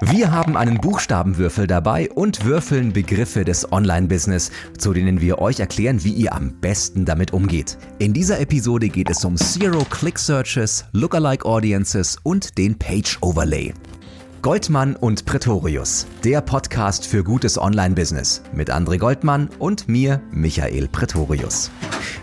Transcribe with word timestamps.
Wir 0.00 0.32
haben 0.32 0.56
einen 0.56 0.78
Buchstabenwürfel 0.78 1.68
dabei 1.68 2.10
und 2.10 2.44
würfeln 2.44 2.92
Begriffe 2.92 3.44
des 3.44 3.70
Online-Business, 3.70 4.50
zu 4.76 4.92
denen 4.92 5.20
wir 5.20 5.38
euch 5.38 5.60
erklären, 5.60 6.02
wie 6.02 6.12
ihr 6.12 6.32
am 6.32 6.60
besten 6.60 7.04
damit 7.04 7.32
umgeht. 7.32 7.78
In 8.00 8.12
dieser 8.12 8.40
Episode 8.40 8.88
geht 8.88 9.08
es 9.08 9.24
um 9.24 9.36
Zero-Click-Searches, 9.36 10.86
Lookalike 10.90 11.46
Audiences 11.46 12.18
und 12.24 12.58
den 12.58 12.76
Page-Overlay. 12.76 13.72
Goldmann 14.44 14.94
und 14.94 15.24
Pretorius, 15.24 16.06
der 16.22 16.42
Podcast 16.42 17.06
für 17.06 17.24
gutes 17.24 17.56
Online-Business 17.56 18.42
mit 18.52 18.70
André 18.70 18.98
Goldmann 18.98 19.48
und 19.58 19.88
mir, 19.88 20.20
Michael 20.32 20.86
Pretorius. 20.88 21.70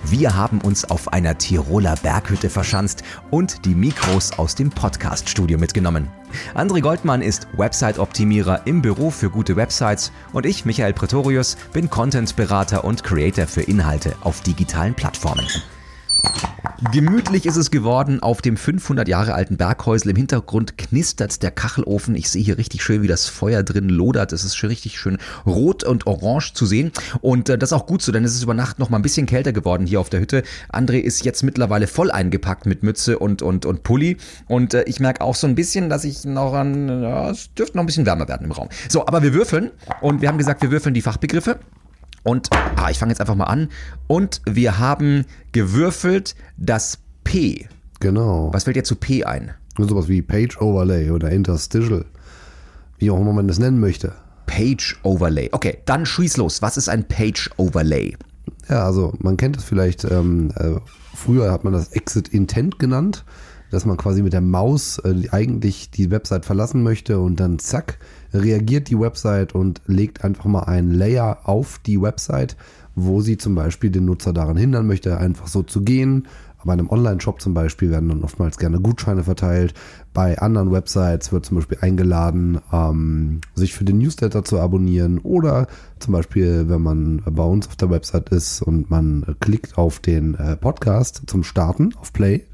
Wir 0.03 0.35
haben 0.35 0.61
uns 0.61 0.85
auf 0.85 1.11
einer 1.13 1.39
Tiroler 1.39 1.95
Berghütte 1.95 2.51
verschanzt 2.51 3.01
und 3.31 3.65
die 3.65 3.73
Mikros 3.73 4.37
aus 4.37 4.53
dem 4.53 4.69
Podcast-Studio 4.69 5.57
mitgenommen. 5.57 6.11
André 6.53 6.81
Goldmann 6.81 7.23
ist 7.23 7.47
Website-Optimierer 7.57 8.67
im 8.67 8.83
Büro 8.83 9.09
für 9.09 9.31
gute 9.31 9.55
Websites 9.55 10.11
und 10.31 10.45
ich, 10.45 10.63
Michael 10.63 10.93
Pretorius, 10.93 11.57
bin 11.73 11.89
Content-Berater 11.89 12.83
und 12.83 13.03
Creator 13.03 13.47
für 13.47 13.63
Inhalte 13.63 14.13
auf 14.21 14.41
digitalen 14.41 14.93
Plattformen. 14.93 15.47
Gemütlich 16.91 17.45
ist 17.45 17.57
es 17.57 17.69
geworden 17.69 18.23
auf 18.23 18.41
dem 18.41 18.57
500 18.57 19.07
Jahre 19.07 19.35
alten 19.35 19.55
Berghäusl. 19.55 20.09
Im 20.09 20.15
Hintergrund 20.15 20.79
knistert 20.79 21.43
der 21.43 21.51
Kachelofen. 21.51 22.15
Ich 22.15 22.29
sehe 22.29 22.43
hier 22.43 22.57
richtig 22.57 22.83
schön, 22.83 23.03
wie 23.03 23.07
das 23.07 23.27
Feuer 23.27 23.61
drin 23.61 23.87
lodert. 23.87 24.33
Es 24.33 24.43
ist 24.43 24.55
schon 24.55 24.69
richtig 24.69 24.99
schön 24.99 25.19
rot 25.45 25.83
und 25.83 26.07
orange 26.07 26.53
zu 26.53 26.65
sehen. 26.65 26.91
Und 27.21 27.49
äh, 27.49 27.57
das 27.57 27.69
ist 27.69 27.73
auch 27.73 27.85
gut 27.85 28.01
so, 28.01 28.11
denn 28.11 28.25
es 28.25 28.33
ist 28.33 28.41
über 28.41 28.55
Nacht 28.55 28.79
noch 28.79 28.89
mal 28.89 28.97
ein 28.97 29.03
bisschen 29.03 29.27
kälter 29.27 29.53
geworden 29.53 29.85
hier 29.85 29.99
auf 29.99 30.09
der 30.09 30.19
Hütte. 30.19 30.41
André 30.73 30.97
ist 30.97 31.23
jetzt 31.23 31.43
mittlerweile 31.43 31.85
voll 31.85 32.09
eingepackt 32.09 32.65
mit 32.65 32.81
Mütze 32.81 33.19
und, 33.19 33.43
und, 33.43 33.67
und 33.67 33.83
Pulli. 33.83 34.17
Und 34.47 34.73
äh, 34.73 34.83
ich 34.83 34.99
merke 34.99 35.21
auch 35.21 35.35
so 35.35 35.45
ein 35.45 35.53
bisschen, 35.53 35.87
dass 35.87 36.03
ich 36.03 36.25
noch 36.25 36.53
an, 36.53 37.03
ja, 37.03 37.29
es 37.29 37.53
dürfte 37.53 37.77
noch 37.77 37.83
ein 37.83 37.87
bisschen 37.87 38.07
wärmer 38.07 38.27
werden 38.27 38.45
im 38.45 38.51
Raum. 38.51 38.69
So, 38.89 39.05
aber 39.05 39.21
wir 39.21 39.35
würfeln. 39.35 39.69
Und 40.01 40.21
wir 40.21 40.29
haben 40.29 40.39
gesagt, 40.39 40.63
wir 40.63 40.71
würfeln 40.71 40.95
die 40.95 41.03
Fachbegriffe. 41.03 41.59
Und 42.23 42.49
ah, 42.51 42.89
ich 42.89 42.99
fange 42.99 43.11
jetzt 43.11 43.21
einfach 43.21 43.35
mal 43.35 43.45
an. 43.45 43.69
Und 44.07 44.41
wir 44.45 44.79
haben 44.79 45.25
gewürfelt 45.51 46.35
das 46.57 46.99
P. 47.23 47.67
Genau. 47.99 48.49
Was 48.53 48.65
fällt 48.65 48.75
dir 48.75 48.83
zu 48.83 48.95
P 48.95 49.23
ein? 49.23 49.51
Sowas 49.77 50.07
wie 50.07 50.21
Page 50.21 50.59
Overlay 50.59 51.11
oder 51.11 51.31
Interstitial. 51.31 52.05
Wie 52.97 53.09
auch 53.09 53.19
immer 53.19 53.33
man 53.33 53.47
das 53.47 53.59
nennen 53.59 53.79
möchte. 53.79 54.13
Page 54.45 54.99
Overlay. 55.03 55.49
Okay, 55.51 55.79
dann 55.85 56.05
schieß 56.05 56.37
los. 56.37 56.61
Was 56.61 56.77
ist 56.77 56.89
ein 56.89 57.07
Page 57.07 57.49
Overlay? 57.57 58.17
Ja, 58.69 58.85
also 58.85 59.13
man 59.19 59.37
kennt 59.37 59.57
es 59.57 59.63
vielleicht, 59.63 60.03
ähm, 60.03 60.51
äh, 60.55 60.75
früher 61.15 61.51
hat 61.51 61.63
man 61.63 61.73
das 61.73 61.89
Exit 61.89 62.27
Intent 62.27 62.79
genannt, 62.79 63.23
dass 63.69 63.85
man 63.85 63.97
quasi 63.97 64.21
mit 64.21 64.33
der 64.33 64.41
Maus 64.41 64.99
äh, 64.99 65.29
eigentlich 65.31 65.89
die 65.91 66.11
Website 66.11 66.45
verlassen 66.45 66.83
möchte 66.83 67.19
und 67.19 67.39
dann 67.39 67.59
zack, 67.59 67.97
reagiert 68.33 68.89
die 68.89 68.99
Website 68.99 69.53
und 69.53 69.81
legt 69.85 70.23
einfach 70.23 70.45
mal 70.45 70.63
einen 70.63 70.91
Layer 70.91 71.39
auf 71.43 71.79
die 71.85 72.01
Website, 72.01 72.55
wo 72.95 73.21
sie 73.21 73.37
zum 73.37 73.55
Beispiel 73.55 73.89
den 73.89 74.05
Nutzer 74.05 74.33
daran 74.33 74.57
hindern 74.57 74.87
möchte, 74.87 75.17
einfach 75.17 75.47
so 75.47 75.63
zu 75.63 75.81
gehen. 75.81 76.27
Bei 76.63 76.73
einem 76.73 76.89
Online-Shop 76.89 77.41
zum 77.41 77.53
Beispiel 77.53 77.89
werden 77.89 78.09
dann 78.09 78.23
oftmals 78.23 78.57
gerne 78.57 78.79
Gutscheine 78.79 79.23
verteilt. 79.23 79.73
Bei 80.13 80.37
anderen 80.37 80.71
Websites 80.71 81.31
wird 81.31 81.45
zum 81.45 81.57
Beispiel 81.57 81.79
eingeladen, 81.81 82.59
ähm, 82.71 83.41
sich 83.55 83.73
für 83.73 83.83
den 83.83 83.97
Newsletter 83.97 84.43
zu 84.43 84.59
abonnieren. 84.59 85.17
Oder 85.19 85.67
zum 85.99 86.13
Beispiel, 86.13 86.69
wenn 86.69 86.81
man 86.83 87.23
bei 87.25 87.43
uns 87.43 87.67
auf 87.67 87.77
der 87.77 87.89
Website 87.89 88.29
ist 88.29 88.61
und 88.61 88.91
man 88.91 89.35
klickt 89.39 89.77
auf 89.77 89.99
den 89.99 90.35
äh, 90.35 90.55
Podcast 90.55 91.23
zum 91.25 91.43
Starten, 91.43 91.95
auf 91.99 92.13
Play, 92.13 92.45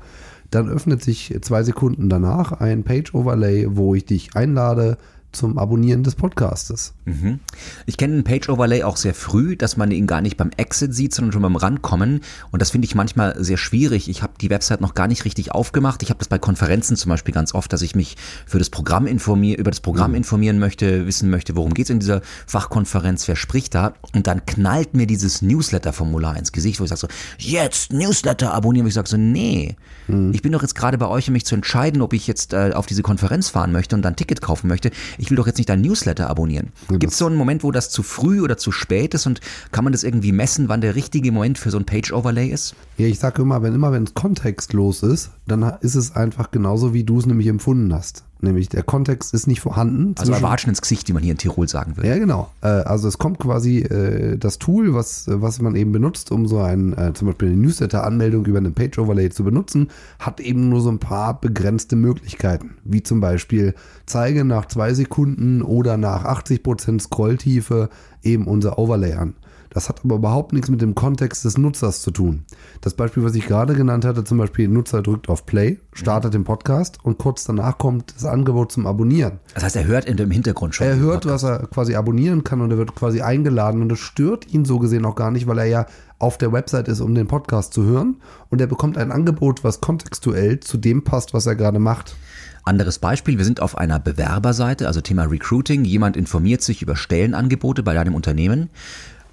dann 0.51 0.69
öffnet 0.69 1.03
sich 1.03 1.37
zwei 1.41 1.63
Sekunden 1.63 2.07
danach 2.07 2.53
ein 2.53 2.83
Page-Overlay, 2.83 3.67
wo 3.71 3.95
ich 3.95 4.05
dich 4.05 4.35
einlade, 4.35 4.97
zum 5.37 5.57
Abonnieren 5.57 6.03
des 6.03 6.15
Podcastes. 6.15 6.93
Mhm. 7.05 7.39
Ich 7.85 7.97
kenne 7.97 8.15
den 8.15 8.23
Page 8.23 8.49
Overlay 8.49 8.83
auch 8.83 8.97
sehr 8.97 9.13
früh, 9.13 9.55
dass 9.55 9.77
man 9.77 9.91
ihn 9.91 10.07
gar 10.07 10.21
nicht 10.21 10.35
beim 10.35 10.49
Exit 10.57 10.93
sieht, 10.93 11.13
sondern 11.13 11.31
schon 11.31 11.43
beim 11.43 11.55
Rankommen. 11.55 12.21
Und 12.51 12.61
das 12.61 12.71
finde 12.71 12.85
ich 12.85 12.95
manchmal 12.95 13.41
sehr 13.41 13.57
schwierig. 13.57 14.09
Ich 14.09 14.23
habe 14.23 14.33
die 14.41 14.49
Website 14.49 14.81
noch 14.81 14.95
gar 14.95 15.07
nicht 15.07 15.23
richtig 15.23 15.51
aufgemacht. 15.51 16.03
Ich 16.03 16.09
habe 16.09 16.19
das 16.19 16.27
bei 16.27 16.39
Konferenzen 16.39 16.97
zum 16.97 17.09
Beispiel 17.09 17.33
ganz 17.33 17.53
oft, 17.53 17.71
dass 17.71 17.81
ich 17.81 17.95
mich 17.95 18.17
für 18.45 18.59
das 18.59 18.69
Programm 18.69 19.07
informier 19.07 19.57
über 19.57 19.71
das 19.71 19.79
Programm 19.79 20.11
mhm. 20.11 20.17
informieren 20.17 20.59
möchte, 20.59 21.05
wissen 21.05 21.29
möchte, 21.29 21.55
worum 21.55 21.73
geht 21.73 21.85
es 21.85 21.89
in 21.91 21.99
dieser 21.99 22.21
Fachkonferenz, 22.47 23.27
wer 23.27 23.35
spricht 23.35 23.75
da. 23.75 23.93
Und 24.13 24.27
dann 24.27 24.45
knallt 24.45 24.95
mir 24.95 25.05
dieses 25.07 25.41
Newsletter-Formular 25.41 26.35
ins 26.37 26.51
Gesicht, 26.51 26.79
wo 26.79 26.83
ich 26.83 26.89
sage 26.89 27.01
so, 27.01 27.07
jetzt 27.37 27.93
Newsletter 27.93 28.53
abonnieren. 28.53 28.85
Wo 28.85 28.89
ich 28.89 28.95
sage 28.95 29.07
so, 29.07 29.17
nee, 29.17 29.75
mhm. 30.07 30.33
ich 30.33 30.41
bin 30.41 30.51
doch 30.51 30.63
jetzt 30.63 30.75
gerade 30.75 30.97
bei 30.97 31.07
euch, 31.07 31.27
um 31.27 31.33
mich 31.33 31.45
zu 31.45 31.55
entscheiden, 31.55 32.01
ob 32.01 32.13
ich 32.13 32.25
jetzt 32.25 32.53
äh, 32.53 32.71
auf 32.73 32.87
diese 32.87 33.03
Konferenz 33.03 33.49
fahren 33.49 33.71
möchte 33.71 33.95
und 33.95 34.01
dann 34.01 34.13
ein 34.13 34.15
Ticket 34.15 34.41
kaufen 34.41 34.67
möchte 34.67 34.91
ich 35.17 35.26
will 35.29 35.37
doch 35.37 35.47
jetzt 35.47 35.57
nicht 35.57 35.69
dein 35.69 35.81
Newsletter 35.81 36.29
abonnieren. 36.29 36.71
Ja, 36.89 36.97
Gibt 36.97 37.13
es 37.13 37.19
so 37.19 37.25
einen 37.25 37.35
Moment, 37.35 37.63
wo 37.63 37.71
das 37.71 37.89
zu 37.89 38.03
früh 38.03 38.41
oder 38.41 38.57
zu 38.57 38.71
spät 38.71 39.13
ist 39.13 39.25
und 39.25 39.41
kann 39.71 39.83
man 39.83 39.93
das 39.93 40.03
irgendwie 40.03 40.31
messen, 40.31 40.69
wann 40.69 40.81
der 40.81 40.95
richtige 40.95 41.31
Moment 41.31 41.57
für 41.57 41.71
so 41.71 41.77
ein 41.77 41.85
Page-Overlay 41.85 42.47
ist? 42.49 42.75
Ja, 42.97 43.07
ich 43.07 43.19
sage 43.19 43.41
immer, 43.41 43.61
wenn 43.61 43.73
immer 43.73 43.91
wenn 43.91 44.03
es 44.03 44.13
kontextlos 44.13 45.03
ist, 45.03 45.31
dann 45.47 45.63
ist 45.81 45.95
es 45.95 46.15
einfach 46.15 46.51
genauso, 46.51 46.93
wie 46.93 47.03
du 47.03 47.19
es 47.19 47.25
nämlich 47.25 47.47
empfunden 47.47 47.93
hast. 47.93 48.23
Nämlich 48.39 48.69
der 48.69 48.83
Kontext 48.83 49.33
ist 49.33 49.47
nicht 49.47 49.61
vorhanden. 49.61 50.13
Also 50.17 50.31
Watschen 50.41 50.69
ins 50.69 50.81
Gesicht, 50.81 51.07
wie 51.07 51.13
man 51.13 51.23
hier 51.23 51.31
in 51.31 51.37
Tirol 51.37 51.67
sagen 51.67 51.97
würde. 51.97 52.09
Ja, 52.09 52.17
genau. 52.17 52.51
Äh, 52.61 52.67
also 52.67 53.07
es 53.07 53.17
kommt 53.17 53.39
quasi 53.39 53.79
äh, 53.79 54.37
das 54.37 54.59
Tool, 54.59 54.93
was, 54.93 55.25
was 55.27 55.61
man 55.61 55.75
eben 55.75 55.91
benutzt, 55.91 56.31
um 56.31 56.47
so 56.47 56.59
ein, 56.59 56.93
äh, 56.97 57.13
zum 57.13 57.27
Beispiel 57.27 57.49
eine 57.49 57.57
Newsletter-Anmeldung 57.57 58.45
über 58.45 58.59
einen 58.59 58.73
Page-Overlay 58.73 59.29
zu 59.29 59.43
benutzen, 59.43 59.89
hat 60.19 60.39
eben 60.39 60.69
nur 60.69 60.81
so 60.81 60.89
ein 60.89 60.99
paar 60.99 61.39
begrenzte 61.39 61.95
Möglichkeiten. 61.95 62.75
Wie 62.83 63.01
zum 63.01 63.19
Beispiel 63.19 63.73
zeige 64.05 64.45
nach 64.45 64.67
zwei 64.67 64.93
Sekunden 64.93 65.61
oder 65.61 65.97
nach 65.97 66.25
80% 66.25 67.01
Scrolltiefe 67.01 67.89
eben 68.23 68.45
unser 68.47 68.77
Overlay 68.77 69.13
an. 69.13 69.33
Das 69.69 69.89
hat 69.89 70.01
aber 70.03 70.15
überhaupt 70.15 70.53
nichts 70.53 70.69
mit 70.69 70.81
dem 70.81 70.95
Kontext 70.95 71.45
des 71.45 71.57
Nutzers 71.57 72.01
zu 72.01 72.11
tun. 72.11 72.45
Das 72.81 72.93
Beispiel, 72.93 73.23
was 73.23 73.35
ich 73.35 73.47
gerade 73.47 73.73
genannt 73.73 74.05
hatte, 74.05 74.23
zum 74.23 74.37
Beispiel 74.37 74.67
Nutzer 74.67 75.01
drückt 75.01 75.29
auf 75.29 75.45
Play, 75.45 75.79
startet 75.93 76.33
den 76.33 76.43
Podcast 76.43 76.99
und 77.03 77.17
kurz 77.17 77.43
danach 77.43 77.77
kommt 77.77 78.15
das 78.15 78.25
Angebot 78.25 78.71
zum 78.71 78.87
Abonnieren. 78.87 79.39
Das 79.53 79.63
heißt, 79.63 79.75
er 79.75 79.85
hört 79.85 80.05
in 80.05 80.17
dem 80.17 80.31
Hintergrund 80.31 80.75
schon. 80.75 80.87
Er 80.87 80.97
hört, 80.97 81.25
was 81.25 81.43
er 81.43 81.67
quasi 81.67 81.95
abonnieren 81.95 82.43
kann 82.43 82.61
und 82.61 82.71
er 82.71 82.77
wird 82.77 82.95
quasi 82.95 83.21
eingeladen 83.21 83.81
und 83.81 83.89
das 83.89 83.99
stört 83.99 84.53
ihn 84.53 84.65
so 84.65 84.79
gesehen 84.79 85.05
auch 85.05 85.15
gar 85.15 85.31
nicht, 85.31 85.47
weil 85.47 85.59
er 85.59 85.65
ja 85.65 85.85
auf 86.19 86.37
der 86.37 86.51
Website 86.51 86.87
ist, 86.87 87.01
um 87.01 87.13
den 87.13 87.27
Podcast 87.27 87.73
zu 87.73 87.83
hören 87.83 88.17
und 88.49 88.61
er 88.61 88.67
bekommt 88.67 88.97
ein 88.97 89.11
Angebot, 89.11 89.63
was 89.63 89.81
kontextuell 89.81 90.59
zu 90.59 90.77
dem 90.77 91.03
passt, 91.03 91.33
was 91.33 91.45
er 91.45 91.55
gerade 91.55 91.79
macht. 91.79 92.15
Anderes 92.63 92.99
Beispiel, 92.99 93.37
wir 93.37 93.45
sind 93.45 93.61
auf 93.61 93.77
einer 93.77 93.97
Bewerberseite, 93.97 94.87
also 94.87 94.99
Thema 94.99 95.23
Recruiting. 95.23 95.85
Jemand 95.85 96.17
informiert 96.17 96.61
sich 96.61 96.81
über 96.81 96.97
Stellenangebote 96.97 97.81
bei 97.81 97.93
deinem 97.93 98.13
Unternehmen 98.13 98.69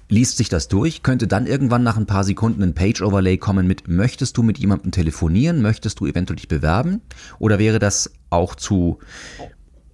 liest 0.09 0.37
sich 0.37 0.49
das 0.49 0.67
durch, 0.67 1.03
könnte 1.03 1.27
dann 1.27 1.47
irgendwann 1.47 1.83
nach 1.83 1.97
ein 1.97 2.05
paar 2.05 2.23
Sekunden 2.23 2.63
ein 2.63 2.75
Page-Overlay 2.75 3.37
kommen 3.37 3.67
mit, 3.67 3.87
möchtest 3.87 4.37
du 4.37 4.43
mit 4.43 4.57
jemandem 4.57 4.91
telefonieren, 4.91 5.61
möchtest 5.61 5.99
du 5.99 6.05
eventuell 6.05 6.35
dich 6.35 6.47
bewerben? 6.47 7.01
Oder 7.39 7.59
wäre 7.59 7.79
das 7.79 8.11
auch 8.29 8.55
zu, 8.55 8.99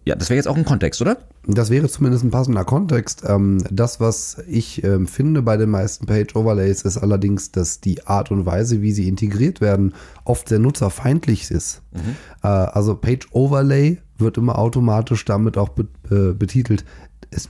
ja, 0.03 0.15
das 0.15 0.29
wäre 0.29 0.37
jetzt 0.37 0.47
auch 0.47 0.57
ein 0.57 0.65
Kontext, 0.65 1.01
oder? 1.01 1.17
Das 1.47 1.69
wäre 1.69 1.87
zumindest 1.89 2.23
ein 2.23 2.31
passender 2.31 2.65
Kontext. 2.65 3.23
Ähm, 3.25 3.63
das, 3.71 3.99
was 3.99 4.37
ich 4.47 4.83
ähm, 4.83 5.07
finde 5.07 5.41
bei 5.41 5.57
den 5.57 5.69
meisten 5.69 6.05
Page-Overlays, 6.05 6.83
ist 6.83 6.97
allerdings, 6.97 7.51
dass 7.51 7.81
die 7.81 8.05
Art 8.05 8.31
und 8.31 8.45
Weise, 8.45 8.81
wie 8.81 8.91
sie 8.91 9.07
integriert 9.07 9.61
werden, 9.61 9.93
oft 10.23 10.49
sehr 10.49 10.59
nutzerfeindlich 10.59 11.49
ist. 11.49 11.81
Mhm. 11.93 12.15
Äh, 12.43 12.47
also 12.47 12.95
Page-Overlay 12.95 13.99
wird 14.17 14.37
immer 14.37 14.59
automatisch 14.59 15.25
damit 15.25 15.57
auch 15.57 15.69
äh, 16.11 16.33
betitelt, 16.33 16.85
es 17.31 17.49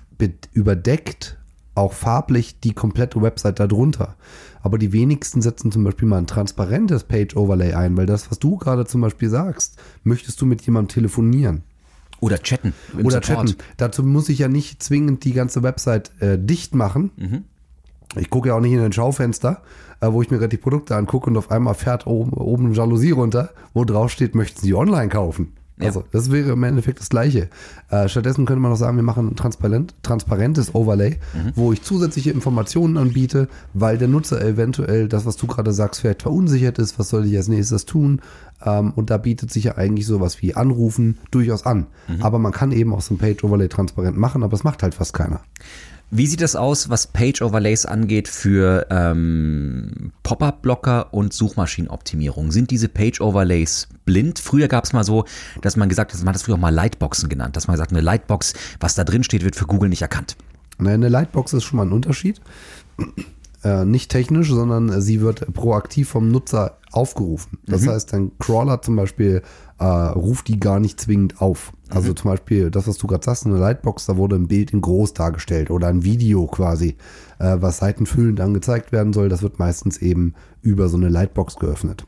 überdeckt 0.53 1.40
auch 1.75 1.93
farblich 1.93 2.59
die 2.59 2.73
komplette 2.73 3.21
Website 3.21 3.59
darunter. 3.59 4.15
Aber 4.61 4.77
die 4.77 4.93
wenigsten 4.93 5.41
setzen 5.41 5.71
zum 5.71 5.83
Beispiel 5.83 6.07
mal 6.07 6.19
ein 6.19 6.27
transparentes 6.27 7.05
Page-Overlay 7.05 7.73
ein, 7.73 7.97
weil 7.97 8.05
das, 8.05 8.29
was 8.29 8.39
du 8.39 8.57
gerade 8.57 8.85
zum 8.85 9.01
Beispiel 9.01 9.29
sagst, 9.29 9.77
möchtest 10.03 10.39
du 10.41 10.45
mit 10.45 10.61
jemandem 10.61 10.93
telefonieren. 10.93 11.63
Oder 12.19 12.37
chatten. 12.37 12.73
Oder 12.93 13.21
Support. 13.21 13.23
chatten. 13.23 13.55
Dazu 13.77 14.03
muss 14.03 14.29
ich 14.29 14.39
ja 14.39 14.47
nicht 14.47 14.83
zwingend 14.83 15.23
die 15.23 15.33
ganze 15.33 15.63
Website 15.63 16.11
äh, 16.21 16.37
dicht 16.37 16.75
machen. 16.75 17.11
Mhm. 17.15 17.43
Ich 18.15 18.29
gucke 18.29 18.49
ja 18.49 18.55
auch 18.55 18.59
nicht 18.59 18.73
in 18.73 18.79
ein 18.79 18.93
Schaufenster, 18.93 19.63
äh, 20.01 20.11
wo 20.11 20.21
ich 20.21 20.29
mir 20.29 20.37
gerade 20.37 20.49
die 20.49 20.57
Produkte 20.57 20.95
angucke 20.95 21.29
und 21.29 21.37
auf 21.37 21.49
einmal 21.49 21.73
fährt 21.73 22.05
oben, 22.05 22.33
oben 22.33 22.67
eine 22.67 22.75
Jalousie 22.75 23.11
runter, 23.11 23.49
wo 23.73 23.85
drauf 23.85 24.11
steht, 24.11 24.35
möchten 24.35 24.61
Sie 24.61 24.75
online 24.75 25.09
kaufen. 25.09 25.53
Also, 25.87 26.03
das 26.11 26.31
wäre 26.31 26.51
im 26.51 26.63
Endeffekt 26.63 26.99
das 26.99 27.09
Gleiche. 27.09 27.49
Äh, 27.89 28.07
stattdessen 28.09 28.45
könnte 28.45 28.61
man 28.61 28.71
noch 28.71 28.77
sagen, 28.77 28.97
wir 28.97 29.03
machen 29.03 29.29
ein 29.29 29.35
transparent, 29.35 29.93
transparentes 30.03 30.73
Overlay, 30.75 31.17
mhm. 31.33 31.51
wo 31.55 31.73
ich 31.73 31.81
zusätzliche 31.81 32.31
Informationen 32.31 32.97
anbiete, 32.97 33.47
weil 33.73 33.97
der 33.97 34.07
Nutzer 34.07 34.43
eventuell 34.43 35.07
das, 35.07 35.25
was 35.25 35.37
du 35.37 35.47
gerade 35.47 35.73
sagst, 35.73 36.01
vielleicht 36.01 36.21
verunsichert 36.21 36.79
ist, 36.79 36.99
was 36.99 37.09
soll 37.09 37.25
ich 37.25 37.37
als 37.37 37.47
nächstes 37.47 37.85
tun? 37.85 38.21
Ähm, 38.63 38.91
und 38.95 39.09
da 39.09 39.17
bietet 39.17 39.51
sich 39.51 39.65
ja 39.65 39.77
eigentlich 39.77 40.05
sowas 40.05 40.41
wie 40.41 40.55
Anrufen 40.55 41.17
durchaus 41.31 41.65
an. 41.65 41.87
Mhm. 42.07 42.21
Aber 42.21 42.39
man 42.39 42.51
kann 42.51 42.71
eben 42.71 42.93
auch 42.93 43.01
so 43.01 43.13
ein 43.13 43.17
Page-Overlay 43.17 43.67
transparent 43.67 44.17
machen, 44.17 44.43
aber 44.43 44.53
es 44.53 44.63
macht 44.63 44.83
halt 44.83 44.95
fast 44.95 45.13
keiner. 45.13 45.41
Wie 46.13 46.27
sieht 46.27 46.41
es 46.41 46.57
aus, 46.57 46.89
was 46.89 47.07
Page-Overlays 47.07 47.85
angeht 47.85 48.27
für 48.27 48.85
ähm, 48.89 50.11
Pop-up-Blocker 50.23 51.13
und 51.13 51.31
Suchmaschinenoptimierung? 51.31 52.51
Sind 52.51 52.69
diese 52.69 52.89
Page-Overlays 52.89 53.87
blind? 54.03 54.37
Früher 54.37 54.67
gab 54.67 54.83
es 54.83 54.91
mal 54.91 55.05
so, 55.05 55.23
dass 55.61 55.77
man 55.77 55.87
gesagt 55.87 56.11
hat, 56.11 56.19
man 56.19 56.27
hat 56.27 56.35
das 56.35 56.43
früher 56.43 56.55
auch 56.55 56.59
mal 56.59 56.73
Lightboxen 56.73 57.29
genannt, 57.29 57.55
dass 57.55 57.67
man 57.67 57.75
gesagt, 57.75 57.91
eine 57.91 58.01
Lightbox, 58.01 58.53
was 58.81 58.93
da 58.93 59.05
drin 59.05 59.23
steht, 59.23 59.45
wird 59.45 59.55
für 59.55 59.67
Google 59.67 59.87
nicht 59.87 60.01
erkannt. 60.01 60.35
Eine 60.79 61.07
Lightbox 61.07 61.53
ist 61.53 61.63
schon 61.63 61.77
mal 61.77 61.85
ein 61.85 61.93
Unterschied. 61.93 62.41
Äh, 63.63 63.85
nicht 63.85 64.09
technisch, 64.09 64.49
sondern 64.49 65.01
sie 65.01 65.21
wird 65.21 65.53
proaktiv 65.53 66.09
vom 66.09 66.31
Nutzer 66.31 66.77
aufgerufen. 66.91 67.59
Das 67.67 67.81
mhm. 67.81 67.89
heißt, 67.89 68.13
ein 68.15 68.31
Crawler 68.39 68.81
zum 68.81 68.95
Beispiel 68.95 69.43
äh, 69.79 69.85
ruft 69.85 70.47
die 70.47 70.59
gar 70.59 70.79
nicht 70.79 70.99
zwingend 70.99 71.41
auf. 71.41 71.71
Also 71.89 72.09
mhm. 72.09 72.15
zum 72.17 72.31
Beispiel 72.31 72.71
das, 72.71 72.87
was 72.87 72.97
du 72.97 73.05
gerade 73.05 73.23
sagst, 73.23 73.45
eine 73.45 73.57
Lightbox, 73.57 74.07
da 74.07 74.17
wurde 74.17 74.35
ein 74.35 74.47
Bild 74.47 74.71
in 74.71 74.81
groß 74.81 75.13
dargestellt 75.13 75.69
oder 75.69 75.87
ein 75.87 76.03
Video 76.03 76.47
quasi, 76.47 76.95
äh, 77.37 77.57
was 77.59 77.77
seitenfüllend 77.77 78.39
angezeigt 78.39 78.91
werden 78.91 79.13
soll. 79.13 79.29
Das 79.29 79.43
wird 79.43 79.59
meistens 79.59 79.99
eben 79.99 80.33
über 80.63 80.89
so 80.89 80.97
eine 80.97 81.09
Lightbox 81.09 81.57
geöffnet. 81.57 82.05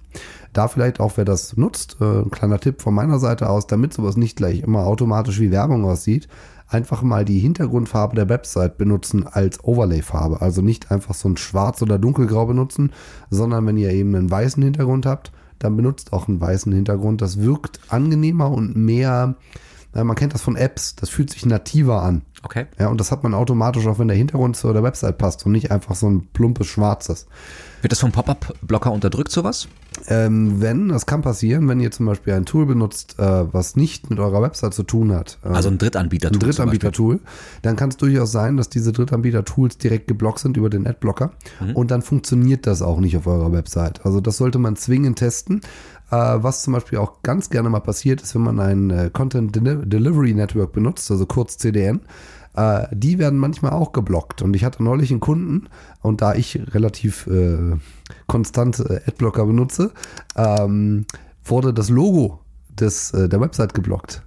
Da 0.54 0.68
vielleicht 0.68 1.00
auch, 1.00 1.18
wer 1.18 1.26
das 1.26 1.56
nutzt, 1.56 1.98
äh, 2.02 2.22
ein 2.22 2.32
kleiner 2.32 2.60
Tipp 2.60 2.82
von 2.82 2.96
meiner 2.96 3.20
Seite 3.20 3.50
aus, 3.50 3.68
damit 3.68 3.94
sowas 3.94 4.18
nicht 4.18 4.38
gleich 4.38 4.62
immer 4.62 4.88
automatisch 4.88 5.40
wie 5.40 5.52
Werbung 5.52 5.86
aussieht, 5.86 6.28
einfach 6.74 7.02
mal 7.02 7.26
die 7.26 7.40
Hintergrundfarbe 7.40 8.16
der 8.16 8.30
Website 8.30 8.78
benutzen 8.78 9.28
als 9.28 9.64
Overlay-Farbe. 9.64 10.42
Also 10.42 10.62
nicht 10.62 10.92
einfach 10.92 11.14
so 11.14 11.30
ein 11.30 11.38
schwarz 11.38 11.82
oder 11.82 12.00
dunkelgrau 12.00 12.46
benutzen, 12.46 12.92
sondern 13.30 13.66
wenn 13.66 13.78
ihr 13.78 13.92
eben 13.92 14.16
einen 14.16 14.32
weißen 14.32 14.62
Hintergrund 14.64 15.06
habt, 15.06 15.32
dann 15.60 15.78
benutzt 15.78 16.12
auch 16.14 16.28
einen 16.28 16.42
weißen 16.42 16.74
Hintergrund. 16.74 17.22
Das 17.22 17.42
wirkt 17.42 17.80
angenehmer 17.88 18.52
und 18.52 18.76
mehr, 18.76 19.36
man 19.94 20.16
kennt 20.16 20.34
das 20.34 20.42
von 20.42 20.56
Apps, 20.56 20.96
das 20.96 21.10
fühlt 21.10 21.30
sich 21.30 21.46
nativer 21.46 22.02
an. 22.02 22.24
Okay. 22.44 22.66
Ja, 22.78 22.90
und 22.90 23.00
das 23.00 23.12
hat 23.12 23.24
man 23.24 23.34
automatisch 23.34 23.88
auch, 23.88 24.00
wenn 24.00 24.10
der 24.10 24.18
Hintergrund 24.18 24.58
zu 24.58 24.72
der 24.74 24.84
Website 24.84 25.18
passt 25.18 25.46
und 25.46 25.54
nicht 25.54 25.72
einfach 25.72 25.96
so 25.96 26.10
ein 26.10 26.28
plumpes 26.34 26.68
Schwarzes. 26.68 27.26
Wird 27.82 27.92
das 27.92 28.00
vom 28.00 28.12
Pop-Up-Blocker 28.12 28.92
unterdrückt, 28.92 29.32
sowas? 29.32 29.68
Ähm, 30.08 30.62
wenn, 30.62 30.90
das 30.90 31.06
kann 31.06 31.22
passieren, 31.22 31.68
wenn 31.68 31.80
ihr 31.80 31.92
zum 31.92 32.06
Beispiel 32.06 32.34
ein 32.34 32.46
Tool 32.46 32.66
benutzt, 32.66 33.20
äh, 33.20 33.54
was 33.54 33.76
nicht 33.76 34.10
mit 34.10 34.20
eurer 34.20 34.42
Website 34.42 34.74
zu 34.74 34.84
tun 34.84 35.14
hat. 35.14 35.38
Äh, 35.44 35.50
also 35.50 35.70
ein 35.70 35.78
Drittanbieter-Tool. 35.78 36.38
Ein 36.38 36.40
Drittanbieter-Tool. 36.40 37.20
Dann 37.62 37.76
kann 37.76 37.90
es 37.90 37.98
durchaus 37.98 38.32
sein, 38.32 38.58
dass 38.58 38.70
diese 38.70 38.92
Drittanbieter-Tools 38.92 39.78
direkt 39.78 40.08
geblockt 40.08 40.40
sind 40.40 40.58
über 40.58 40.70
den 40.70 40.88
Adblocker. 40.88 41.32
Mhm. 41.62 41.76
Und 41.76 41.92
dann 41.92 42.02
funktioniert 42.02 42.68
das 42.68 42.82
auch 42.82 43.00
nicht 43.00 43.16
auf 43.18 43.28
eurer 43.28 43.52
Website. 43.52 44.06
Also 44.06 44.20
das 44.20 44.38
sollte 44.38 44.60
man 44.60 44.76
zwingend 44.76 45.20
testen. 45.20 45.62
Äh, 46.14 46.44
was 46.44 46.62
zum 46.62 46.74
Beispiel 46.74 47.00
auch 47.00 47.24
ganz 47.24 47.50
gerne 47.50 47.70
mal 47.70 47.80
passiert 47.80 48.22
ist, 48.22 48.36
wenn 48.36 48.44
man 48.44 48.60
ein 48.60 48.90
äh, 48.92 49.10
Content 49.12 49.56
Delivery 49.56 50.36
Network 50.36 50.72
benutzt, 50.72 51.10
also 51.10 51.26
kurz 51.26 51.58
CDN 51.58 52.02
äh, 52.56 52.86
die 52.92 53.18
werden 53.18 53.40
manchmal 53.40 53.72
auch 53.72 53.94
geblockt. 53.94 54.44
Und 54.44 54.56
ich 54.56 54.64
hatte 54.64 54.84
neulich 54.84 55.10
einen 55.10 55.22
Kunden, 55.22 55.70
und 56.02 56.22
da 56.22 56.36
ich 56.36 56.60
relativ 56.76 57.26
äh, 57.26 57.78
konstant 58.28 58.80
Adblocker 59.08 59.48
benutze, 59.48 59.92
ähm, 60.36 61.08
wurde 61.44 61.74
das 61.74 61.90
Logo 61.90 62.42
des, 62.70 63.12
der 63.12 63.42
Website 63.42 63.74
geblockt. 63.74 64.22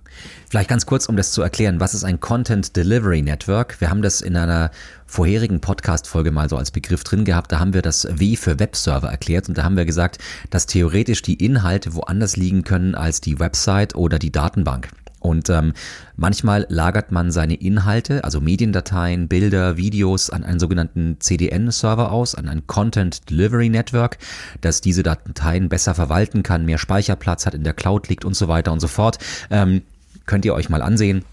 Vielleicht 0.48 0.68
ganz 0.70 0.86
kurz, 0.86 1.06
um 1.06 1.16
das 1.16 1.32
zu 1.32 1.42
erklären, 1.42 1.80
was 1.80 1.94
ist 1.94 2.04
ein 2.04 2.20
Content 2.20 2.76
Delivery 2.76 3.22
Network? 3.22 3.80
Wir 3.80 3.90
haben 3.90 4.02
das 4.02 4.20
in 4.20 4.36
einer 4.36 4.70
vorherigen 5.06 5.60
Podcast-Folge 5.60 6.30
mal 6.30 6.48
so 6.48 6.56
als 6.56 6.70
Begriff 6.70 7.04
drin 7.04 7.24
gehabt. 7.24 7.52
Da 7.52 7.58
haben 7.58 7.74
wir 7.74 7.82
das 7.82 8.06
W 8.10 8.36
für 8.36 8.58
Webserver 8.58 9.08
erklärt 9.08 9.48
und 9.48 9.58
da 9.58 9.64
haben 9.64 9.76
wir 9.76 9.84
gesagt, 9.84 10.18
dass 10.50 10.66
theoretisch 10.66 11.22
die 11.22 11.34
Inhalte 11.34 11.94
woanders 11.94 12.36
liegen 12.36 12.64
können 12.64 12.94
als 12.94 13.20
die 13.20 13.38
Website 13.38 13.94
oder 13.94 14.18
die 14.18 14.32
Datenbank. 14.32 14.88
Und 15.26 15.50
ähm, 15.50 15.72
manchmal 16.14 16.66
lagert 16.68 17.10
man 17.10 17.32
seine 17.32 17.54
Inhalte, 17.54 18.22
also 18.22 18.40
Mediendateien, 18.40 19.26
Bilder, 19.26 19.76
Videos 19.76 20.30
an 20.30 20.44
einen 20.44 20.60
sogenannten 20.60 21.16
CDN-Server 21.18 22.12
aus, 22.12 22.36
an 22.36 22.48
ein 22.48 22.68
Content 22.68 23.28
Delivery 23.28 23.68
Network, 23.68 24.18
das 24.60 24.80
diese 24.80 25.02
Dateien 25.02 25.68
besser 25.68 25.96
verwalten 25.96 26.44
kann, 26.44 26.64
mehr 26.64 26.78
Speicherplatz 26.78 27.44
hat, 27.44 27.54
in 27.54 27.64
der 27.64 27.74
Cloud 27.74 28.08
liegt 28.08 28.24
und 28.24 28.34
so 28.34 28.46
weiter 28.46 28.72
und 28.72 28.78
so 28.78 28.86
fort. 28.88 29.18
Ähm, 29.50 29.82
könnt 30.26 30.44
ihr 30.44 30.54
euch 30.54 30.68
mal 30.68 30.82
ansehen. 30.82 31.24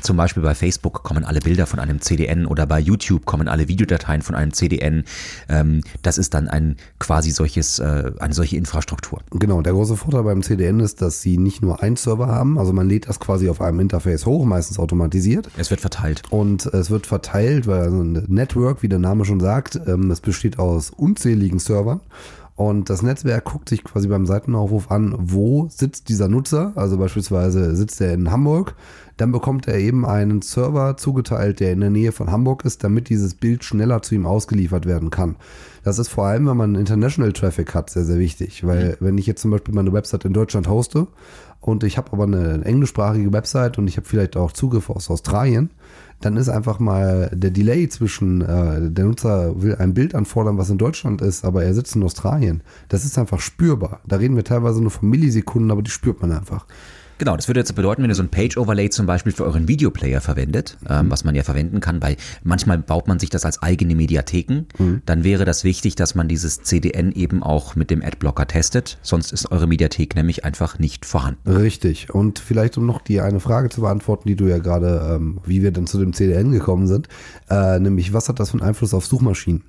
Zum 0.00 0.16
Beispiel 0.16 0.42
bei 0.42 0.54
Facebook 0.54 1.02
kommen 1.02 1.24
alle 1.24 1.40
Bilder 1.40 1.66
von 1.66 1.78
einem 1.78 2.00
CDN 2.00 2.46
oder 2.46 2.66
bei 2.66 2.80
YouTube 2.80 3.24
kommen 3.24 3.48
alle 3.48 3.68
Videodateien 3.68 4.22
von 4.22 4.34
einem 4.34 4.52
CDN. 4.52 5.04
Ähm, 5.48 5.82
das 6.02 6.18
ist 6.18 6.34
dann 6.34 6.48
ein 6.48 6.76
quasi 6.98 7.30
solches, 7.30 7.78
äh, 7.78 8.12
eine 8.18 8.34
solche 8.34 8.56
Infrastruktur. 8.56 9.20
Genau, 9.30 9.62
der 9.62 9.72
große 9.72 9.96
Vorteil 9.96 10.24
beim 10.24 10.42
CDN 10.42 10.80
ist, 10.80 11.00
dass 11.00 11.22
sie 11.22 11.38
nicht 11.38 11.62
nur 11.62 11.82
einen 11.82 11.96
Server 11.96 12.26
haben, 12.26 12.58
also 12.58 12.72
man 12.72 12.88
lädt 12.88 13.08
das 13.08 13.20
quasi 13.20 13.48
auf 13.48 13.60
einem 13.60 13.80
Interface 13.80 14.26
hoch, 14.26 14.44
meistens 14.44 14.78
automatisiert. 14.78 15.48
Es 15.56 15.70
wird 15.70 15.80
verteilt. 15.80 16.22
Und 16.28 16.66
es 16.66 16.90
wird 16.90 17.06
verteilt, 17.06 17.66
weil 17.66 17.88
ein 17.88 18.24
Network, 18.26 18.82
wie 18.82 18.88
der 18.88 18.98
Name 18.98 19.24
schon 19.24 19.40
sagt, 19.40 19.80
ähm, 19.86 20.10
es 20.10 20.20
besteht 20.20 20.58
aus 20.58 20.90
unzähligen 20.90 21.60
Servern. 21.60 22.00
Und 22.56 22.88
das 22.88 23.02
Netzwerk 23.02 23.44
guckt 23.46 23.68
sich 23.68 23.82
quasi 23.82 24.06
beim 24.06 24.26
Seitenaufruf 24.26 24.90
an, 24.90 25.14
wo 25.18 25.68
sitzt 25.68 26.08
dieser 26.08 26.28
Nutzer. 26.28 26.72
Also 26.76 26.96
beispielsweise 26.98 27.74
sitzt 27.74 28.00
er 28.00 28.14
in 28.14 28.30
Hamburg 28.30 28.76
dann 29.16 29.30
bekommt 29.30 29.68
er 29.68 29.78
eben 29.78 30.04
einen 30.04 30.42
Server 30.42 30.96
zugeteilt, 30.96 31.60
der 31.60 31.72
in 31.72 31.80
der 31.80 31.90
Nähe 31.90 32.10
von 32.10 32.32
Hamburg 32.32 32.64
ist, 32.64 32.82
damit 32.82 33.08
dieses 33.08 33.34
Bild 33.34 33.62
schneller 33.62 34.02
zu 34.02 34.14
ihm 34.14 34.26
ausgeliefert 34.26 34.86
werden 34.86 35.10
kann. 35.10 35.36
Das 35.84 35.98
ist 35.98 36.08
vor 36.08 36.26
allem, 36.26 36.48
wenn 36.48 36.56
man 36.56 36.74
International 36.74 37.32
Traffic 37.32 37.74
hat, 37.74 37.90
sehr, 37.90 38.04
sehr 38.04 38.18
wichtig. 38.18 38.66
Weil 38.66 38.90
mhm. 38.90 38.96
wenn 39.00 39.18
ich 39.18 39.26
jetzt 39.26 39.42
zum 39.42 39.52
Beispiel 39.52 39.74
meine 39.74 39.92
Website 39.92 40.24
in 40.24 40.32
Deutschland 40.32 40.68
hoste 40.68 41.06
und 41.60 41.84
ich 41.84 41.96
habe 41.96 42.12
aber 42.12 42.24
eine 42.24 42.64
englischsprachige 42.64 43.32
Website 43.32 43.78
und 43.78 43.86
ich 43.86 43.96
habe 43.96 44.06
vielleicht 44.06 44.36
auch 44.36 44.50
Zugriff 44.50 44.90
aus 44.90 45.10
Australien, 45.10 45.70
dann 46.24 46.38
ist 46.38 46.48
einfach 46.48 46.78
mal 46.78 47.30
der 47.34 47.50
Delay 47.50 47.88
zwischen, 47.88 48.40
äh, 48.40 48.90
der 48.90 49.04
Nutzer 49.04 49.60
will 49.60 49.76
ein 49.76 49.92
Bild 49.92 50.14
anfordern, 50.14 50.56
was 50.56 50.70
in 50.70 50.78
Deutschland 50.78 51.20
ist, 51.20 51.44
aber 51.44 51.64
er 51.64 51.74
sitzt 51.74 51.96
in 51.96 52.02
Australien. 52.02 52.62
Das 52.88 53.04
ist 53.04 53.18
einfach 53.18 53.40
spürbar. 53.40 54.00
Da 54.06 54.16
reden 54.16 54.34
wir 54.34 54.44
teilweise 54.44 54.80
nur 54.80 54.90
von 54.90 55.10
Millisekunden, 55.10 55.70
aber 55.70 55.82
die 55.82 55.90
spürt 55.90 56.22
man 56.22 56.32
einfach. 56.32 56.66
Genau, 57.18 57.36
das 57.36 57.48
würde 57.48 57.60
jetzt 57.60 57.74
bedeuten, 57.74 58.02
wenn 58.02 58.10
ihr 58.10 58.16
so 58.16 58.22
ein 58.22 58.28
Page-Overlay 58.28 58.90
zum 58.90 59.06
Beispiel 59.06 59.32
für 59.32 59.44
euren 59.44 59.68
Videoplayer 59.68 60.20
verwendet, 60.20 60.76
ähm, 60.88 61.10
was 61.10 61.24
man 61.24 61.34
ja 61.34 61.44
verwenden 61.44 61.80
kann, 61.80 62.02
weil 62.02 62.16
manchmal 62.42 62.78
baut 62.78 63.06
man 63.06 63.18
sich 63.18 63.30
das 63.30 63.44
als 63.44 63.62
eigene 63.62 63.94
Mediatheken, 63.94 64.66
mhm. 64.78 65.02
dann 65.06 65.22
wäre 65.22 65.44
das 65.44 65.62
wichtig, 65.62 65.94
dass 65.94 66.14
man 66.14 66.26
dieses 66.26 66.62
CDN 66.62 67.12
eben 67.12 67.42
auch 67.42 67.76
mit 67.76 67.90
dem 67.90 68.02
Adblocker 68.02 68.46
testet, 68.46 68.98
sonst 69.02 69.32
ist 69.32 69.50
eure 69.52 69.66
Mediathek 69.66 70.16
nämlich 70.16 70.44
einfach 70.44 70.78
nicht 70.78 71.06
vorhanden. 71.06 71.50
Richtig. 71.50 72.12
Und 72.12 72.40
vielleicht 72.40 72.76
um 72.78 72.86
noch 72.86 73.00
die 73.00 73.20
eine 73.20 73.40
Frage 73.40 73.68
zu 73.68 73.82
beantworten, 73.82 74.28
die 74.28 74.36
du 74.36 74.46
ja 74.46 74.58
gerade, 74.58 75.14
ähm, 75.14 75.38
wie 75.44 75.62
wir 75.62 75.70
dann 75.70 75.86
zu 75.86 75.98
dem 75.98 76.12
CDN 76.12 76.50
gekommen 76.50 76.86
sind, 76.86 77.08
äh, 77.48 77.78
nämlich 77.78 78.12
was 78.12 78.28
hat 78.28 78.40
das 78.40 78.50
für 78.50 78.58
einen 78.58 78.68
Einfluss 78.68 78.92
auf 78.92 79.06
Suchmaschinen? 79.06 79.62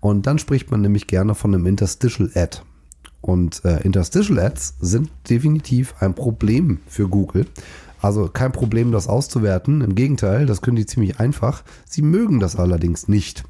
Und 0.00 0.26
dann 0.26 0.38
spricht 0.38 0.70
man 0.70 0.82
nämlich 0.82 1.06
gerne 1.06 1.34
von 1.34 1.54
einem 1.54 1.64
Interstitial 1.64 2.30
Ad. 2.34 2.58
Und 3.24 3.64
äh, 3.64 3.80
Interstitial 3.84 4.38
Ads 4.38 4.74
sind 4.80 5.08
definitiv 5.30 5.94
ein 6.00 6.12
Problem 6.12 6.80
für 6.86 7.08
Google. 7.08 7.46
Also 8.02 8.28
kein 8.28 8.52
Problem, 8.52 8.92
das 8.92 9.08
auszuwerten. 9.08 9.80
Im 9.80 9.94
Gegenteil, 9.94 10.44
das 10.44 10.60
können 10.60 10.76
die 10.76 10.84
ziemlich 10.84 11.20
einfach. 11.20 11.64
Sie 11.86 12.02
mögen 12.02 12.38
das 12.38 12.54
allerdings 12.56 13.08
nicht, 13.08 13.44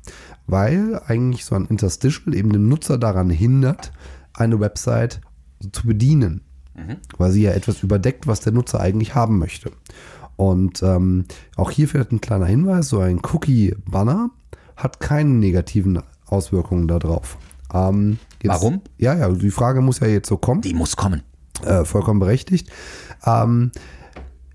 weil 0.46 1.00
eigentlich 1.08 1.44
so 1.44 1.56
ein 1.56 1.66
Interstitial 1.66 2.36
eben 2.36 2.52
den 2.52 2.68
Nutzer 2.68 2.98
daran 2.98 3.30
hindert, 3.30 3.90
eine 4.32 4.60
Website 4.60 5.20
zu 5.72 5.88
bedienen. 5.88 6.42
Mhm. 6.76 6.98
Weil 7.18 7.32
sie 7.32 7.42
ja 7.42 7.50
etwas 7.50 7.82
überdeckt, 7.82 8.28
was 8.28 8.38
der 8.38 8.52
Nutzer 8.52 8.78
eigentlich 8.78 9.16
haben 9.16 9.40
möchte. 9.40 9.72
Und 10.36 10.84
ähm, 10.84 11.24
auch 11.56 11.72
hier 11.72 11.88
vielleicht 11.88 12.12
ein 12.12 12.20
kleiner 12.20 12.46
Hinweis: 12.46 12.88
so 12.88 13.00
ein 13.00 13.22
Cookie-Banner 13.24 14.30
hat 14.76 15.00
keine 15.00 15.30
negativen 15.30 16.00
Auswirkungen 16.26 16.86
darauf. 16.86 17.38
Ähm, 17.72 18.18
jetzt, 18.44 18.54
Warum? 18.54 18.80
Ja, 18.98 19.14
ja, 19.16 19.28
die 19.28 19.50
Frage 19.50 19.80
muss 19.80 20.00
ja 20.00 20.06
jetzt 20.06 20.28
so 20.28 20.36
kommen. 20.36 20.60
Die 20.60 20.74
muss 20.74 20.96
kommen. 20.96 21.22
Äh, 21.64 21.84
vollkommen 21.84 22.20
berechtigt. 22.20 22.70
Ähm, 23.24 23.72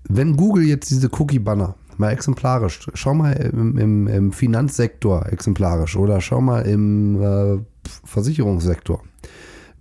wenn 0.08 0.36
Google 0.36 0.64
jetzt 0.64 0.90
diese 0.90 1.08
Cookie-Banner 1.08 1.74
mal 1.96 2.10
exemplarisch, 2.10 2.88
schau 2.94 3.14
mal 3.14 3.32
im, 3.32 3.76
im, 3.78 4.06
im, 4.06 4.32
Finanzsektor 4.32 5.26
exemplarisch 5.30 5.96
oder 5.96 6.20
schau 6.20 6.40
mal 6.40 6.62
im 6.62 7.22
äh, 7.22 7.58
Versicherungssektor. 8.04 9.02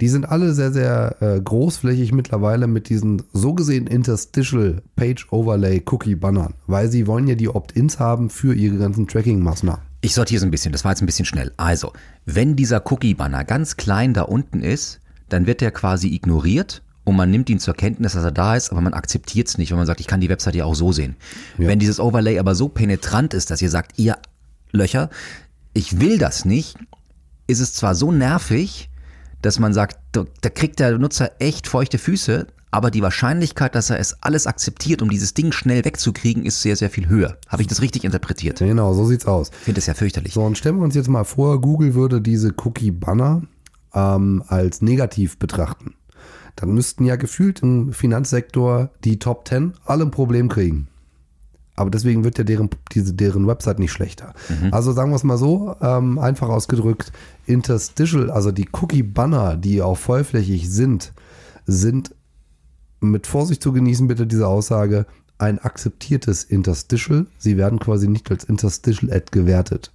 Die 0.01 0.07
sind 0.07 0.29
alle 0.29 0.53
sehr, 0.53 0.71
sehr 0.71 1.21
äh, 1.21 1.41
großflächig 1.41 2.13
mittlerweile 2.13 2.67
mit 2.67 2.87
diesen 2.89 3.23
so 3.33 3.53
gesehen 3.53 3.87
Interstitial 3.87 4.81
Page 4.95 5.27
Overlay 5.31 5.83
Cookie 5.91 6.15
Bannern, 6.15 6.53
weil 6.67 6.89
sie 6.89 7.05
wollen 7.05 7.27
ja 7.27 7.35
die 7.35 7.49
Opt-ins 7.49 7.99
haben 7.99 8.29
für 8.29 8.53
ihre 8.53 8.77
ganzen 8.77 9.07
Tracking-Maßnahmen. 9.07 9.88
Ich 10.01 10.13
sortiere 10.13 10.37
es 10.37 10.43
ein 10.43 10.51
bisschen, 10.51 10.71
das 10.71 10.85
war 10.85 10.91
jetzt 10.91 11.01
ein 11.01 11.05
bisschen 11.05 11.25
schnell. 11.25 11.51
Also, 11.57 11.93
wenn 12.25 12.55
dieser 12.55 12.89
Cookie-Banner 12.89 13.43
ganz 13.43 13.75
klein 13.75 14.13
da 14.13 14.23
unten 14.23 14.61
ist, 14.61 15.01
dann 15.27 15.45
wird 15.45 15.61
der 15.61 15.71
quasi 15.71 16.07
ignoriert 16.13 16.81
und 17.03 17.15
man 17.15 17.31
nimmt 17.31 17.49
ihn 17.49 17.59
zur 17.59 17.73
Kenntnis, 17.73 18.13
dass 18.13 18.23
er 18.23 18.31
da 18.31 18.55
ist, 18.55 18.71
aber 18.71 18.81
man 18.81 18.93
akzeptiert 18.93 19.47
es 19.47 19.57
nicht, 19.57 19.71
weil 19.71 19.77
man 19.77 19.87
sagt, 19.87 19.99
ich 19.99 20.07
kann 20.07 20.21
die 20.21 20.29
Website 20.29 20.55
ja 20.55 20.65
auch 20.65 20.75
so 20.75 20.91
sehen. 20.91 21.15
Ja. 21.57 21.67
Wenn 21.67 21.79
dieses 21.79 21.99
Overlay 21.99 22.39
aber 22.39 22.55
so 22.55 22.69
penetrant 22.69 23.33
ist, 23.33 23.51
dass 23.51 23.61
ihr 23.61 23.69
sagt, 23.69 23.97
ihr 23.97 24.17
Löcher, 24.71 25.09
ich 25.73 25.99
will 25.99 26.17
das 26.17 26.45
nicht, 26.45 26.77
ist 27.47 27.59
es 27.59 27.73
zwar 27.73 27.95
so 27.95 28.11
nervig, 28.11 28.89
dass 29.41 29.59
man 29.59 29.73
sagt, 29.73 29.97
da, 30.11 30.25
da 30.41 30.49
kriegt 30.49 30.79
der 30.79 30.97
Nutzer 30.97 31.31
echt 31.39 31.67
feuchte 31.67 31.97
Füße, 31.97 32.47
aber 32.71 32.91
die 32.91 33.01
Wahrscheinlichkeit, 33.01 33.73
dass 33.75 33.89
er 33.89 33.99
es 33.99 34.21
alles 34.21 34.45
akzeptiert, 34.45 35.01
um 35.01 35.09
dieses 35.09 35.33
Ding 35.33 35.51
schnell 35.51 35.83
wegzukriegen, 35.85 36.45
ist 36.45 36.61
sehr, 36.61 36.75
sehr 36.75 36.89
viel 36.89 37.07
höher. 37.07 37.37
Habe 37.47 37.63
ich 37.63 37.67
das 37.67 37.81
richtig 37.81 38.03
interpretiert? 38.03 38.59
Genau, 38.59 38.93
so 38.93 39.05
sieht's 39.05 39.25
aus. 39.25 39.49
Ich 39.49 39.65
finde 39.65 39.79
das 39.79 39.87
ja 39.87 39.93
fürchterlich. 39.95 40.33
So, 40.33 40.43
und 40.43 40.57
stellen 40.57 40.77
wir 40.77 40.83
uns 40.83 40.95
jetzt 40.95 41.09
mal 41.09 41.23
vor, 41.23 41.59
Google 41.61 41.95
würde 41.95 42.21
diese 42.21 42.53
Cookie-Banner 42.55 43.41
ähm, 43.93 44.43
als 44.47 44.81
negativ 44.81 45.37
betrachten. 45.39 45.95
Dann 46.55 46.73
müssten 46.73 47.05
ja 47.05 47.15
gefühlt 47.15 47.61
im 47.61 47.93
Finanzsektor 47.93 48.89
die 49.03 49.17
Top 49.17 49.47
10 49.47 49.73
alle 49.85 50.03
ein 50.05 50.11
Problem 50.11 50.49
kriegen. 50.49 50.87
Aber 51.75 51.89
deswegen 51.89 52.25
wird 52.25 52.37
ja 52.37 52.43
deren, 52.43 52.69
diese, 52.91 53.13
deren 53.13 53.47
Website 53.47 53.79
nicht 53.79 53.93
schlechter. 53.93 54.33
Also 54.71 54.91
sagen 54.91 55.11
wir 55.11 55.15
es 55.15 55.23
mal 55.23 55.37
so, 55.37 55.75
ähm, 55.79 56.19
einfach 56.19 56.49
ausgedrückt, 56.49 57.13
Interstitial, 57.45 58.29
also 58.29 58.51
die 58.51 58.67
Cookie-Banner, 58.69 59.55
die 59.55 59.81
auch 59.81 59.97
vollflächig 59.97 60.69
sind, 60.69 61.13
sind 61.65 62.13
mit 62.99 63.27
Vorsicht 63.27 63.63
zu 63.63 63.71
genießen, 63.71 64.07
bitte 64.07 64.27
diese 64.27 64.47
Aussage, 64.47 65.05
ein 65.37 65.59
akzeptiertes 65.59 66.43
Interstitial. 66.43 67.25
Sie 67.37 67.57
werden 67.57 67.79
quasi 67.79 68.07
nicht 68.07 68.29
als 68.29 68.43
Interstitial-Ad 68.43 69.27
gewertet. 69.31 69.93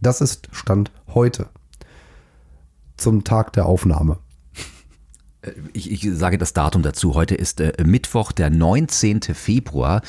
Das 0.00 0.20
ist 0.20 0.48
Stand 0.52 0.92
heute. 1.08 1.48
Zum 2.96 3.24
Tag 3.24 3.52
der 3.52 3.66
Aufnahme. 3.66 4.18
Ich, 5.72 5.90
ich 5.90 6.08
sage 6.16 6.36
das 6.38 6.52
Datum 6.52 6.82
dazu. 6.82 7.14
Heute 7.14 7.34
ist 7.34 7.60
äh, 7.60 7.72
Mittwoch, 7.84 8.32
der 8.32 8.50
19. 8.50 9.22
Februar, 9.22 10.02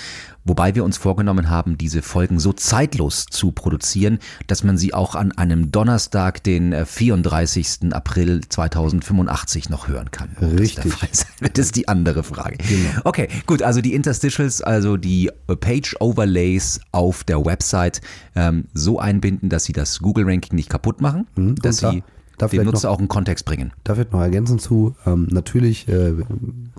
wobei 0.50 0.76
wir 0.76 0.84
uns 0.84 0.98
vorgenommen 0.98 1.50
haben, 1.50 1.78
diese 1.78 2.02
Folgen 2.02 2.40
so 2.40 2.52
zeitlos 2.52 3.26
zu 3.30 3.52
produzieren, 3.54 4.20
dass 4.48 4.64
man 4.66 4.78
sie 4.78 4.94
auch 4.94 5.16
an 5.16 5.32
einem 5.32 5.72
Donnerstag, 5.72 6.44
den 6.44 6.74
äh, 6.74 6.86
34. 6.86 7.94
April 7.94 8.42
2085 8.50 9.70
noch 9.70 9.88
hören 9.88 10.12
kann. 10.12 10.30
Das 10.42 10.52
Richtig. 10.60 10.86
wird, 11.02 11.26
Das 11.58 11.66
ist 11.68 11.76
die 11.76 11.88
andere 11.88 12.24
Frage. 12.24 12.58
Okay, 13.06 13.28
gut, 13.46 13.62
also 13.64 13.80
die 13.82 13.94
Interstitials, 13.94 14.62
also 14.62 14.98
die 14.98 15.30
äh, 15.48 15.56
Page-Overlays 15.56 16.82
auf 16.92 17.24
der 17.24 17.46
Website 17.46 18.02
ähm, 18.36 18.66
so 18.74 19.00
einbinden, 19.00 19.50
dass 19.50 19.64
sie 19.66 19.74
das 19.74 20.00
Google-Ranking 20.00 20.56
nicht 20.56 20.70
kaputt 20.70 21.02
machen, 21.02 21.28
dass 21.62 21.84
und 21.84 21.84
da- 21.84 21.92
sie 21.92 22.04
da 22.38 22.46
dem 22.46 22.50
vielleicht 22.52 22.66
noch- 22.68 22.74
Nutzer 22.74 22.90
auch 22.92 23.00
einen 23.00 23.08
Kontext 23.10 23.46
bringen. 23.46 23.74
Da 23.84 23.98
wird 23.98 24.14
noch 24.14 24.22
ergänzend 24.22 24.62
zu, 24.62 24.96
ähm, 25.06 25.28
natürlich 25.30 25.88
äh, 25.90 26.14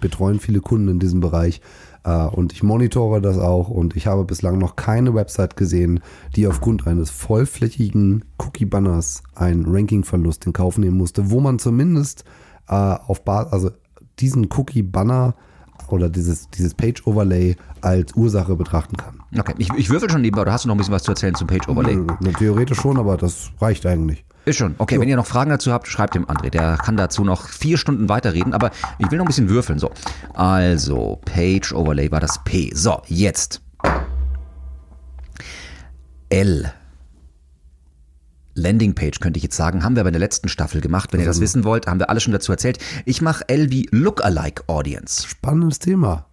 betreuen 0.00 0.41
viele 0.41 0.61
Kunden 0.61 0.89
in 0.89 0.99
diesem 0.99 1.21
Bereich 1.21 1.57
äh, 1.59 1.61
und 2.02 2.52
ich 2.52 2.62
monitore 2.62 3.21
das 3.21 3.38
auch 3.38 3.69
und 3.69 3.95
ich 3.95 4.07
habe 4.07 4.25
bislang 4.25 4.59
noch 4.59 4.76
keine 4.76 5.14
Website 5.14 5.57
gesehen, 5.57 6.00
die 6.35 6.47
aufgrund 6.47 6.87
eines 6.87 7.11
vollflächigen 7.11 8.25
Cookie-Banners 8.38 9.23
einen 9.35 9.66
Rankingverlust 9.66 10.47
in 10.47 10.52
Kauf 10.52 10.78
nehmen 10.78 10.97
musste, 10.97 11.30
wo 11.30 11.40
man 11.40 11.59
zumindest 11.59 12.25
äh, 12.69 12.75
auf 12.75 13.25
Basis, 13.25 13.52
also 13.52 13.71
diesen 14.19 14.49
Cookie-Banner 14.50 15.35
oder 15.88 16.09
dieses, 16.09 16.49
dieses 16.50 16.75
Page-Overlay 16.75 17.57
als 17.80 18.14
Ursache 18.14 18.54
betrachten 18.57 18.97
kann. 18.97 19.21
Okay, 19.38 19.54
ich, 19.59 19.71
ich 19.75 19.90
würfel 19.90 20.11
schon 20.11 20.23
nebenbei, 20.23 20.42
oder 20.42 20.52
hast 20.52 20.64
du 20.64 20.69
noch 20.69 20.75
ein 20.75 20.78
bisschen 20.78 20.95
was 20.95 21.02
zu 21.02 21.12
erzählen 21.12 21.35
zum 21.35 21.47
Page-Overlay? 21.47 21.99
Äh, 22.25 22.33
Theoretisch 22.33 22.80
schon, 22.80 22.99
aber 22.99 23.16
das 23.16 23.50
reicht 23.61 23.87
eigentlich. 23.87 24.25
Ist 24.44 24.56
schon. 24.56 24.75
Okay, 24.78 24.99
wenn 24.99 25.09
ihr 25.09 25.16
noch 25.16 25.26
Fragen 25.26 25.50
dazu 25.50 25.73
habt, 25.73 25.87
schreibt 25.87 26.14
dem 26.14 26.26
André. 26.26 26.50
Der 26.50 26.78
kann 26.78 26.97
dazu 26.97 27.25
noch 27.25 27.49
vier 27.49 27.76
Stunden 27.76 28.09
weiterreden, 28.09 28.54
aber 28.54 28.70
ich 28.99 29.11
will 29.11 29.18
noch 29.18 29.26
ein 29.26 29.28
bisschen 29.28 29.50
würfeln. 29.50 29.78
So, 29.78 29.90
also 30.35 31.20
Page 31.25 31.73
Overlay 31.73 32.11
war 32.11 32.20
das 32.20 32.42
P. 32.44 32.70
So, 32.75 33.02
jetzt. 33.06 33.61
L. 36.30 36.73
Landingpage 38.54 39.20
könnte 39.20 39.38
ich 39.38 39.44
jetzt 39.44 39.56
sagen, 39.56 39.85
haben 39.85 39.94
wir 39.97 40.00
aber 40.00 40.09
in 40.09 40.14
der 40.14 40.20
letzten 40.20 40.49
Staffel 40.49 40.80
gemacht. 40.80 41.12
Wenn 41.12 41.20
ihr 41.20 41.26
das 41.26 41.40
wissen 41.40 41.64
wollt, 41.64 41.87
haben 41.87 41.99
wir 41.99 42.11
alles 42.11 42.23
schon 42.23 42.32
dazu 42.32 42.52
erzählt. 42.52 42.78
Ich 43.04 43.23
mache 43.23 43.49
L 43.49 43.70
wie 43.70 43.88
Lookalike 43.90 44.64
Audience. 44.68 45.26
Spannendes 45.26 45.78
Thema. 45.78 46.26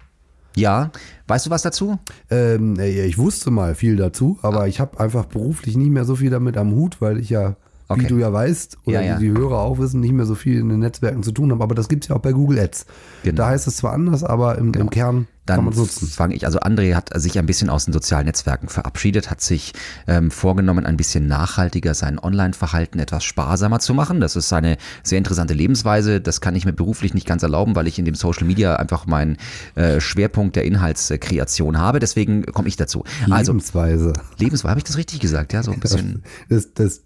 Ja, 0.56 0.92
weißt 1.28 1.46
du 1.46 1.50
was 1.52 1.62
dazu? 1.62 2.00
Ähm, 2.32 2.80
äh, 2.80 3.06
ich 3.06 3.20
wusste 3.20 3.52
mal 3.52 3.76
viel 3.76 3.96
dazu, 3.96 4.40
aber 4.42 4.68
ich 4.68 4.80
habe 4.80 5.00
einfach 5.00 5.26
beruflich 5.26 5.78
nicht 5.78 5.92
mehr 5.92 6.04
so 6.04 6.16
viel 6.16 6.32
damit 6.32 6.58
am 6.58 6.72
Hut, 6.72 7.00
weil 7.00 7.20
ich 7.20 7.30
ja, 7.30 7.56
Okay. 7.90 8.02
wie 8.02 8.06
du 8.08 8.18
ja 8.18 8.32
weißt, 8.34 8.78
oder 8.86 9.02
Ja, 9.02 9.14
ja. 9.14 9.20
wie 9.20 9.26
die 9.26 9.32
Hörer 9.32 9.60
auch 9.60 9.78
wissen, 9.80 10.02
nicht 10.02 10.14
mehr 10.14 10.26
so 10.26 10.36
viel 10.36 10.60
in 10.60 10.70
den 10.70 10.80
Netzwerken 10.80 11.24
zu 11.24 11.32
tun 11.32 11.52
haben. 11.52 11.62
Aber 11.62 11.76
das 11.76 11.88
gibt's 11.88 12.08
ja 12.10 12.16
auch 12.16 12.22
bei 12.22 12.34
Google 12.34 12.60
Ads. 12.60 12.86
Genau. 13.24 13.36
Da 13.38 13.48
heißt 13.48 13.68
es 13.68 13.78
zwar 13.78 13.94
anders, 13.94 14.24
aber 14.24 14.58
im, 14.58 14.74
im 14.74 14.90
Kern 14.90 15.28
Dann 15.48 15.72
fange 15.74 16.36
ich, 16.36 16.46
also 16.46 16.60
André 16.60 16.94
hat 16.94 17.10
sich 17.20 17.40
ein 17.40 17.46
bisschen 17.46 17.70
aus 17.70 17.86
den 17.86 17.94
sozialen 17.94 18.26
Netzwerken 18.26 18.68
verabschiedet, 18.68 19.32
hat 19.32 19.42
sich 19.42 19.74
ähm, 20.08 20.30
vorgenommen, 20.30 20.86
ein 20.86 20.98
bisschen 20.98 21.28
nachhaltiger 21.28 21.94
sein 21.94 22.20
Online-Verhalten 22.20 23.00
etwas 23.00 23.24
sparsamer 23.24 23.80
zu 23.80 23.94
machen. 23.94 24.20
Das 24.20 24.36
ist 24.36 24.52
eine 24.54 24.78
sehr 25.04 25.18
interessante 25.18 25.54
Lebensweise. 25.54 26.22
Das 26.22 26.42
kann 26.42 26.56
ich 26.56 26.66
mir 26.66 26.74
beruflich 26.74 27.14
nicht 27.14 27.26
ganz 27.26 27.44
erlauben, 27.44 27.76
weil 27.76 27.88
ich 27.88 27.98
in 27.98 28.06
dem 28.06 28.16
Social 28.16 28.46
Media 28.46 28.76
einfach 28.76 29.06
meinen 29.06 29.38
äh, 29.76 30.00
Schwerpunkt 30.00 30.56
der 30.56 30.66
Inhaltskreation 30.66 31.78
habe. 31.78 32.00
Deswegen 32.00 32.46
komme 32.46 32.68
ich 32.68 32.76
dazu. 32.76 33.04
Also 33.30 33.54
Lebensweise. 33.54 34.14
Lebensweise, 34.38 34.70
habe 34.70 34.80
ich 34.80 34.84
das 34.84 34.98
richtig 34.98 35.20
gesagt? 35.20 35.54
Ja, 35.54 35.64
so 35.64 35.72
ein 35.72 35.80
bisschen. 35.80 36.24
Das, 36.50 36.74
das, 36.74 37.02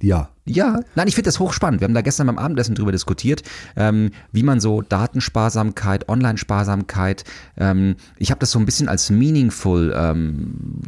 ja. 0.00 0.30
Ja, 0.48 0.80
nein, 0.94 1.08
ich 1.08 1.14
finde 1.14 1.28
das 1.28 1.38
hochspannend. 1.38 1.80
Wir 1.80 1.86
haben 1.86 1.94
da 1.94 2.00
gestern 2.00 2.26
beim 2.26 2.38
Abendessen 2.38 2.74
drüber 2.74 2.92
diskutiert, 2.92 3.42
ähm, 3.76 4.10
wie 4.32 4.42
man 4.42 4.60
so 4.60 4.82
Datensparsamkeit, 4.82 6.08
Online-Sparsamkeit, 6.08 7.24
ähm, 7.58 7.96
ich 8.16 8.30
habe 8.30 8.40
das 8.40 8.50
so 8.50 8.58
ein 8.58 8.64
bisschen 8.64 8.88
als 8.88 9.10
meaningful 9.10 9.94
ähm, 9.94 10.80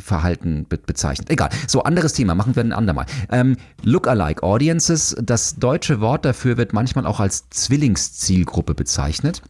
Verhalten 0.00 0.66
be 0.68 0.78
bezeichnet. 0.78 1.30
Egal, 1.30 1.50
so 1.66 1.82
anderes 1.82 2.12
Thema, 2.12 2.34
machen 2.34 2.54
wir 2.56 2.62
ein 2.62 2.72
andermal. 2.72 3.06
Ähm, 3.30 3.56
Lookalike 3.82 4.42
Audiences, 4.42 5.16
das 5.20 5.56
deutsche 5.56 6.00
Wort 6.00 6.24
dafür 6.24 6.56
wird 6.56 6.72
manchmal 6.72 7.06
auch 7.06 7.20
als 7.20 7.48
Zwillingszielgruppe 7.50 8.74
bezeichnet. 8.74 9.42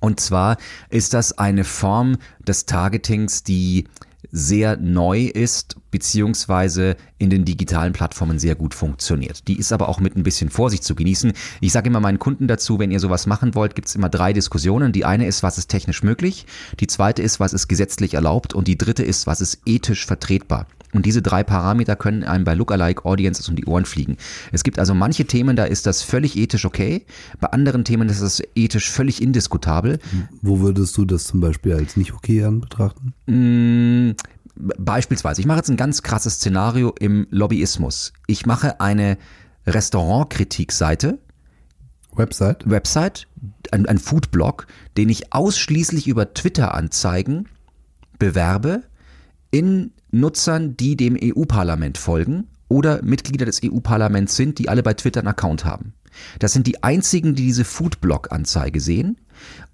Und 0.00 0.20
zwar 0.20 0.56
ist 0.90 1.14
das 1.14 1.38
eine 1.38 1.64
Form 1.64 2.16
des 2.46 2.66
Targetings, 2.66 3.42
die 3.42 3.86
sehr 4.30 4.76
neu 4.76 5.24
ist, 5.24 5.76
beziehungsweise 5.90 6.96
in 7.18 7.30
den 7.30 7.44
digitalen 7.44 7.92
Plattformen 7.92 8.38
sehr 8.38 8.54
gut 8.54 8.74
funktioniert. 8.74 9.48
Die 9.48 9.58
ist 9.58 9.72
aber 9.72 9.88
auch 9.88 10.00
mit 10.00 10.16
ein 10.16 10.22
bisschen 10.22 10.50
Vorsicht 10.50 10.84
zu 10.84 10.94
genießen. 10.94 11.32
Ich 11.60 11.72
sage 11.72 11.88
immer 11.88 12.00
meinen 12.00 12.18
Kunden 12.18 12.48
dazu, 12.48 12.78
wenn 12.78 12.90
ihr 12.90 13.00
sowas 13.00 13.26
machen 13.26 13.54
wollt, 13.54 13.74
gibt 13.74 13.88
es 13.88 13.94
immer 13.94 14.08
drei 14.08 14.32
Diskussionen. 14.32 14.92
Die 14.92 15.04
eine 15.04 15.26
ist, 15.26 15.42
was 15.42 15.58
ist 15.58 15.68
technisch 15.68 16.02
möglich, 16.02 16.46
die 16.80 16.86
zweite 16.86 17.22
ist, 17.22 17.40
was 17.40 17.52
ist 17.52 17.68
gesetzlich 17.68 18.14
erlaubt 18.14 18.54
und 18.54 18.68
die 18.68 18.78
dritte 18.78 19.02
ist, 19.02 19.26
was 19.26 19.40
ist 19.40 19.60
ethisch 19.66 20.06
vertretbar. 20.06 20.66
Und 20.94 21.04
diese 21.04 21.20
drei 21.20 21.42
Parameter 21.44 21.96
können 21.96 22.24
einem 22.24 22.44
bei 22.44 22.54
Lookalike 22.54 23.04
Audiences 23.04 23.48
um 23.48 23.56
die 23.56 23.66
Ohren 23.66 23.84
fliegen. 23.84 24.16
Es 24.52 24.64
gibt 24.64 24.78
also 24.78 24.94
manche 24.94 25.26
Themen, 25.26 25.54
da 25.54 25.64
ist 25.64 25.86
das 25.86 26.02
völlig 26.02 26.36
ethisch 26.36 26.64
okay. 26.64 27.04
Bei 27.40 27.48
anderen 27.48 27.84
Themen 27.84 28.08
ist 28.08 28.22
das 28.22 28.42
ethisch 28.54 28.90
völlig 28.90 29.20
indiskutabel. 29.20 29.98
Wo 30.40 30.60
würdest 30.60 30.96
du 30.96 31.04
das 31.04 31.24
zum 31.24 31.40
Beispiel 31.40 31.74
als 31.74 31.96
nicht 31.98 32.14
okay 32.14 32.42
an 32.44 32.60
betrachten? 32.60 33.12
Beispielsweise, 34.58 35.40
ich 35.40 35.46
mache 35.46 35.58
jetzt 35.58 35.70
ein 35.70 35.76
ganz 35.76 36.02
krasses 36.02 36.34
Szenario 36.34 36.92
im 36.98 37.26
Lobbyismus. 37.30 38.12
Ich 38.26 38.44
mache 38.46 38.80
eine 38.80 39.16
Restaurantkritikseite, 39.66 41.18
Website? 42.14 42.68
Website, 42.68 43.28
ein, 43.70 43.86
ein 43.86 43.98
Foodblog, 43.98 44.66
den 44.96 45.08
ich 45.08 45.32
ausschließlich 45.32 46.08
über 46.08 46.34
Twitter-Anzeigen 46.34 47.48
bewerbe 48.18 48.82
in 49.50 49.92
Nutzern, 50.10 50.76
die 50.76 50.96
dem 50.96 51.16
EU-Parlament 51.22 51.96
folgen 51.96 52.48
oder 52.68 53.02
Mitglieder 53.02 53.46
des 53.46 53.60
EU-Parlaments 53.64 54.36
sind, 54.36 54.58
die 54.58 54.68
alle 54.68 54.82
bei 54.82 54.94
Twitter 54.94 55.20
einen 55.20 55.28
Account 55.28 55.64
haben. 55.64 55.94
Das 56.38 56.52
sind 56.52 56.66
die 56.66 56.82
einzigen, 56.82 57.34
die 57.34 57.44
diese 57.44 57.64
Foodblog-Anzeige 57.64 58.80
sehen. 58.80 59.18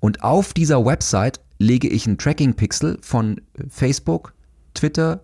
Und 0.01 0.23
auf 0.23 0.53
dieser 0.53 0.85
Website 0.85 1.41
lege 1.59 1.89
ich 1.89 2.07
einen 2.07 2.19
Tracking-Pixel 2.19 2.99
von 3.01 3.41
Facebook, 3.69 4.34
Twitter, 4.75 5.21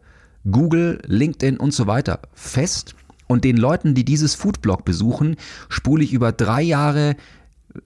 Google, 0.50 1.00
LinkedIn 1.07 1.59
und 1.59 1.75
so 1.75 1.87
weiter 1.87 2.21
fest. 2.33 2.95
Und 3.26 3.45
den 3.45 3.57
Leuten, 3.57 3.95
die 3.95 4.04
dieses 4.04 4.35
Foodblog 4.35 4.85
besuchen, 4.85 5.37
spule 5.69 6.02
ich 6.02 6.12
über 6.12 6.33
drei 6.33 6.62
Jahre 6.62 7.14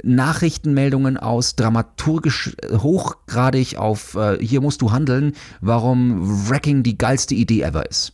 Nachrichtenmeldungen 0.02 1.18
aus, 1.18 1.56
dramaturgisch 1.56 2.56
äh, 2.62 2.78
hochgradig 2.78 3.76
auf 3.76 4.14
äh, 4.14 4.38
hier 4.40 4.62
musst 4.62 4.80
du 4.80 4.92
handeln, 4.92 5.34
warum 5.60 6.48
Wrecking 6.48 6.82
die 6.82 6.96
geilste 6.96 7.34
Idee 7.34 7.62
ever 7.62 7.88
ist. 7.88 8.13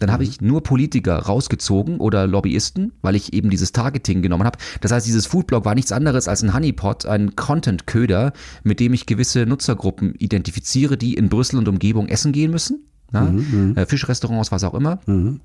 Dann 0.00 0.10
habe 0.10 0.24
ich 0.24 0.40
nur 0.40 0.62
Politiker 0.62 1.16
rausgezogen 1.18 1.98
oder 1.98 2.26
Lobbyisten, 2.26 2.92
weil 3.02 3.14
ich 3.14 3.32
eben 3.32 3.50
dieses 3.50 3.72
Targeting 3.72 4.22
genommen 4.22 4.44
habe. 4.44 4.58
Das 4.80 4.90
heißt, 4.90 5.06
dieses 5.06 5.26
Foodblog 5.26 5.64
war 5.64 5.74
nichts 5.74 5.92
anderes 5.92 6.26
als 6.26 6.42
ein 6.42 6.52
Honeypot, 6.52 7.06
ein 7.06 7.36
Content-Köder, 7.36 8.32
mit 8.64 8.80
dem 8.80 8.94
ich 8.94 9.06
gewisse 9.06 9.46
Nutzergruppen 9.46 10.14
identifiziere, 10.16 10.96
die 10.96 11.14
in 11.14 11.28
Brüssel 11.28 11.58
und 11.58 11.68
Umgebung 11.68 12.08
essen 12.08 12.32
gehen 12.32 12.50
müssen. 12.50 12.89
Ja, 13.12 13.32
äh, 13.74 13.86
Fischrestaurants, 13.86 14.52
was 14.52 14.62
auch 14.62 14.74
immer, 14.74 15.00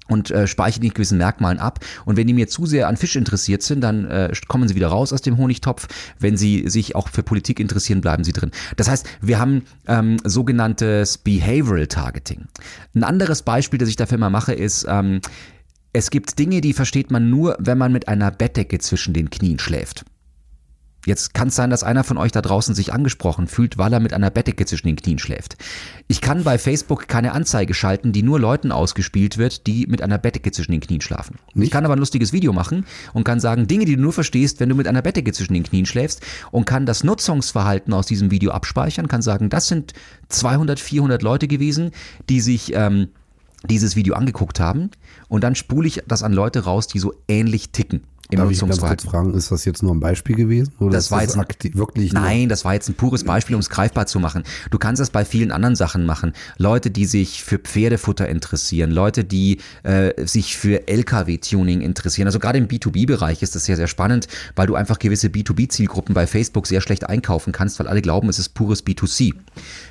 und 0.08 0.32
äh, 0.32 0.48
speichere 0.48 0.82
die 0.82 0.90
gewissen 0.90 1.18
Merkmalen 1.18 1.60
ab. 1.60 1.80
Und 2.06 2.16
wenn 2.18 2.28
die 2.28 2.34
mir 2.34 2.48
zu 2.48 2.66
sehr 2.66 2.88
an 2.88 2.98
Fisch 2.98 3.16
interessiert 3.16 3.64
sind, 3.64 3.82
dann 3.82 4.06
äh, 4.06 4.32
kommen 4.48 4.68
sie 4.68 4.76
wieder 4.76 4.88
raus 4.88 5.12
aus 5.14 5.22
dem 5.22 5.38
Honigtopf. 5.38 5.88
Wenn 6.20 6.38
sie 6.38 6.70
sich 6.70 6.96
auch 6.96 7.10
für 7.10 7.24
Politik 7.24 7.60
interessieren, 7.60 8.02
bleiben 8.02 8.24
sie 8.24 8.34
drin. 8.34 8.52
Das 8.78 8.90
heißt, 8.90 9.08
wir 9.22 9.40
haben 9.40 9.64
ähm, 9.88 10.18
sogenanntes 10.24 11.18
Behavioral 11.18 11.88
Targeting. 11.88 12.46
Ein 12.94 13.04
anderes 13.04 13.42
Beispiel, 13.42 13.80
das 13.80 13.90
ich 13.90 13.96
dafür 13.96 14.18
mal 14.18 14.30
mache, 14.30 14.54
ist, 14.54 14.86
ähm, 14.88 15.22
es 15.94 16.10
gibt 16.10 16.38
Dinge, 16.38 16.60
die 16.60 16.74
versteht 16.74 17.10
man 17.10 17.30
nur, 17.30 17.56
wenn 17.58 17.78
man 17.78 17.94
mit 17.94 18.10
einer 18.10 18.30
Bettdecke 18.30 18.80
zwischen 18.80 19.14
den 19.14 19.30
Knien 19.30 19.60
schläft. 19.60 20.06
Jetzt 21.06 21.34
kann 21.34 21.50
es 21.50 21.56
sein, 21.56 21.70
dass 21.70 21.84
einer 21.84 22.04
von 22.04 22.18
euch 22.18 22.32
da 22.32 22.42
draußen 22.42 22.74
sich 22.74 22.92
angesprochen 22.92 23.48
fühlt, 23.48 23.78
weil 23.78 23.94
er 23.94 24.00
mit 24.00 24.14
einer 24.14 24.32
Bettdecke 24.32 24.66
zwischen 24.66 24.88
den 24.88 24.96
Knien 24.96 25.20
schläft. 25.20 25.56
Ich 26.08 26.20
kann 26.20 26.44
bei 26.44 26.58
Facebook 26.58 27.08
keine 27.08 27.34
Anzeige 27.34 27.74
schalten, 27.74 28.12
die 28.12 28.24
nur 28.24 28.40
Leuten 28.40 28.72
ausgespielt 28.72 29.38
wird, 29.38 29.68
die 29.68 29.86
mit 29.88 30.02
einer 30.02 30.18
Bettdecke 30.18 30.52
zwischen 30.52 30.72
den 30.72 30.82
Knien 30.82 31.02
schlafen. 31.02 31.38
Nicht? 31.54 31.68
Ich 31.68 31.72
kann 31.72 31.86
aber 31.86 31.96
ein 31.96 32.00
lustiges 32.00 32.34
Video 32.34 32.54
machen 32.54 32.86
und 33.14 33.24
kann 33.24 33.40
sagen, 33.40 33.68
Dinge, 33.68 33.86
die 33.86 33.96
du 33.96 34.02
nur 34.02 34.14
verstehst, 34.14 34.60
wenn 34.60 34.70
du 34.70 34.76
mit 34.76 34.88
einer 34.88 35.04
Bettdecke 35.04 35.32
zwischen 35.32 35.54
den 35.54 35.64
Knien 35.64 35.86
schläfst 35.86 36.22
und 36.52 36.66
kann 36.66 36.86
das 36.86 37.04
Nutzungsverhalten 37.04 37.94
aus 37.94 38.08
diesem 38.08 38.32
Video 38.32 38.52
abspeichern, 38.52 39.08
kann 39.08 39.22
sagen, 39.22 39.50
das 39.50 39.68
sind 39.68 39.94
200, 40.30 40.80
400 40.80 41.22
Leute 41.22 41.48
gewesen, 41.48 41.92
die 42.30 42.42
sich 42.42 42.74
ähm, 42.74 43.10
dieses 43.64 43.96
Video 43.96 44.16
angeguckt 44.16 44.60
haben 44.60 44.90
und 45.28 45.44
dann 45.44 45.56
spule 45.56 45.88
ich 45.88 46.04
das 46.08 46.24
an 46.24 46.34
Leute 46.34 46.64
raus, 46.64 46.88
die 46.88 47.00
so 47.00 47.14
ähnlich 47.28 47.72
ticken 47.72 48.02
im 48.32 48.40
Darf 48.40 48.50
ich 48.52 48.60
ganz 48.60 48.80
kurz 48.82 49.04
fragen, 49.04 49.34
ist 49.36 49.52
das 49.52 49.66
jetzt 49.66 49.84
nur 49.84 49.94
ein 49.94 50.00
Beispiel 50.00 50.36
gewesen? 50.36 50.74
Oder 50.80 50.94
Das 50.94 51.06
ist 51.06 51.12
war 51.12 51.22
jetzt 51.22 51.38
ein- 51.38 51.46
wirklich 51.76 52.12
Nein, 52.12 52.50
das 52.50 52.66
war 52.66 52.74
jetzt 52.74 52.90
ein 52.90 52.96
pures 52.96 53.24
Beispiel, 53.24 53.56
um 53.56 53.60
es 53.60 53.70
greifbar 53.70 54.08
zu 54.08 54.20
machen. 54.20 54.44
Du 54.72 54.80
kannst 54.80 55.00
das 55.00 55.12
bei 55.12 55.24
vielen 55.26 55.52
anderen 55.52 55.76
Sachen 55.76 56.06
machen. 56.06 56.34
Leute, 56.58 56.90
die 56.90 57.06
sich 57.06 57.44
für 57.44 57.60
Pferdefutter 57.60 58.28
interessieren, 58.28 58.90
Leute, 58.92 59.24
die 59.24 59.60
äh, 59.84 60.26
sich 60.26 60.58
für 60.58 60.88
LKW-Tuning 60.88 61.82
interessieren. 61.82 62.28
Also 62.28 62.40
gerade 62.40 62.58
im 62.58 62.68
B2B-Bereich 62.68 63.42
ist 63.44 63.56
das 63.56 63.66
sehr, 63.66 63.76
sehr 63.76 63.88
spannend, 63.88 64.28
weil 64.56 64.68
du 64.68 64.76
einfach 64.76 64.98
gewisse 65.00 65.28
B2B-Zielgruppen 65.28 66.16
bei 66.16 66.26
Facebook 66.28 66.68
sehr 66.68 66.82
schlecht 66.82 67.08
einkaufen 67.08 67.54
kannst, 67.54 67.80
weil 67.80 67.88
alle 67.88 68.02
glauben, 68.02 68.28
es 68.30 68.40
ist 68.40 68.50
pures 68.56 68.84
B2C. 68.86 69.34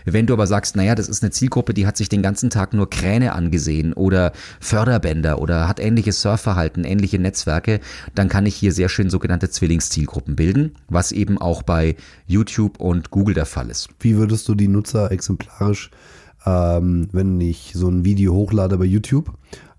Wenn 0.04 0.26
du 0.26 0.34
aber 0.34 0.46
sagst, 0.46 0.76
naja, 0.76 0.94
das 0.94 1.08
ist 1.08 1.22
eine 1.22 1.30
Zielgruppe, 1.30 1.72
die 1.74 1.86
hat 1.86 1.96
sich 1.96 2.08
den 2.08 2.22
ganzen 2.22 2.50
Tag 2.50 2.72
nur 2.74 2.90
Kräne 2.90 3.32
angesehen 3.32 3.92
oder 3.92 4.32
Förderbänder 4.60 5.38
oder 5.40 5.68
hat 5.68 5.78
ähnliches 5.80 6.20
Surfverhalten, 6.20 6.84
ähnliche 6.84 7.18
Netzwerke, 7.18 7.80
dann 8.14 8.23
kann 8.28 8.46
ich 8.46 8.54
hier 8.54 8.72
sehr 8.72 8.88
schön 8.88 9.10
sogenannte 9.10 9.50
Zwillingszielgruppen 9.50 10.36
bilden, 10.36 10.74
was 10.88 11.12
eben 11.12 11.38
auch 11.38 11.62
bei 11.62 11.96
YouTube 12.26 12.80
und 12.80 13.10
Google 13.10 13.34
der 13.34 13.46
Fall 13.46 13.70
ist. 13.70 13.88
Wie 14.00 14.16
würdest 14.16 14.48
du 14.48 14.54
die 14.54 14.68
Nutzer 14.68 15.10
exemplarisch, 15.10 15.90
ähm, 16.46 17.08
wenn 17.12 17.40
ich 17.40 17.72
so 17.74 17.88
ein 17.88 18.04
Video 18.04 18.34
hochlade 18.34 18.76
bei 18.78 18.84
YouTube 18.84 19.32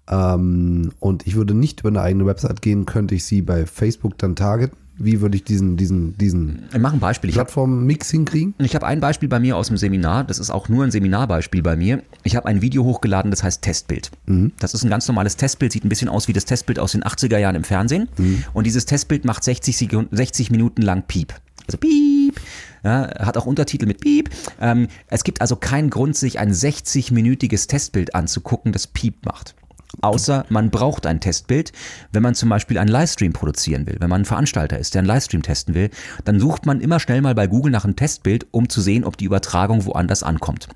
ähm, 0.10 0.92
und 1.00 1.28
ich 1.28 1.36
würde 1.36 1.54
nicht 1.54 1.82
über 1.82 1.90
eine 1.90 2.02
eigene 2.02 2.26
Website 2.26 2.62
gehen, 2.62 2.86
könnte 2.86 3.16
ich 3.16 3.26
sie 3.26 3.42
bei 3.42 3.66
Facebook 3.66 4.18
dann 4.18 4.36
targeten? 4.36 4.85
Wie 4.98 5.20
würde 5.20 5.36
ich 5.36 5.44
diesen, 5.44 5.76
diesen, 5.76 6.18
diesen 6.18 6.64
Ich 6.74 6.80
mache 6.80 6.96
ein 6.96 7.00
Beispiel. 7.00 7.32
Plattform-Mix 7.32 8.12
hinkriegen? 8.12 8.54
Ich 8.60 8.76
habe 8.76 8.86
ein 8.86 9.02
Beispiel 9.02 9.28
bei 9.28 9.40
mir 9.40 9.58
aus 9.58 9.68
dem 9.68 9.78
Seminar, 9.78 10.24
das 10.24 10.40
ist 10.40 10.50
auch 10.50 10.70
nur 10.70 10.86
ein 10.86 10.92
Seminarbeispiel 10.92 11.62
bei 11.62 11.76
mir. 11.76 12.02
Ich 12.24 12.36
habe 12.36 12.48
ein 12.48 12.62
Video 12.62 12.84
hochgeladen, 12.86 13.30
das 13.32 13.44
heißt 13.44 13.62
Testbild. 13.62 14.12
Das 14.60 14.74
ist 14.74 14.84
ein 14.84 14.90
ganz 14.90 15.08
normales 15.08 15.36
Testbild, 15.36 15.74
sieht 15.74 15.84
ein 15.84 15.90
bisschen 15.90 16.08
aus 16.08 16.28
wie 16.28 16.34
das 16.34 16.46
Testbild 16.46 16.80
aus 16.80 16.94
den 16.94 17.04
80er 17.04 17.38
Jahren 17.38 17.56
im 17.56 17.64
Fernsehen. 17.66 18.08
Und 18.54 18.66
dieses 18.66 18.86
Testbild 18.86 19.26
macht 19.26 19.44
60, 19.44 19.76
Sekunden, 19.76 20.16
60 20.16 20.50
Minuten 20.52 20.82
lang 20.82 21.04
Piep. 21.08 21.34
Also 21.68 21.78
Piep. 21.78 22.40
Ja, 22.84 23.10
hat 23.20 23.36
auch 23.38 23.48
Untertitel 23.48 23.88
mit 23.88 24.00
Piep. 24.00 24.30
Ähm, 24.62 24.88
es 25.08 25.24
gibt 25.24 25.42
also 25.42 25.56
keinen 25.56 25.90
Grund, 25.90 26.16
sich 26.16 26.40
ein 26.40 26.54
60-minütiges 26.54 27.68
Testbild 27.68 28.14
anzugucken, 28.14 28.72
das 28.72 28.86
Piep 28.86 29.26
macht. 29.26 29.56
Außer 30.02 30.46
man 30.50 30.70
braucht 30.70 31.06
ein 31.06 31.20
Testbild, 31.20 31.72
wenn 32.12 32.24
man 32.24 32.36
zum 32.36 32.50
Beispiel 32.50 32.78
einen 32.78 32.90
Livestream 32.90 33.34
produzieren 33.34 33.88
will. 33.88 33.98
Wenn 34.00 34.10
man 34.10 34.22
ein 34.22 34.26
Veranstalter 34.26 34.78
ist, 34.80 34.94
der 34.94 35.00
einen 35.00 35.08
Livestream 35.08 35.42
testen 35.42 35.76
will, 35.76 35.90
dann 36.24 36.40
sucht 36.40 36.66
man 36.66 36.82
immer 36.82 37.00
schnell 37.00 37.22
mal 37.22 37.36
bei 37.36 37.48
Google 37.48 37.72
nach 37.72 37.86
einem 37.86 37.96
Testbild, 37.96 38.48
um 38.52 38.70
zu 38.70 38.82
sehen, 38.82 39.04
ob 39.04 39.18
die 39.18 39.26
Übertragung 39.26 39.86
woanders 39.86 40.24
ankommt. 40.24 40.68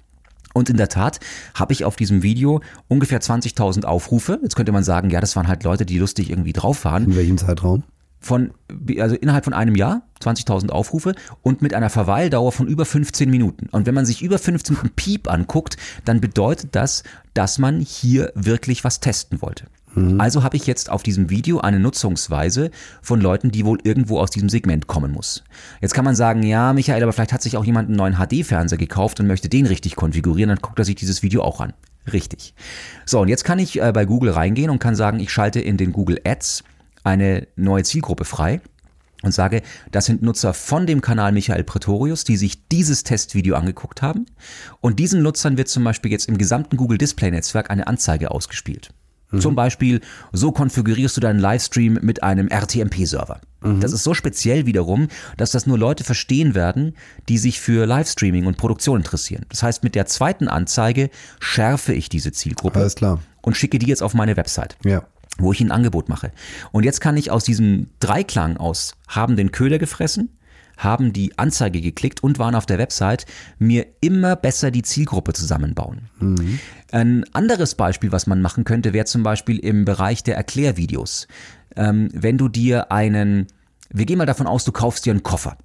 Und 0.53 0.69
in 0.69 0.77
der 0.77 0.89
Tat 0.89 1.19
habe 1.53 1.73
ich 1.73 1.85
auf 1.85 1.95
diesem 1.95 2.23
Video 2.23 2.61
ungefähr 2.87 3.21
20.000 3.21 3.85
Aufrufe. 3.85 4.39
Jetzt 4.41 4.55
könnte 4.55 4.71
man 4.71 4.83
sagen, 4.83 5.09
ja, 5.09 5.21
das 5.21 5.35
waren 5.35 5.47
halt 5.47 5.63
Leute, 5.63 5.85
die 5.85 5.99
lustig 5.99 6.29
irgendwie 6.29 6.53
drauf 6.53 6.85
waren 6.85 7.05
In 7.05 7.15
welchem 7.15 7.37
Zeitraum? 7.37 7.83
von, 8.19 8.51
also 8.99 9.15
innerhalb 9.15 9.45
von 9.45 9.53
einem 9.53 9.75
Jahr, 9.75 10.01
20.000 10.21 10.69
Aufrufe 10.69 11.15
und 11.41 11.61
mit 11.61 11.73
einer 11.73 11.89
Verweildauer 11.89 12.51
von 12.51 12.67
über 12.67 12.85
15 12.85 13.29
Minuten. 13.29 13.67
Und 13.71 13.85
wenn 13.85 13.95
man 13.95 14.05
sich 14.05 14.21
über 14.21 14.37
15 14.37 14.75
Minuten 14.75 14.95
Piep 14.95 15.29
anguckt, 15.29 15.77
dann 16.05 16.21
bedeutet 16.21 16.75
das, 16.75 17.03
dass 17.33 17.57
man 17.57 17.79
hier 17.79 18.31
wirklich 18.35 18.83
was 18.83 18.99
testen 18.99 19.41
wollte. 19.41 19.65
Also 20.17 20.43
habe 20.43 20.55
ich 20.55 20.67
jetzt 20.67 20.89
auf 20.89 21.01
diesem 21.01 21.29
Video 21.29 21.59
eine 21.59 21.79
Nutzungsweise 21.79 22.69
von 23.01 23.19
Leuten, 23.19 23.51
die 23.51 23.65
wohl 23.65 23.79
irgendwo 23.83 24.19
aus 24.19 24.29
diesem 24.29 24.47
Segment 24.47 24.87
kommen 24.87 25.11
muss. 25.11 25.43
Jetzt 25.81 25.93
kann 25.93 26.05
man 26.05 26.15
sagen, 26.15 26.43
ja, 26.43 26.73
Michael, 26.73 27.01
aber 27.01 27.11
vielleicht 27.11 27.33
hat 27.33 27.41
sich 27.41 27.57
auch 27.57 27.65
jemand 27.65 27.89
einen 27.89 27.97
neuen 27.97 28.15
HD-Fernseher 28.15 28.77
gekauft 28.77 29.19
und 29.19 29.27
möchte 29.27 29.49
den 29.49 29.65
richtig 29.65 29.95
konfigurieren, 29.95 30.49
dann 30.49 30.59
guckt 30.59 30.77
er 30.77 30.85
sich 30.85 30.95
dieses 30.95 31.23
Video 31.23 31.41
auch 31.41 31.59
an. 31.59 31.73
Richtig. 32.13 32.53
So, 33.05 33.19
und 33.21 33.29
jetzt 33.29 33.43
kann 33.43 33.59
ich 33.59 33.81
äh, 33.81 33.91
bei 33.91 34.05
Google 34.05 34.31
reingehen 34.31 34.69
und 34.69 34.79
kann 34.79 34.95
sagen, 34.95 35.19
ich 35.19 35.31
schalte 35.31 35.59
in 35.59 35.77
den 35.77 35.91
Google 35.91 36.21
Ads 36.23 36.63
eine 37.03 37.47
neue 37.55 37.83
Zielgruppe 37.83 38.25
frei 38.25 38.61
und 39.21 39.33
sage, 39.33 39.61
das 39.91 40.05
sind 40.05 40.21
Nutzer 40.21 40.53
von 40.53 40.87
dem 40.87 41.01
Kanal 41.01 41.31
Michael 41.31 41.63
Pretorius, 41.63 42.23
die 42.23 42.37
sich 42.37 42.67
dieses 42.69 43.03
Testvideo 43.03 43.55
angeguckt 43.55 44.01
haben. 44.01 44.25
Und 44.81 44.99
diesen 44.99 45.21
Nutzern 45.21 45.57
wird 45.57 45.67
zum 45.67 45.83
Beispiel 45.83 46.11
jetzt 46.11 46.29
im 46.29 46.37
gesamten 46.37 46.77
Google 46.77 46.97
Display 46.97 47.31
Netzwerk 47.31 47.69
eine 47.69 47.87
Anzeige 47.87 48.31
ausgespielt. 48.31 48.89
Zum 49.37 49.53
Beispiel, 49.53 50.01
so 50.33 50.51
konfigurierst 50.51 51.15
du 51.15 51.21
deinen 51.21 51.39
Livestream 51.39 51.99
mit 52.01 52.23
einem 52.23 52.47
RTMP-Server. 52.47 53.39
Das 53.79 53.91
ist 53.91 54.03
so 54.03 54.15
speziell 54.15 54.65
wiederum, 54.65 55.07
dass 55.37 55.51
das 55.51 55.67
nur 55.67 55.77
Leute 55.77 56.03
verstehen 56.03 56.55
werden, 56.55 56.95
die 57.27 57.37
sich 57.37 57.59
für 57.59 57.85
Livestreaming 57.85 58.47
und 58.47 58.57
Produktion 58.57 58.97
interessieren. 59.01 59.45
Das 59.49 59.61
heißt, 59.61 59.83
mit 59.83 59.93
der 59.93 60.07
zweiten 60.07 60.47
Anzeige 60.47 61.11
schärfe 61.39 61.93
ich 61.93 62.09
diese 62.09 62.31
Zielgruppe 62.31 62.79
Alles 62.79 62.95
klar. 62.95 63.19
und 63.43 63.55
schicke 63.55 63.77
die 63.77 63.85
jetzt 63.85 64.01
auf 64.01 64.15
meine 64.15 64.35
Website 64.35 64.77
Ja. 64.83 65.03
Wo 65.37 65.51
ich 65.51 65.61
ein 65.61 65.71
Angebot 65.71 66.09
mache. 66.09 66.31
Und 66.71 66.83
jetzt 66.83 67.01
kann 67.01 67.17
ich 67.17 67.31
aus 67.31 67.43
diesem 67.43 67.87
Dreiklang 67.99 68.57
aus, 68.57 68.95
haben 69.07 69.35
den 69.35 69.51
Köder 69.51 69.79
gefressen, 69.79 70.29
haben 70.77 71.11
die 71.13 71.37
Anzeige 71.37 71.81
geklickt 71.81 72.23
und 72.23 72.39
waren 72.39 72.55
auf 72.55 72.65
der 72.65 72.77
Website, 72.77 73.25
mir 73.59 73.85
immer 74.01 74.35
besser 74.35 74.71
die 74.71 74.81
Zielgruppe 74.81 75.33
zusammenbauen. 75.33 76.09
Ein 76.91 77.25
anderes 77.33 77.75
Beispiel, 77.75 78.11
was 78.11 78.27
man 78.27 78.41
machen 78.41 78.63
könnte, 78.63 78.93
wäre 78.93 79.05
zum 79.05 79.21
Beispiel 79.23 79.59
im 79.59 79.85
Bereich 79.85 80.23
der 80.23 80.37
Erklärvideos. 80.37 81.27
Ähm, 81.75 82.09
wenn 82.13 82.37
du 82.37 82.47
dir 82.47 82.91
einen, 82.91 83.47
wir 83.89 84.05
gehen 84.05 84.17
mal 84.17 84.25
davon 84.25 84.47
aus, 84.47 84.63
du 84.63 84.71
kaufst 84.71 85.05
dir 85.05 85.11
einen 85.11 85.23
Koffer. 85.23 85.57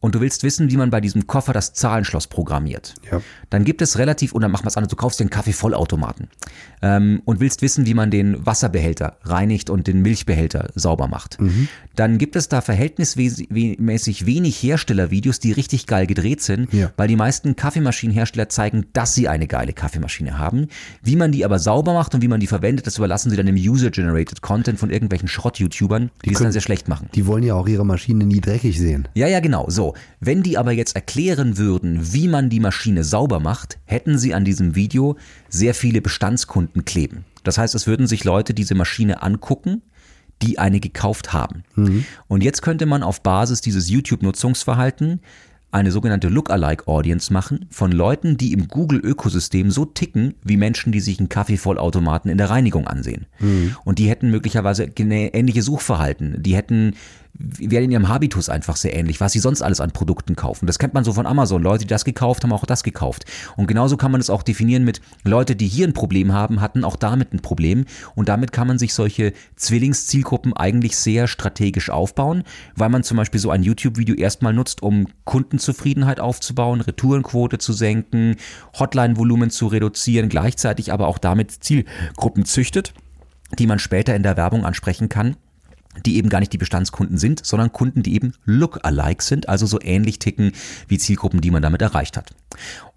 Und 0.00 0.14
du 0.14 0.20
willst 0.20 0.42
wissen, 0.42 0.70
wie 0.70 0.76
man 0.78 0.88
bei 0.90 1.00
diesem 1.02 1.26
Koffer 1.26 1.52
das 1.52 1.74
Zahlenschloss 1.74 2.26
programmiert. 2.26 2.94
Ja. 3.12 3.20
Dann 3.50 3.64
gibt 3.64 3.82
es 3.82 3.98
relativ, 3.98 4.34
oder 4.34 4.48
mach 4.48 4.62
mal 4.64 4.68
es 4.68 4.76
anders, 4.78 4.88
du 4.90 4.96
kaufst 4.96 5.20
dir 5.20 5.24
einen 5.24 5.30
Kaffeevollautomaten 5.30 6.28
ähm, 6.80 7.20
und 7.26 7.38
willst 7.40 7.60
wissen, 7.60 7.84
wie 7.84 7.92
man 7.94 8.10
den 8.10 8.44
Wasserbehälter 8.46 9.18
reinigt 9.24 9.68
und 9.68 9.86
den 9.86 10.00
Milchbehälter 10.00 10.70
sauber 10.74 11.06
macht. 11.06 11.36
Dann 11.96 12.16
gibt 12.16 12.34
es 12.36 12.48
da 12.48 12.62
verhältnismäßig 12.62 14.26
wenig 14.26 14.62
Herstellervideos, 14.62 15.38
die 15.40 15.52
richtig 15.52 15.86
geil 15.86 16.06
gedreht 16.06 16.40
sind, 16.40 16.72
Ja. 16.72 16.90
weil 16.96 17.08
die 17.08 17.16
meisten 17.16 17.56
Kaffeemaschinenhersteller 17.56 18.48
zeigen, 18.48 18.86
dass 18.92 19.14
sie 19.14 19.28
eine 19.28 19.46
geile 19.46 19.72
Kaffeemaschine 19.72 20.38
haben. 20.38 20.68
Wie 21.02 21.16
man 21.16 21.32
die 21.32 21.44
aber 21.44 21.58
sauber 21.58 21.92
macht 21.94 22.14
und 22.14 22.22
wie 22.22 22.28
man 22.28 22.40
die 22.40 22.46
verwendet, 22.46 22.86
das 22.86 22.96
überlassen 22.98 23.30
sie 23.30 23.36
dann 23.36 23.46
dem 23.46 23.56
User-Generated 23.56 24.40
Content 24.42 24.78
von 24.78 24.90
irgendwelchen 24.90 25.28
Schrott-YouTubern, 25.28 26.10
die, 26.24 26.32
es 26.32 26.38
dann 26.38 26.52
sehr 26.52 26.60
schlecht 26.62 26.88
machen. 26.88 27.08
Die 27.14 27.26
wollen 27.26 27.42
ja 27.42 27.54
auch 27.54 27.68
ihre 27.68 27.84
Maschine 27.84 28.24
nie 28.24 28.40
dreckig 28.40 28.78
sehen. 28.78 29.08
Ja, 29.14 29.26
ja, 29.26 29.40
genau. 29.40 29.68
So, 29.68 29.89
wenn 30.20 30.42
die 30.42 30.58
aber 30.58 30.72
jetzt 30.72 30.94
erklären 30.94 31.58
würden, 31.58 32.12
wie 32.12 32.28
man 32.28 32.48
die 32.50 32.60
Maschine 32.60 33.04
sauber 33.04 33.40
macht, 33.40 33.78
hätten 33.84 34.18
sie 34.18 34.34
an 34.34 34.44
diesem 34.44 34.74
Video 34.74 35.16
sehr 35.48 35.74
viele 35.74 36.00
Bestandskunden 36.00 36.84
kleben. 36.84 37.24
Das 37.44 37.58
heißt, 37.58 37.74
es 37.74 37.86
würden 37.86 38.06
sich 38.06 38.24
Leute 38.24 38.54
diese 38.54 38.74
Maschine 38.74 39.22
angucken, 39.22 39.82
die 40.42 40.58
eine 40.58 40.80
gekauft 40.80 41.32
haben. 41.32 41.64
Und 42.28 42.42
jetzt 42.42 42.62
könnte 42.62 42.86
man 42.86 43.02
auf 43.02 43.22
Basis 43.22 43.60
dieses 43.60 43.90
YouTube-Nutzungsverhalten 43.90 45.20
eine 45.72 45.92
sogenannte 45.92 46.28
Lookalike-Audience 46.28 47.32
machen 47.32 47.66
von 47.70 47.92
Leuten, 47.92 48.36
die 48.36 48.52
im 48.52 48.66
Google-Ökosystem 48.66 49.70
so 49.70 49.84
ticken 49.84 50.34
wie 50.42 50.56
Menschen, 50.56 50.90
die 50.90 50.98
sich 50.98 51.20
einen 51.20 51.28
Kaffeevollautomaten 51.28 52.28
in 52.28 52.38
der 52.38 52.50
Reinigung 52.50 52.88
ansehen. 52.88 53.26
Und 53.84 54.00
die 54.00 54.08
hätten 54.08 54.30
möglicherweise 54.30 54.90
ähnliche 54.96 55.62
Suchverhalten. 55.62 56.42
Die 56.42 56.56
hätten, 56.56 56.94
wären 57.34 57.84
in 57.84 57.90
ihrem 57.90 58.08
Habitus 58.08 58.48
einfach 58.48 58.76
sehr 58.76 58.94
ähnlich, 58.94 59.20
was 59.20 59.32
sie 59.32 59.38
sonst 59.38 59.62
alles 59.62 59.80
an 59.80 59.92
Produkten 59.92 60.36
kaufen. 60.36 60.66
Das 60.66 60.78
kennt 60.78 60.94
man 60.94 61.04
so 61.04 61.12
von 61.12 61.26
Amazon. 61.26 61.62
Leute, 61.62 61.84
die 61.84 61.88
das 61.88 62.04
gekauft 62.04 62.42
haben, 62.42 62.52
auch 62.52 62.66
das 62.66 62.82
gekauft. 62.82 63.24
Und 63.56 63.66
genauso 63.66 63.96
kann 63.96 64.12
man 64.12 64.20
es 64.20 64.30
auch 64.30 64.42
definieren 64.42 64.84
mit 64.84 65.00
Leute, 65.24 65.56
die 65.56 65.66
hier 65.66 65.86
ein 65.86 65.94
Problem 65.94 66.32
haben, 66.32 66.60
hatten 66.60 66.84
auch 66.84 66.96
damit 66.96 67.32
ein 67.32 67.40
Problem. 67.40 67.84
Und 68.14 68.28
damit 68.28 68.52
kann 68.52 68.66
man 68.66 68.78
sich 68.78 68.94
solche 68.94 69.32
Zwillingszielgruppen 69.56 70.52
eigentlich 70.54 70.96
sehr 70.96 71.28
strategisch 71.28 71.90
aufbauen, 71.90 72.44
weil 72.74 72.88
man 72.88 73.02
zum 73.02 73.16
Beispiel 73.16 73.40
so 73.40 73.50
ein 73.50 73.62
YouTube-Video 73.62 74.14
erstmal 74.14 74.52
nutzt, 74.52 74.82
um 74.82 75.06
Kundenzufriedenheit 75.24 76.20
aufzubauen, 76.20 76.80
Retourenquote 76.80 77.58
zu 77.58 77.72
senken, 77.72 78.36
Hotline-Volumen 78.78 79.50
zu 79.50 79.68
reduzieren, 79.68 80.28
gleichzeitig 80.28 80.92
aber 80.92 81.08
auch 81.08 81.18
damit 81.18 81.50
Zielgruppen 81.50 82.44
züchtet, 82.44 82.92
die 83.58 83.66
man 83.66 83.78
später 83.78 84.14
in 84.14 84.22
der 84.22 84.36
Werbung 84.36 84.64
ansprechen 84.64 85.08
kann 85.08 85.36
die 86.06 86.16
eben 86.16 86.28
gar 86.28 86.38
nicht 86.38 86.52
die 86.52 86.58
Bestandskunden 86.58 87.18
sind, 87.18 87.44
sondern 87.44 87.72
Kunden, 87.72 88.02
die 88.02 88.14
eben 88.14 88.32
look-alike 88.44 89.22
sind, 89.22 89.48
also 89.48 89.66
so 89.66 89.80
ähnlich 89.82 90.20
ticken 90.20 90.52
wie 90.86 90.98
Zielgruppen, 90.98 91.40
die 91.40 91.50
man 91.50 91.62
damit 91.62 91.82
erreicht 91.82 92.16
hat. 92.16 92.32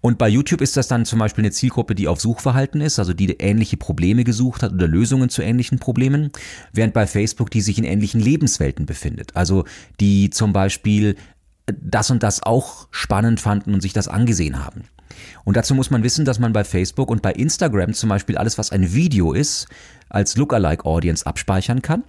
Und 0.00 0.16
bei 0.16 0.28
YouTube 0.28 0.60
ist 0.60 0.76
das 0.76 0.86
dann 0.86 1.04
zum 1.04 1.18
Beispiel 1.18 1.42
eine 1.42 1.50
Zielgruppe, 1.50 1.94
die 1.94 2.06
auf 2.06 2.20
Suchverhalten 2.20 2.80
ist, 2.80 2.98
also 2.98 3.12
die 3.12 3.30
ähnliche 3.38 3.76
Probleme 3.76 4.22
gesucht 4.22 4.62
hat 4.62 4.72
oder 4.72 4.86
Lösungen 4.86 5.28
zu 5.28 5.42
ähnlichen 5.42 5.78
Problemen, 5.78 6.30
während 6.72 6.94
bei 6.94 7.06
Facebook 7.06 7.50
die 7.50 7.62
sich 7.62 7.78
in 7.78 7.84
ähnlichen 7.84 8.20
Lebenswelten 8.20 8.86
befindet, 8.86 9.34
also 9.34 9.64
die 9.98 10.30
zum 10.30 10.52
Beispiel 10.52 11.16
das 11.66 12.10
und 12.10 12.22
das 12.22 12.42
auch 12.42 12.88
spannend 12.90 13.40
fanden 13.40 13.74
und 13.74 13.80
sich 13.80 13.92
das 13.92 14.06
angesehen 14.06 14.64
haben. 14.64 14.84
Und 15.44 15.56
dazu 15.56 15.74
muss 15.74 15.90
man 15.90 16.02
wissen, 16.02 16.24
dass 16.24 16.38
man 16.38 16.52
bei 16.52 16.64
Facebook 16.64 17.10
und 17.10 17.22
bei 17.22 17.32
Instagram 17.32 17.94
zum 17.94 18.08
Beispiel 18.08 18.36
alles, 18.36 18.58
was 18.58 18.70
ein 18.70 18.92
Video 18.92 19.32
ist, 19.32 19.66
als 20.08 20.36
Lookalike 20.36 20.84
Audience 20.84 21.26
abspeichern 21.26 21.82
kann. 21.82 22.04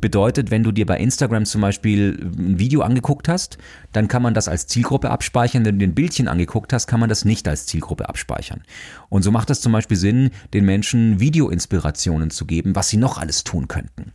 Bedeutet, 0.00 0.50
wenn 0.50 0.62
du 0.62 0.72
dir 0.72 0.86
bei 0.86 0.98
Instagram 0.98 1.44
zum 1.44 1.60
Beispiel 1.60 2.30
ein 2.38 2.58
Video 2.58 2.82
angeguckt 2.82 3.28
hast, 3.28 3.58
dann 3.92 4.08
kann 4.08 4.22
man 4.22 4.34
das 4.34 4.48
als 4.48 4.66
Zielgruppe 4.66 5.10
abspeichern. 5.10 5.64
Wenn 5.64 5.78
du 5.78 5.86
dir 5.86 5.90
ein 5.90 5.94
Bildchen 5.94 6.28
angeguckt 6.28 6.72
hast, 6.72 6.86
kann 6.86 7.00
man 7.00 7.08
das 7.08 7.24
nicht 7.24 7.48
als 7.48 7.66
Zielgruppe 7.66 8.08
abspeichern. 8.08 8.62
Und 9.08 9.22
so 9.22 9.30
macht 9.30 9.50
es 9.50 9.60
zum 9.60 9.72
Beispiel 9.72 9.96
Sinn, 9.96 10.30
den 10.52 10.64
Menschen 10.64 11.20
Videoinspirationen 11.20 12.30
zu 12.30 12.44
geben, 12.44 12.76
was 12.76 12.88
sie 12.88 12.98
noch 12.98 13.18
alles 13.18 13.44
tun 13.44 13.68
könnten. 13.68 14.12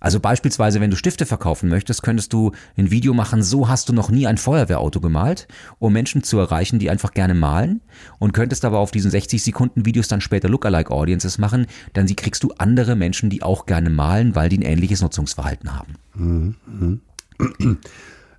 Also 0.00 0.20
beispielsweise, 0.20 0.80
wenn 0.80 0.90
du 0.90 0.96
Stifte 0.96 1.26
verkaufen 1.26 1.68
möchtest, 1.68 2.02
könntest 2.02 2.32
du 2.32 2.52
ein 2.76 2.90
Video 2.90 3.14
machen, 3.14 3.42
so 3.42 3.68
hast 3.68 3.88
du 3.88 3.92
noch 3.92 4.10
nie 4.10 4.26
ein 4.26 4.38
Feuerwehrauto 4.38 5.00
gemalt, 5.00 5.48
um 5.78 5.92
Menschen 5.92 6.22
zu 6.22 6.38
erreichen, 6.38 6.78
die 6.78 6.90
einfach 6.90 7.12
gerne 7.12 7.34
malen 7.34 7.80
und 8.18 8.32
könntest 8.32 8.64
aber 8.64 8.78
auf 8.78 8.90
diesen 8.90 9.10
60 9.10 9.42
Sekunden 9.42 9.86
Videos 9.86 10.08
dann 10.08 10.20
später 10.20 10.48
Lookalike 10.48 10.90
Audiences 10.90 11.38
machen, 11.38 11.66
dann 11.92 12.06
kriegst 12.06 12.42
du 12.42 12.52
andere 12.58 12.96
Menschen, 12.96 13.30
die 13.30 13.42
auch 13.42 13.66
gerne 13.66 13.90
malen, 13.90 14.34
weil 14.34 14.48
die 14.48 14.58
ein 14.58 14.62
ähnliches 14.62 15.02
Nutzungsverhalten 15.02 15.74
haben. 15.74 15.94
Mhm. 16.14 16.54
mhm. 16.66 17.00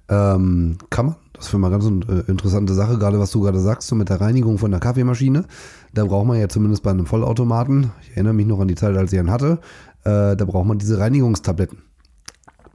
ähm, 0.10 0.78
kann 0.90 1.06
man? 1.08 1.16
Das 1.34 1.46
ist 1.46 1.52
für 1.52 1.60
mal 1.60 1.70
ganz 1.70 1.86
äh, 1.86 2.32
interessante 2.32 2.74
Sache, 2.74 2.98
gerade 2.98 3.20
was 3.20 3.30
du 3.30 3.42
gerade 3.42 3.60
sagst, 3.60 3.88
so 3.88 3.96
mit 3.96 4.10
der 4.10 4.20
Reinigung 4.20 4.58
von 4.58 4.72
der 4.72 4.80
Kaffeemaschine. 4.80 5.46
Da 5.94 6.06
braucht 6.06 6.26
man 6.26 6.40
ja 6.40 6.50
zumindest 6.50 6.82
bei 6.82 6.90
einem 6.90 7.06
Vollautomaten, 7.06 7.92
ich 8.02 8.12
erinnere 8.12 8.34
mich 8.34 8.48
noch 8.48 8.60
an 8.60 8.68
die 8.68 8.76
Zeit, 8.76 8.98
als 8.98 9.14
ich 9.14 9.20
einen 9.20 9.30
hatte, 9.30 9.60
äh, 10.08 10.38
da 10.38 10.46
braucht 10.46 10.66
man 10.66 10.78
diese 10.78 11.00
Reinigungstabletten. 11.00 11.80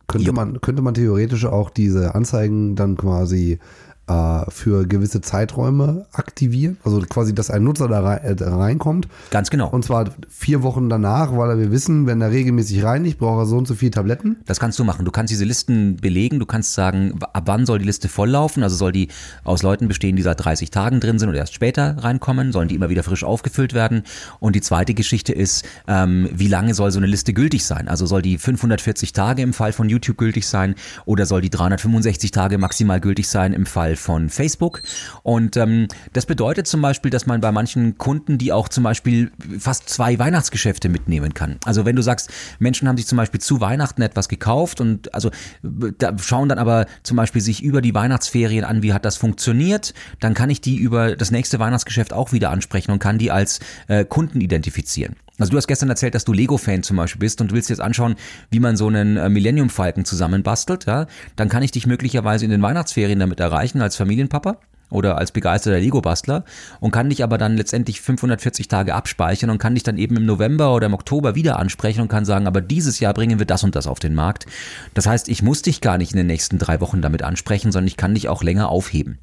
Könnte 0.07 0.33
man, 0.33 0.61
könnte 0.61 0.83
man 0.83 0.93
theoretisch 0.93 1.47
auch 1.47 1.71
diese 1.71 2.15
Anzeigen 2.15 2.77
dann 2.77 2.99
quasi 2.99 3.59
äh, 4.09 4.51
für 4.51 4.87
gewisse 4.87 5.21
Zeiträume 5.21 6.07
aktivieren. 6.13 6.77
Also 6.85 7.01
quasi, 7.01 7.35
dass 7.35 7.51
ein 7.51 7.63
Nutzer 7.63 7.89
da, 7.89 8.01
rein, 8.01 8.19
äh, 8.23 8.35
da, 8.35 8.57
reinkommt. 8.57 9.09
Ganz 9.31 9.51
genau. 9.51 9.69
Und 9.69 9.85
zwar 9.85 10.11
vier 10.29 10.63
Wochen 10.63 10.89
danach, 10.89 11.37
weil 11.37 11.59
wir 11.59 11.71
wissen, 11.71 12.07
wenn 12.07 12.21
er 12.21 12.31
regelmäßig 12.31 12.83
reinigt, 12.83 13.19
braucht 13.19 13.43
er 13.43 13.47
so 13.47 13.57
und 13.57 13.69
so 13.69 13.75
viele 13.75 13.93
Tabletten. 13.93 14.39
Das 14.45 14.59
kannst 14.59 14.79
du 14.79 14.85
machen. 14.85 15.05
Du 15.05 15.13
kannst 15.13 15.31
diese 15.31 15.45
Listen 15.45 15.97
belegen. 15.97 16.41
Du 16.41 16.47
kannst 16.47 16.75
sagen, 16.75 17.19
ab 17.33 17.45
wann 17.47 17.65
soll 17.65 17.79
die 17.79 17.85
Liste 17.85 18.09
volllaufen. 18.09 18.63
Also 18.63 18.77
soll 18.77 18.93
die 18.93 19.09
aus 19.45 19.63
Leuten 19.63 19.87
bestehen, 19.87 20.17
die 20.17 20.23
seit 20.23 20.45
30 20.45 20.71
Tagen 20.71 20.99
drin 20.99 21.19
sind 21.21 21.29
oder 21.29 21.39
erst 21.39 21.55
später 21.55 21.97
reinkommen. 21.99 22.51
Sollen 22.51 22.69
die 22.69 22.75
immer 22.75 22.91
wieder 22.91 23.05
frisch 23.05 23.23
aufgefüllt 23.23 23.73
werden. 23.73 24.03
Und 24.41 24.57
die 24.57 24.61
zweite 24.61 24.95
Geschichte 24.95 25.33
ist, 25.33 25.65
ähm, 25.87 26.29
wie 26.33 26.49
lange 26.49 26.75
soll 26.75 26.91
so 26.91 26.99
eine 26.99 27.07
Liste 27.07 27.33
gültig 27.33 27.65
sein? 27.65 27.87
Also 27.87 28.07
soll 28.07 28.23
die 28.23 28.39
540 28.39 29.13
Tage 29.13 29.43
im 29.43 29.53
Fall 29.53 29.73
von 29.73 29.89
YouTube 29.89 30.19
gültig 30.19 30.47
sein 30.47 30.75
oder 31.05 31.25
soll 31.25 31.41
die 31.41 31.51
365 31.51 32.33
Tage 32.33 32.59
maximal 32.59 33.01
gültig 33.01 33.29
sein 33.29 33.53
im 33.53 33.67
Fall 33.67 33.92
von 33.97 34.31
Facebook. 34.31 34.83
Und 35.23 35.57
ähm, 35.57 35.89
das 36.13 36.27
bedeutet 36.27 36.67
zum 36.67 36.83
Beispiel, 36.83 37.11
dass 37.11 37.27
man 37.27 37.41
bei 37.41 37.53
manchen 37.53 37.99
Kunden, 37.99 38.39
die 38.39 38.53
auch 38.53 38.69
zum 38.69 38.85
Beispiel 38.85 39.33
fast 39.59 39.89
zwei 39.89 40.19
Weihnachtsgeschäfte 40.19 40.89
mitnehmen 40.89 41.35
kann. 41.35 41.59
Also 41.65 41.85
wenn 41.85 41.97
du 41.97 42.03
sagst, 42.03 42.31
Menschen 42.59 42.89
haben 42.89 42.97
sich 42.97 43.07
zum 43.07 43.17
Beispiel 43.17 43.41
zu 43.41 43.61
Weihnachten 43.61 44.03
etwas 44.03 44.29
gekauft 44.29 44.81
und 44.81 45.15
also 45.15 45.31
da 45.63 46.17
schauen 46.19 46.49
dann 46.49 46.59
aber 46.59 46.87
zum 47.03 47.17
Beispiel 47.17 47.41
sich 47.41 47.63
über 47.63 47.83
die 47.83 47.95
Weihnachtsferien 47.95 48.65
an, 48.65 48.83
wie 48.83 48.93
hat 48.93 49.05
das 49.05 49.17
funktioniert, 49.17 49.95
dann 50.21 50.35
kann 50.35 50.51
ich 50.51 50.61
die 50.61 50.77
über 50.77 51.17
das 51.17 51.31
nächste 51.31 51.59
Weihnachtsgeschäft 51.59 52.13
auch 52.13 52.33
wieder 52.33 52.51
ansprechen 52.51 52.93
und 52.93 52.99
kann 52.99 53.19
die 53.19 53.31
als 53.31 53.61
äh, 53.89 54.05
Kunden 54.05 54.41
identifizieren. 54.41 55.17
Also 55.39 55.51
du 55.51 55.57
hast 55.57 55.67
gestern 55.67 55.89
erzählt, 55.89 56.15
dass 56.15 56.25
du 56.25 56.33
Lego-Fan 56.33 56.83
zum 56.83 56.99
Beispiel 56.99 57.21
bist 57.21 57.41
und 57.41 57.51
du 57.51 57.55
willst 57.55 57.71
jetzt 57.71 57.81
anschauen, 57.81 58.17
wie 58.51 58.61
man 58.61 58.77
so 58.77 58.87
einen 58.87 59.17
äh, 59.17 59.29
Millennium 59.29 59.71
Falken 59.71 60.05
zusammenbastelt, 60.05 60.87
ja, 60.87 61.07
dann 61.37 61.49
kann 61.49 61.63
ich 61.63 61.71
dich 61.71 61.87
möglicherweise 61.87 62.45
in 62.45 62.51
den 62.51 62.63
Weihnachtsferien 62.63 63.19
damit 63.19 63.41
erreichen 63.41 63.81
als 63.81 63.97
Familienpapa 63.97 64.59
oder 64.93 65.17
als 65.17 65.33
begeisterter 65.33 65.81
Lego-Bastler 65.81 66.45
und 66.81 66.91
kann 66.91 67.09
dich 67.09 67.25
aber 67.25 67.39
dann 67.39 67.57
letztendlich 67.57 68.01
540 68.01 68.69
Tage 68.69 68.95
abspeichern 68.95 69.51
und 69.51 69.59
kann 69.59 69.75
dich 69.75 69.83
dann 69.83 69.99
eben 69.99 70.17
im 70.17 70.27
November 70.27 70.75
oder 70.75 70.87
im 70.87 70.95
Oktober 70.95 71.35
wieder 71.35 71.59
ansprechen 71.59 72.03
und 72.03 72.09
kann 72.09 72.25
sagen, 72.25 72.47
aber 72.47 72.61
dieses 72.61 73.01
Jahr 73.01 73.15
bringen 73.15 73.39
wir 73.39 73.47
das 73.47 73.65
und 73.65 73.75
das 73.75 73.87
auf 73.87 73.99
den 73.99 74.15
Markt. 74.15 74.47
Das 74.95 75.07
heißt, 75.07 75.29
ich 75.29 75.43
muss 75.43 75.63
dich 75.63 75.81
gar 75.81 75.99
nicht 75.99 76.13
in 76.13 76.19
den 76.19 76.27
nächsten 76.27 76.59
drei 76.59 76.81
Wochen 76.81 77.01
damit 77.01 77.23
ansprechen, 77.23 77.73
sondern 77.73 77.89
ich 77.89 77.97
kann 77.97 78.15
dich 78.15 78.29
auch 78.29 78.43
länger 78.43 78.69
aufheben. 78.69 79.19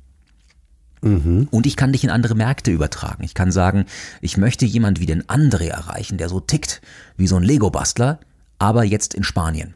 Mhm. 1.02 1.48
Und 1.52 1.66
ich 1.66 1.76
kann 1.76 1.92
dich 1.94 2.04
in 2.04 2.10
andere 2.10 2.36
Märkte 2.36 2.72
übertragen. 2.72 3.24
Ich 3.24 3.34
kann 3.34 3.52
sagen, 3.52 3.86
ich 4.22 4.38
möchte 4.38 4.66
jemand 4.66 5.00
wie 5.00 5.06
den 5.06 5.24
André 5.24 5.70
erreichen, 5.70 6.18
der 6.18 6.30
so 6.30 6.40
tickt 6.40 6.82
wie 7.18 7.28
so 7.28 7.38
ein 7.38 7.44
Lego-Bastler, 7.44 8.20
aber 8.58 8.84
jetzt 8.84 9.14
in 9.14 9.24
Spanien. 9.24 9.76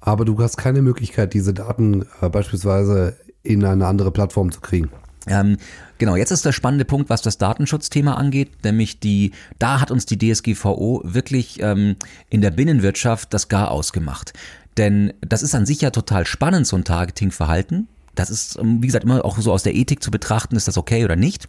Aber 0.00 0.24
du 0.24 0.38
hast 0.42 0.56
keine 0.56 0.82
Möglichkeit, 0.82 1.32
diese 1.32 1.54
Daten 1.54 2.04
äh, 2.20 2.28
beispielsweise 2.28 3.16
in 3.42 3.64
eine 3.64 3.86
andere 3.86 4.10
Plattform 4.10 4.52
zu 4.52 4.60
kriegen. 4.60 4.90
Ähm, 5.26 5.56
genau, 5.98 6.16
jetzt 6.16 6.30
ist 6.30 6.44
der 6.44 6.52
spannende 6.52 6.84
Punkt, 6.84 7.08
was 7.08 7.22
das 7.22 7.38
Datenschutzthema 7.38 8.14
angeht, 8.14 8.64
nämlich 8.64 9.00
die, 9.00 9.32
da 9.58 9.80
hat 9.80 9.90
uns 9.90 10.04
die 10.04 10.18
DSGVO 10.18 11.00
wirklich 11.04 11.62
ähm, 11.62 11.96
in 12.28 12.42
der 12.42 12.50
Binnenwirtschaft 12.50 13.32
das 13.32 13.48
Gar 13.48 13.70
ausgemacht. 13.70 14.34
Denn 14.76 15.14
das 15.20 15.42
ist 15.42 15.54
an 15.54 15.66
sich 15.66 15.80
ja 15.80 15.90
total 15.90 16.26
spannend, 16.26 16.66
so 16.66 16.76
ein 16.76 16.84
Targeting-Verhalten. 16.84 17.88
Das 18.14 18.30
ist, 18.30 18.58
ähm, 18.58 18.82
wie 18.82 18.86
gesagt, 18.86 19.04
immer 19.04 19.24
auch 19.24 19.38
so 19.38 19.52
aus 19.52 19.62
der 19.62 19.74
Ethik 19.74 20.02
zu 20.02 20.10
betrachten, 20.10 20.56
ist 20.56 20.68
das 20.68 20.78
okay 20.78 21.04
oder 21.04 21.16
nicht. 21.16 21.48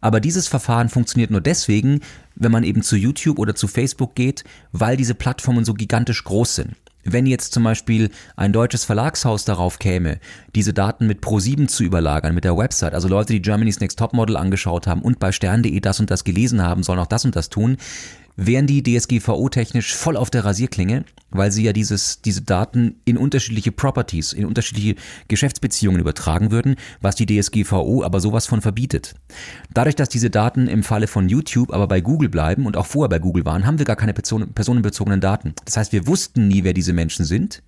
Aber 0.00 0.20
dieses 0.20 0.48
Verfahren 0.48 0.88
funktioniert 0.88 1.30
nur 1.30 1.40
deswegen, 1.40 2.00
wenn 2.34 2.52
man 2.52 2.64
eben 2.64 2.82
zu 2.82 2.96
YouTube 2.96 3.38
oder 3.38 3.54
zu 3.54 3.68
Facebook 3.68 4.14
geht, 4.14 4.44
weil 4.72 4.96
diese 4.96 5.14
Plattformen 5.14 5.64
so 5.64 5.74
gigantisch 5.74 6.24
groß 6.24 6.54
sind. 6.56 6.76
Wenn 7.04 7.26
jetzt 7.26 7.52
zum 7.52 7.64
Beispiel 7.64 8.10
ein 8.36 8.52
deutsches 8.52 8.84
Verlagshaus 8.84 9.44
darauf 9.44 9.80
käme, 9.80 10.20
diese 10.54 10.72
Daten 10.72 11.08
mit 11.08 11.20
Pro7 11.20 11.66
zu 11.66 11.82
überlagern, 11.82 12.32
mit 12.32 12.44
der 12.44 12.56
Website, 12.56 12.94
also 12.94 13.08
Leute, 13.08 13.32
die 13.32 13.42
Germany's 13.42 13.80
Next 13.80 13.98
Topmodel 13.98 14.36
angeschaut 14.36 14.86
haben 14.86 15.02
und 15.02 15.18
bei 15.18 15.32
stern.de 15.32 15.80
das 15.80 15.98
und 15.98 16.12
das 16.12 16.22
gelesen 16.22 16.62
haben, 16.62 16.84
sollen 16.84 17.00
auch 17.00 17.08
das 17.08 17.24
und 17.24 17.34
das 17.34 17.48
tun, 17.48 17.76
wären 18.36 18.66
die 18.66 18.82
DSGVO-technisch 18.82 19.94
voll 19.94 20.16
auf 20.16 20.30
der 20.30 20.44
Rasierklinge, 20.44 21.04
weil 21.30 21.50
sie 21.50 21.64
ja 21.64 21.72
dieses, 21.72 22.20
diese 22.22 22.42
Daten 22.42 22.96
in 23.04 23.16
unterschiedliche 23.16 23.72
Properties, 23.72 24.32
in 24.32 24.44
unterschiedliche 24.44 24.96
Geschäftsbeziehungen 25.28 26.00
übertragen 26.00 26.50
würden, 26.50 26.76
was 27.00 27.16
die 27.16 27.26
DSGVO 27.26 28.02
aber 28.02 28.20
sowas 28.20 28.46
von 28.46 28.60
verbietet. 28.60 29.14
Dadurch, 29.72 29.96
dass 29.96 30.08
diese 30.08 30.30
Daten 30.30 30.68
im 30.68 30.82
Falle 30.82 31.06
von 31.06 31.28
YouTube 31.28 31.72
aber 31.72 31.88
bei 31.88 32.00
Google 32.00 32.28
bleiben 32.28 32.66
und 32.66 32.76
auch 32.76 32.86
vorher 32.86 33.08
bei 33.08 33.18
Google 33.18 33.44
waren, 33.44 33.66
haben 33.66 33.78
wir 33.78 33.86
gar 33.86 33.96
keine 33.96 34.14
personenbezogenen 34.14 35.20
Daten. 35.20 35.54
Das 35.64 35.76
heißt, 35.76 35.92
wir 35.92 36.06
wussten 36.06 36.48
nie, 36.48 36.64
wer 36.64 36.74
diese 36.74 36.92
Menschen 36.92 37.24
sind. 37.24 37.62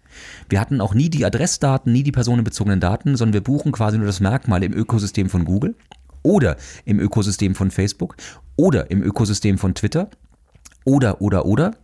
Wir 0.48 0.60
hatten 0.60 0.80
auch 0.80 0.94
nie 0.94 1.10
die 1.10 1.24
Adressdaten, 1.24 1.92
nie 1.92 2.02
die 2.02 2.12
personenbezogenen 2.12 2.80
Daten, 2.80 3.16
sondern 3.16 3.34
wir 3.34 3.42
buchen 3.42 3.72
quasi 3.72 3.98
nur 3.98 4.06
das 4.06 4.20
Merkmal 4.20 4.62
im 4.62 4.72
Ökosystem 4.72 5.28
von 5.28 5.44
Google 5.44 5.74
oder 6.22 6.56
im 6.84 7.00
Ökosystem 7.00 7.54
von 7.54 7.70
Facebook 7.70 8.16
oder 8.56 8.90
im 8.90 9.02
Ökosystem 9.02 9.58
von 9.58 9.74
Twitter 9.74 10.08
oder, 10.84 11.20
oder, 11.20 11.46
oder. 11.46 11.76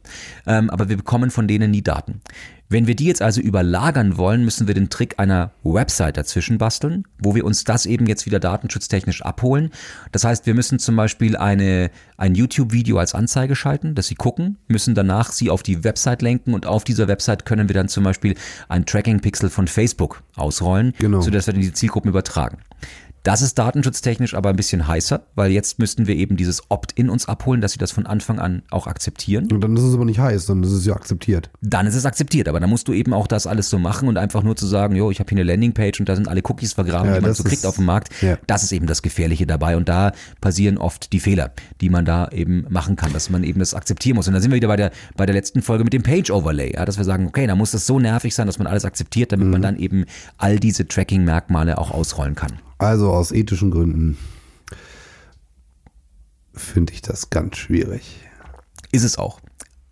Ähm, 0.47 0.71
aber 0.71 0.89
wir 0.89 0.97
bekommen 0.97 1.31
von 1.31 1.49
denen 1.49 1.71
nie 1.71 1.83
Daten. 1.83 2.21
Wenn 2.73 2.87
wir 2.87 2.95
die 2.95 3.07
jetzt 3.07 3.21
also 3.21 3.41
überlagern 3.41 4.17
wollen, 4.17 4.45
müssen 4.45 4.69
wir 4.69 4.75
den 4.75 4.91
Trick 4.91 5.19
einer 5.19 5.51
Website 5.65 6.17
dazwischen 6.17 6.59
basteln, 6.59 7.05
wo 7.19 7.35
wir 7.35 7.45
uns 7.45 7.65
das 7.65 7.85
eben 7.85 8.07
jetzt 8.07 8.27
wieder 8.27 8.39
datenschutztechnisch 8.39 9.23
abholen. 9.23 9.71
Das 10.13 10.23
heißt, 10.23 10.47
wir 10.47 10.55
müssen 10.55 10.79
zum 10.79 10.95
Beispiel 10.95 11.37
eine, 11.37 11.91
ein 12.17 12.37
YouTube-Video 12.37 12.99
als 12.99 13.13
Anzeige 13.13 13.57
schalten, 13.57 13.97
dass 13.97 14.07
sie 14.07 14.15
gucken, 14.15 14.57
müssen 14.69 14.95
danach 14.95 15.33
sie 15.33 15.51
auf 15.51 15.65
die 15.65 15.83
Website 15.83 16.23
lenken 16.23 16.55
und 16.55 16.65
auf 16.65 16.85
dieser 16.85 17.09
Website 17.09 17.45
können 17.45 17.69
wir 17.69 17.75
dann 17.75 17.89
zum 17.89 18.05
Beispiel 18.05 18.37
ein 18.69 18.87
Tracking-Pixel 18.87 19.51
von 19.51 19.67
Facebook 19.67 20.23
ausrollen, 20.37 20.95
genau. 20.97 21.23
sodass 21.23 21.49
wir 21.49 21.55
dann 21.55 21.63
die 21.63 21.73
Zielgruppen 21.73 22.11
übertragen. 22.11 22.59
Das 23.23 23.43
ist 23.43 23.59
datenschutztechnisch 23.59 24.35
aber 24.35 24.49
ein 24.49 24.57
bisschen 24.57 24.89
heißer, 24.89 25.27
weil 25.35 25.51
jetzt 25.51 25.79
müssten 25.79 26.07
wir 26.07 26.17
eben 26.17 26.37
dieses 26.37 26.63
Opt-in 26.71 27.11
uns 27.11 27.29
abholen, 27.29 27.61
dass 27.61 27.73
sie 27.73 27.79
das 27.79 27.91
von 27.91 28.07
Anfang 28.07 28.39
an 28.39 28.63
auch 28.71 28.87
akzeptieren. 28.87 29.51
Und 29.53 29.61
dann 29.61 29.77
ist 29.77 29.83
es 29.83 29.95
aber 29.95 30.07
nicht 30.07 30.19
heiß, 30.19 30.47
sondern 30.47 30.71
es 30.71 30.77
ist 30.77 30.87
ja 30.87 30.95
akzeptiert. 30.95 31.51
Dann 31.61 31.87
ist 31.87 31.95
es 31.95 32.07
akzeptiert, 32.07 32.49
aber 32.49 32.61
dann 32.61 32.71
musst 32.71 32.89
du 32.89 32.95
eben 32.95 33.13
auch 33.13 33.27
das 33.27 33.47
alles 33.47 33.69
so 33.69 33.79
machen 33.79 34.09
und 34.09 34.17
einfach 34.17 34.43
nur 34.43 34.57
zu 34.57 34.67
sagen, 34.67 34.97
jo, 34.97 35.11
ich 35.11 35.21
habe 35.21 35.29
hier 35.29 35.37
eine 35.37 35.45
Landingpage 35.45 36.01
und 36.01 36.09
da 36.09 36.17
sind 36.17 36.29
alle 36.29 36.41
Cookies 36.45 36.73
vergraben, 36.73 37.11
ja, 37.11 37.17
die 37.17 37.21
man 37.21 37.35
so 37.35 37.45
kriegt 37.45 37.67
auf 37.67 37.77
dem 37.77 37.85
Markt. 37.85 38.09
Ja. 38.23 38.39
Das 38.47 38.63
ist 38.63 38.73
eben 38.73 38.87
das 38.87 39.03
Gefährliche 39.03 39.47
dabei 39.47 39.77
und 39.77 39.89
da 39.89 40.13
passieren 40.41 40.79
oft 40.79 41.13
die 41.13 41.21
Fehler, 41.21 41.53
die 41.83 41.91
man 41.91 42.07
da 42.07 42.29
eben 42.29 42.65
machen 42.71 42.97
kann, 42.97 43.13
dass 43.13 43.29
man 43.29 43.45
eben 43.45 43.61
das 43.61 43.75
akzeptieren 43.75 44.17
muss. 44.17 44.29
Und 44.29 44.35
da 44.35 44.41
sind 44.41 44.51
wir 44.51 44.57
wieder 44.57 44.69
bei 44.69 44.77
der, 44.77 44.93
bei 45.17 45.27
der 45.27 45.35
letzten 45.35 45.61
Folge 45.61 45.85
mit 45.85 45.93
dem 45.93 46.03
Page-Overlay, 46.03 46.73
ja, 46.75 46.87
dass 46.87 46.97
wir 46.97 47.05
sagen, 47.05 47.27
okay, 47.27 47.47
da 47.47 47.55
muss 47.55 47.73
das 47.73 47.87
so 47.87 47.99
nervig 47.99 48.35
sein, 48.35 48.47
dass 48.47 48.59
man 48.59 48.67
alles 48.67 48.87
akzeptiert, 48.87 49.33
damit 49.33 49.47
mhm. 49.47 49.53
man 49.53 49.63
dann 49.63 49.77
eben 49.77 50.07
all 50.39 50.59
diese 50.59 50.89
Tracking-Merkmale 50.89 51.77
auch 51.77 51.91
ausrollen 51.91 52.35
kann. 52.35 52.53
Also 52.81 53.11
aus 53.13 53.31
ethischen 53.33 53.71
Gründen 53.71 54.17
finde 56.55 56.93
ich 56.93 57.03
das 57.03 57.31
ganz 57.31 57.57
schwierig. 57.57 58.21
Ist 58.93 59.05
es 59.05 59.19
auch. 59.19 59.41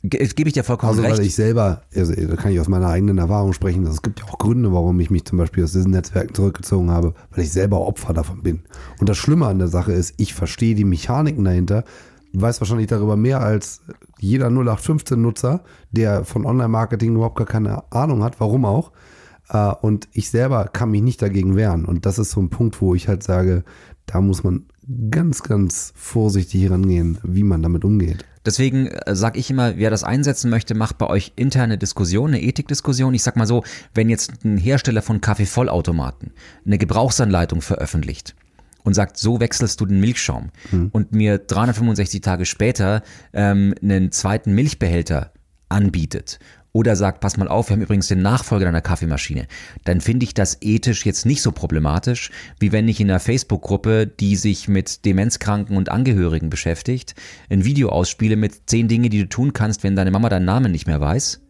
Ge- 0.02 0.26
Gebe 0.28 0.48
ich 0.48 0.54
dir 0.54 0.64
vollkommen 0.64 0.90
Also, 0.90 1.02
recht. 1.02 1.18
weil 1.18 1.26
ich 1.26 1.34
selber, 1.34 1.82
also, 1.94 2.14
da 2.14 2.36
kann 2.36 2.52
ich 2.52 2.60
aus 2.60 2.68
meiner 2.68 2.88
eigenen 2.88 3.18
Erfahrung 3.18 3.52
sprechen, 3.52 3.84
es 3.86 4.02
gibt 4.02 4.20
ja 4.20 4.26
auch 4.26 4.38
Gründe, 4.38 4.72
warum 4.72 4.98
ich 5.00 5.10
mich 5.10 5.24
zum 5.24 5.38
Beispiel 5.38 5.64
aus 5.64 5.72
diesen 5.72 5.90
Netzwerken 5.90 6.34
zurückgezogen 6.34 6.90
habe, 6.90 7.14
weil 7.32 7.44
ich 7.44 7.52
selber 7.52 7.80
Opfer 7.80 8.12
davon 8.14 8.42
bin. 8.42 8.62
Und 9.00 9.08
das 9.08 9.16
Schlimme 9.18 9.46
an 9.46 9.58
der 9.58 9.68
Sache 9.68 9.92
ist, 9.92 10.14
ich 10.16 10.34
verstehe 10.34 10.74
die 10.74 10.84
Mechaniken 10.84 11.44
dahinter, 11.44 11.84
weiß 12.32 12.60
wahrscheinlich 12.60 12.86
darüber 12.86 13.16
mehr 13.16 13.40
als 13.40 13.80
jeder 14.18 14.48
0815-Nutzer, 14.48 15.60
der 15.90 16.24
von 16.24 16.46
Online-Marketing 16.46 17.14
überhaupt 17.14 17.36
gar 17.36 17.46
keine 17.46 17.82
Ahnung 17.92 18.22
hat, 18.22 18.38
warum 18.40 18.64
auch. 18.64 18.92
Äh, 19.48 19.72
Und 19.80 20.08
ich 20.12 20.30
selber 20.30 20.66
kann 20.68 20.90
mich 20.90 21.02
nicht 21.02 21.22
dagegen 21.22 21.56
wehren. 21.56 21.84
Und 21.84 22.06
das 22.06 22.18
ist 22.18 22.30
so 22.30 22.40
ein 22.40 22.50
Punkt, 22.50 22.80
wo 22.80 22.94
ich 22.94 23.08
halt 23.08 23.22
sage, 23.22 23.64
da 24.06 24.20
muss 24.20 24.42
man 24.44 24.66
ganz, 25.10 25.42
ganz 25.42 25.92
vorsichtig 25.94 26.70
rangehen, 26.70 27.18
wie 27.22 27.42
man 27.42 27.62
damit 27.62 27.84
umgeht. 27.84 28.24
Deswegen 28.46 28.88
sage 29.06 29.38
ich 29.38 29.50
immer, 29.50 29.76
wer 29.76 29.90
das 29.90 30.04
einsetzen 30.04 30.48
möchte, 30.48 30.74
macht 30.74 30.96
bei 30.96 31.06
euch 31.06 31.32
interne 31.36 31.76
Diskussion, 31.76 32.30
eine 32.30 32.42
Ethikdiskussion. 32.42 33.12
Ich 33.12 33.22
sag 33.22 33.36
mal 33.36 33.46
so, 33.46 33.62
wenn 33.92 34.08
jetzt 34.08 34.44
ein 34.44 34.56
Hersteller 34.56 35.02
von 35.02 35.20
Kaffeevollautomaten 35.20 36.32
eine 36.64 36.78
Gebrauchsanleitung 36.78 37.60
veröffentlicht 37.60 38.34
und 38.84 38.94
sagt, 38.94 39.18
so 39.18 39.40
wechselst 39.40 39.78
du 39.82 39.86
den 39.86 40.00
Milchschaum 40.00 40.48
und 40.92 41.12
mir 41.12 41.36
365 41.36 42.22
Tage 42.22 42.46
später 42.46 43.02
ähm, 43.34 43.74
einen 43.82 44.12
zweiten 44.12 44.54
Milchbehälter 44.54 45.32
anbietet 45.68 46.38
oder 46.72 46.96
sagt, 46.96 47.20
pass 47.20 47.36
mal 47.36 47.48
auf, 47.48 47.68
wir 47.68 47.76
haben 47.76 47.82
übrigens 47.82 48.08
den 48.08 48.22
Nachfolger 48.22 48.66
deiner 48.66 48.80
Kaffeemaschine, 48.80 49.46
dann 49.84 50.00
finde 50.00 50.24
ich 50.24 50.34
das 50.34 50.58
ethisch 50.60 51.06
jetzt 51.06 51.26
nicht 51.26 51.42
so 51.42 51.52
problematisch, 51.52 52.30
wie 52.58 52.72
wenn 52.72 52.88
ich 52.88 53.00
in 53.00 53.10
einer 53.10 53.20
Facebook-Gruppe, 53.20 54.06
die 54.06 54.36
sich 54.36 54.68
mit 54.68 55.04
Demenzkranken 55.04 55.76
und 55.76 55.88
Angehörigen 55.88 56.50
beschäftigt, 56.50 57.14
ein 57.50 57.64
Video 57.64 57.88
ausspiele 57.88 58.36
mit 58.36 58.68
zehn 58.68 58.88
Dinge, 58.88 59.08
die 59.08 59.20
du 59.20 59.28
tun 59.28 59.52
kannst, 59.52 59.82
wenn 59.82 59.96
deine 59.96 60.10
Mama 60.10 60.28
deinen 60.28 60.44
Namen 60.44 60.72
nicht 60.72 60.86
mehr 60.86 61.00
weiß 61.00 61.40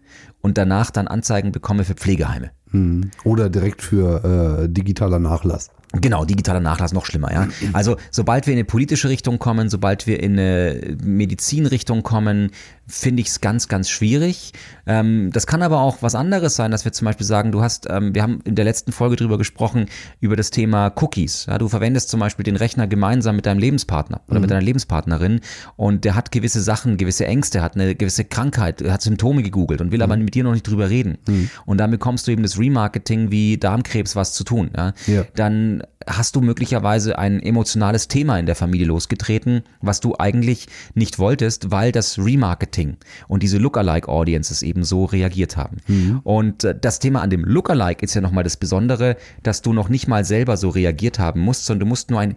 und 0.41 0.59
danach 0.59 0.91
dann 0.91 1.09
Anzeigen 1.09 1.53
bekomme 1.53 1.85
für 1.85 1.95
Pflegeheime. 1.95 2.51
Mhm. 2.71 3.11
Oder 3.25 3.49
direkt 3.49 3.83
für 3.83 4.63
äh, 4.63 4.69
digitaler 4.69 5.19
Nachlass. 5.19 5.71
Genau, 5.93 6.27
digitaler 6.27 6.61
Nachlass 6.61 6.93
noch 6.93 7.07
schlimmer, 7.07 7.33
ja. 7.33 7.49
Also 7.73 7.97
sobald 8.11 8.47
wir 8.47 8.53
in 8.53 8.59
eine 8.59 8.67
politische 8.67 9.09
Richtung 9.09 9.39
kommen, 9.39 9.71
sobald 9.71 10.07
wir 10.07 10.23
in 10.23 10.33
eine 10.33 10.97
Medizinrichtung 11.03 12.03
kommen, 12.03 12.51
finde 12.89 13.21
ich 13.21 13.29
es 13.29 13.41
ganz, 13.41 13.69
ganz 13.69 13.91
schwierig. 13.91 14.53
Ähm, 14.87 15.31
das 15.33 15.47
kann 15.47 15.63
aber 15.63 15.81
auch 15.81 15.99
was 16.01 16.15
anderes 16.15 16.57
sein, 16.57 16.71
dass 16.71 16.85
wir 16.85 16.93
zum 16.93 17.05
Beispiel 17.05 17.27
sagen, 17.27 17.53
du 17.53 17.61
hast, 17.61 17.87
ähm, 17.91 18.15
wir 18.15 18.23
haben 18.23 18.41
in 18.45 18.55
der 18.55 18.65
letzten 18.65 18.93
Folge 18.93 19.17
drüber 19.17 19.37
gesprochen, 19.37 19.87
über 20.21 20.37
das 20.37 20.51
Thema 20.51 20.91
Cookies. 20.97 21.47
Ja, 21.47 21.59
du 21.59 21.69
verwendest 21.69 22.09
zum 22.09 22.21
Beispiel 22.21 22.45
den 22.45 22.57
Rechner 22.57 22.87
gemeinsam 22.87 23.37
mit 23.37 23.47
deinem 23.47 23.59
Lebenspartner 23.59 24.23
oder 24.29 24.41
mit 24.41 24.51
deiner 24.51 24.63
Lebenspartnerin 24.63 25.41
und 25.77 26.05
der 26.05 26.15
hat 26.15 26.33
gewisse 26.33 26.63
Sachen, 26.63 26.97
gewisse 26.97 27.27
Ängste, 27.27 27.63
hat 27.63 27.75
eine 27.75 27.95
gewisse 27.95 28.25
Krankheit, 28.25 28.83
hat 28.89 29.03
Symptome 29.03 29.43
gegoogelt 29.43 29.81
und 29.81 29.93
will 29.93 30.03
aber 30.03 30.17
mit 30.17 30.35
dir 30.35 30.45
noch 30.45 30.53
nicht 30.53 30.67
drüber 30.67 30.89
reden. 30.89 31.19
Und 31.67 31.79
dann 31.79 31.91
bekommst 31.91 32.27
du 32.27 32.31
eben 32.33 32.43
das 32.43 32.59
Remarketing 32.59 33.31
wie 33.31 33.59
Darmkrebs 33.59 34.17
was 34.17 34.33
zu 34.33 34.45
tun. 34.45 34.71
Ja? 34.77 34.95
Ja. 35.07 35.25
dann 35.35 35.83
hast 36.09 36.37
du 36.37 36.41
möglicherweise 36.41 37.19
ein 37.19 37.41
emotionales 37.41 38.09
Thema 38.09 38.39
in 38.39 38.47
der 38.47 38.55
Familie 38.55 38.87
losgetreten, 38.87 39.63
was 39.81 40.01
du 40.01 40.17
eigentlich 40.19 40.67
nicht 40.95 41.19
wolltest, 41.19 41.71
weil 41.71 41.93
das 41.93 42.19
Remarketing 42.19 42.97
und 43.29 43.43
diese 43.43 43.59
Lookalike-Audiences 43.59 44.63
eben 44.63 44.85
so 44.85 45.05
reagiert 45.05 45.57
haben. 45.57 45.77
Und 46.25 46.65
äh, 46.65 46.79
das 46.79 46.99
Thema 46.99 47.23
an 47.23 47.31
dem 47.31 47.45
Lookalike 47.45 48.05
ist 48.05 48.15
ja 48.15 48.21
nochmal 48.21 48.45
das 48.45 48.57
Besondere, 48.57 49.17
dass 49.43 49.63
du 49.63 49.73
noch 49.73 49.89
nicht 49.89 50.09
mal 50.09 50.25
selber 50.25 50.57
so 50.57 50.69
reagiert 50.71 51.19
haben 51.19 51.41
musst, 51.41 51.67
sondern 51.67 51.81
du 51.81 51.87
musst 51.87 52.11
nur 52.11 52.21
ein 52.21 52.37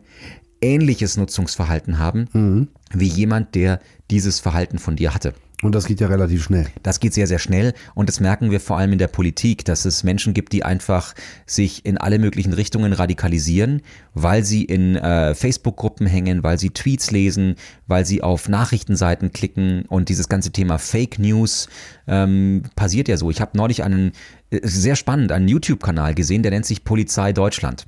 ähnliches 0.61 1.17
Nutzungsverhalten 1.17 1.97
haben, 1.97 2.27
wie 2.93 3.07
jemand, 3.07 3.55
der 3.55 3.79
dieses 4.11 4.39
Verhalten 4.39 4.77
von 4.77 4.95
dir 4.95 5.13
hatte. 5.13 5.33
Und 5.61 5.75
das 5.75 5.85
geht 5.85 5.99
ja 6.01 6.07
relativ 6.07 6.43
schnell. 6.43 6.67
Das 6.81 6.99
geht 6.99 7.13
sehr, 7.13 7.27
sehr 7.27 7.37
schnell 7.37 7.73
und 7.93 8.09
das 8.09 8.19
merken 8.19 8.49
wir 8.49 8.59
vor 8.59 8.77
allem 8.77 8.93
in 8.93 8.99
der 8.99 9.07
Politik, 9.07 9.63
dass 9.63 9.85
es 9.85 10.03
Menschen 10.03 10.33
gibt, 10.33 10.53
die 10.53 10.63
einfach 10.63 11.13
sich 11.45 11.85
in 11.85 11.97
alle 11.97 12.17
möglichen 12.17 12.53
Richtungen 12.53 12.93
radikalisieren, 12.93 13.81
weil 14.13 14.43
sie 14.43 14.63
in 14.63 14.95
äh, 14.95 15.35
Facebook-Gruppen 15.35 16.07
hängen, 16.07 16.43
weil 16.43 16.57
sie 16.57 16.71
Tweets 16.71 17.11
lesen, 17.11 17.55
weil 17.87 18.05
sie 18.05 18.23
auf 18.23 18.49
Nachrichtenseiten 18.49 19.31
klicken 19.31 19.85
und 19.87 20.09
dieses 20.09 20.29
ganze 20.29 20.51
Thema 20.51 20.79
Fake 20.79 21.19
News 21.19 21.69
ähm, 22.07 22.63
passiert 22.75 23.07
ja 23.07 23.17
so. 23.17 23.29
Ich 23.29 23.39
habe 23.39 23.55
neulich 23.55 23.83
einen, 23.83 24.13
äh, 24.49 24.61
sehr 24.63 24.95
spannend, 24.95 25.31
einen 25.31 25.47
YouTube-Kanal 25.47 26.15
gesehen, 26.15 26.41
der 26.41 26.51
nennt 26.51 26.65
sich 26.65 26.83
Polizei 26.83 27.33
Deutschland 27.33 27.85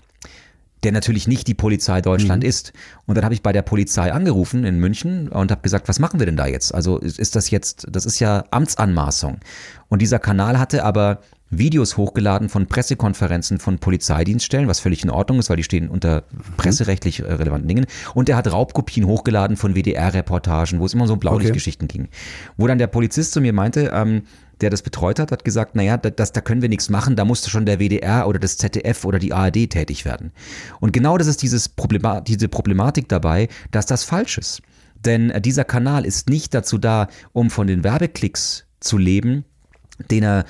der 0.84 0.92
natürlich 0.92 1.28
nicht 1.28 1.48
die 1.48 1.54
Polizei 1.54 2.02
Deutschland 2.02 2.44
ist. 2.44 2.74
Und 3.06 3.16
dann 3.16 3.24
habe 3.24 3.34
ich 3.34 3.42
bei 3.42 3.52
der 3.52 3.62
Polizei 3.62 4.12
angerufen 4.12 4.64
in 4.66 4.80
München 4.80 5.30
und 5.30 5.52
habe 5.52 5.62
gesagt, 5.62 5.88
was 5.88 6.00
machen 6.00 6.20
wir 6.20 6.26
denn 6.26 6.38
da 6.38 6.48
jetzt? 6.48 6.74
Also 6.74 6.98
ist 6.98 7.36
das 7.36 7.50
jetzt, 7.50 7.88
das 7.90 8.06
ist 8.06 8.20
ja 8.20 8.46
Amtsanmaßung. 8.52 9.38
Und 9.90 10.02
dieser 10.02 10.20
Kanal 10.20 10.60
hatte 10.60 10.84
aber 10.84 11.20
Videos 11.58 11.98
hochgeladen 11.98 12.50
von 12.50 12.68
Pressekonferenzen 12.68 13.60
von 13.60 13.80
Polizeidienststellen, 13.80 14.68
was 14.68 14.80
völlig 14.80 15.04
in 15.04 15.10
Ordnung 15.10 15.40
ist, 15.40 15.50
weil 15.50 15.58
die 15.58 15.64
stehen 15.64 15.90
unter 15.90 16.24
presserechtlich 16.58 17.20
äh, 17.20 17.32
relevanten 17.32 17.68
Dingen. 17.68 17.86
Und 18.14 18.30
er 18.30 18.36
hat 18.36 18.52
Raubkopien 18.52 19.06
hochgeladen 19.06 19.58
von 19.58 19.76
WDR-Reportagen, 19.76 20.80
wo 20.80 20.86
es 20.86 20.94
immer 20.94 21.08
so 21.08 21.14
um 21.14 21.20
Blaulichtgeschichten 21.20 21.88
ging. 21.88 22.10
Wo 22.58 22.68
dann 22.68 22.78
der 22.78 22.88
Polizist 22.88 23.34
zu 23.34 23.42
mir 23.42 23.54
meinte, 23.54 23.92
ähm, 23.94 24.24
der 24.64 24.70
das 24.72 24.82
betreut 24.82 25.20
hat, 25.20 25.32
hat 25.32 25.46
gesagt, 25.46 25.76
naja, 25.76 25.98
da- 25.98 26.10
das, 26.10 26.32
da 26.32 26.42
können 26.42 26.62
wir 26.62 26.70
nichts 26.70 26.90
machen, 26.90 27.16
da 27.16 27.26
musste 27.26 27.50
schon 27.50 27.66
der 27.66 27.80
WDR 27.80 28.28
oder 28.28 28.40
das 28.40 28.58
ZDF 28.58 29.06
oder 29.06 29.20
die 29.20 29.34
ARD 29.34 29.70
tätig 29.70 30.06
werden. 30.06 30.32
Und 30.80 30.94
genau 30.94 31.18
das 31.18 31.28
ist 31.28 31.42
dieses 31.44 31.70
Problema 31.70 32.22
diese 32.22 32.48
Problematik 32.48 33.10
dabei, 33.10 33.50
dass 33.72 33.86
das 33.86 34.04
falsch 34.04 34.38
ist. 34.38 34.62
Denn 34.96 35.30
äh, 35.30 35.42
dieser 35.42 35.66
Kanal 35.66 36.06
ist 36.06 36.30
nicht 36.30 36.54
dazu 36.54 36.78
da, 36.78 37.08
um 37.34 37.50
von 37.50 37.68
den 37.68 37.84
Werbeklicks 37.84 38.66
zu 38.80 38.98
leben, 38.98 39.44
den 40.10 40.24
er 40.24 40.46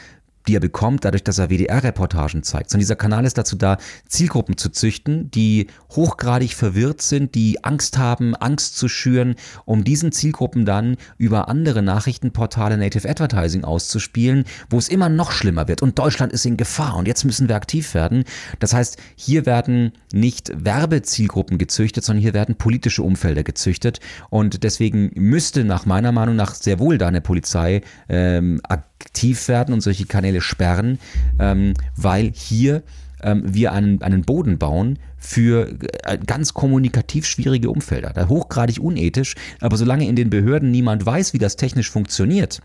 die 0.48 0.56
er 0.56 0.60
bekommt, 0.60 1.06
dadurch, 1.06 1.24
dass 1.24 1.38
er 1.38 1.50
WDR-Reportagen 1.50 2.44
zeigt. 2.44 2.70
Sondern 2.70 2.82
dieser 2.82 2.96
Kanal 2.96 3.26
ist 3.26 3.38
dazu 3.38 3.56
da, 3.56 3.78
Zielgruppen 4.08 4.58
zu 4.58 4.70
züchten, 4.70 5.32
die 5.32 5.68
hochgradig 5.92 6.54
verwirrt 6.54 7.02
sind, 7.02 7.36
die 7.36 7.64
Angst 7.64 7.98
haben, 7.98 8.36
Angst 8.36 8.78
zu 8.78 8.88
schüren, 8.88 9.36
um 9.66 9.84
diesen 9.84 10.12
Zielgruppen 10.12 10.66
dann 10.66 10.98
über 11.18 11.48
andere 11.50 11.82
Nachrichtenportale 11.82 12.78
Native 12.78 13.10
Advertising 13.10 13.64
auszuspielen, 13.64 14.46
wo 14.70 14.78
es 14.78 14.90
immer 14.90 15.10
noch 15.10 15.32
schlimmer 15.32 15.68
wird. 15.68 15.82
Und 15.82 16.00
Deutschland 16.00 16.34
ist 16.34 16.46
in 16.46 16.58
Gefahr 16.58 16.96
und 16.98 17.08
jetzt 17.08 17.24
müssen 17.24 17.48
wir 17.48 17.56
aktiv 17.56 17.94
werden. 17.94 18.24
Das 18.60 18.74
heißt, 18.74 18.98
hier 19.16 19.46
werden 19.46 19.94
nicht 20.12 20.52
Werbezielgruppen 20.56 21.58
gezüchtet, 21.58 22.04
sondern 22.04 22.22
hier 22.22 22.34
werden 22.34 22.56
politische 22.56 23.04
Umfelder 23.04 23.44
gezüchtet. 23.44 24.00
Und 24.30 24.64
deswegen 24.64 25.12
müsste 25.16 25.64
nach 25.64 25.86
meiner 25.86 26.12
Meinung 26.12 26.36
nach 26.36 26.56
sehr 26.56 26.80
wohl 26.80 26.98
da 26.98 27.08
eine 27.08 27.22
Polizei 27.22 27.82
ähm, 28.10 28.62
aktiv 29.04 29.48
werden 29.48 29.74
und 29.74 29.82
solche 29.82 30.06
Kanäle 30.06 30.42
sperren, 30.42 31.00
ähm, 31.40 31.74
weil 31.96 32.32
hier 32.34 32.84
ähm, 33.22 33.44
wir 33.46 33.72
einen, 33.72 34.02
einen 34.02 34.24
Boden 34.24 34.58
bauen 34.58 35.00
für 35.18 35.78
äh, 36.04 36.18
ganz 36.18 36.54
kommunikativ 36.54 37.26
schwierige 37.26 37.70
Umfelder. 37.70 38.28
Hochgradig 38.28 38.80
unethisch, 38.80 39.36
aber 39.60 39.78
solange 39.78 40.08
in 40.08 40.16
den 40.16 40.30
Behörden 40.30 40.72
niemand 40.72 41.06
weiß, 41.06 41.34
wie 41.34 41.40
das 41.40 41.56
technisch 41.56 41.90
funktioniert, 41.90 42.62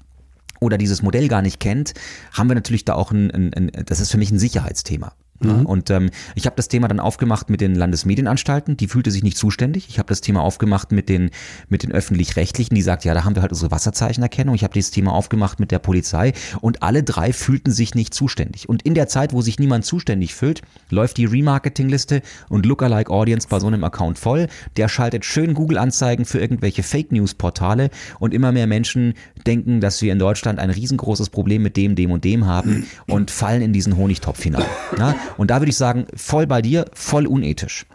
oder 0.61 0.77
dieses 0.77 1.03
Modell 1.03 1.29
gar 1.29 1.43
nicht 1.43 1.61
kennt, 1.61 1.95
haben 2.33 2.49
wir 2.49 2.57
natürlich 2.57 2.85
da 2.85 2.95
auch 2.95 3.13
ein, 3.13 3.31
ein, 3.31 3.55
ein 3.55 3.85
das 3.87 4.01
ist 4.01 4.11
für 4.11 4.19
mich 4.19 4.33
ein 4.33 4.41
Sicherheitsthema. 4.41 5.13
Ja, 5.45 5.53
und 5.53 5.89
ähm, 5.91 6.11
ich 6.35 6.47
habe 6.47 6.57
das 6.57 6.67
Thema 6.67 6.89
dann 6.89 6.99
aufgemacht 6.99 7.49
mit 7.49 7.61
den 7.61 7.77
Landesmedienanstalten, 7.77 8.77
die 8.77 8.89
fühlte 8.89 9.13
sich 9.13 9.23
nicht 9.23 9.37
zuständig. 9.37 9.87
Ich 9.89 9.99
habe 9.99 10.09
das 10.09 10.21
Thema 10.21 10.43
aufgemacht 10.43 10.91
mit 10.91 11.09
den, 11.09 11.31
mit 11.69 11.85
den 11.85 11.93
öffentlich-rechtlichen, 11.93 12.75
die 12.75 12.83
sagt, 12.83 13.05
ja, 13.05 13.15
da 13.15 13.25
haben 13.25 13.37
wir 13.37 13.43
halt 13.43 13.53
unsere 13.53 13.71
Wasserzeichenerkennung. 13.71 14.57
Ich 14.57 14.65
habe 14.65 14.75
dieses 14.75 14.91
Thema 14.91 15.13
aufgemacht 15.13 15.61
mit 15.61 15.71
der 15.71 15.79
Polizei 15.79 16.33
und 16.61 16.83
alle 16.83 17.05
drei 17.05 17.33
fühlten 17.33 17.71
sich 17.71 17.95
nicht 17.95 18.15
zuständig. 18.15 18.69
Und 18.69 18.83
in 18.83 18.95
der 18.95 19.07
Zeit, 19.07 19.33
wo 19.33 19.41
sich 19.41 19.61
niemand 19.61 19.85
zuständig 19.85 20.35
fühlt, 20.35 20.63
läuft 20.91 21.19
die 21.19 21.27
Remarketing-Liste 21.27 22.23
und 22.49 22.67
Lookalike 22.67 23.13
Audience 23.13 23.47
bei 23.49 23.61
so 23.61 23.69
einem 23.69 23.85
Account 23.85 24.19
voll. 24.19 24.49
Der 24.77 24.89
schaltet 24.89 25.25
schön 25.25 25.55
Google-Anzeigen 25.55 26.25
für 26.25 26.41
irgendwelche 26.41 26.83
Fake-News-Portale 26.83 27.91
und 28.19 28.35
immer 28.35 28.51
mehr 28.51 28.67
Menschen 28.67 29.15
denken, 29.47 29.81
dass 29.81 30.03
wir 30.03 30.13
in 30.13 30.19
Deutschland 30.19 30.59
ein 30.59 30.71
riesengroßes 30.71 31.31
Problem 31.31 31.63
mit 31.63 31.77
dem, 31.77 31.95
dem 31.95 32.11
und 32.11 32.25
dem 32.25 32.47
haben 32.47 32.87
und 33.07 33.31
fallen 33.31 33.63
in 33.63 33.73
diesen 33.73 33.97
Honigtopf 33.97 34.43
hinein. 34.43 34.65
Ja? 34.99 35.15
Und 35.37 35.51
da 35.51 35.61
würde 35.61 35.71
ich 35.71 35.77
sagen, 35.77 36.07
voll 36.15 36.47
bei 36.47 36.63
dir, 36.63 36.87
voll 36.93 37.27
unethisch. 37.27 37.87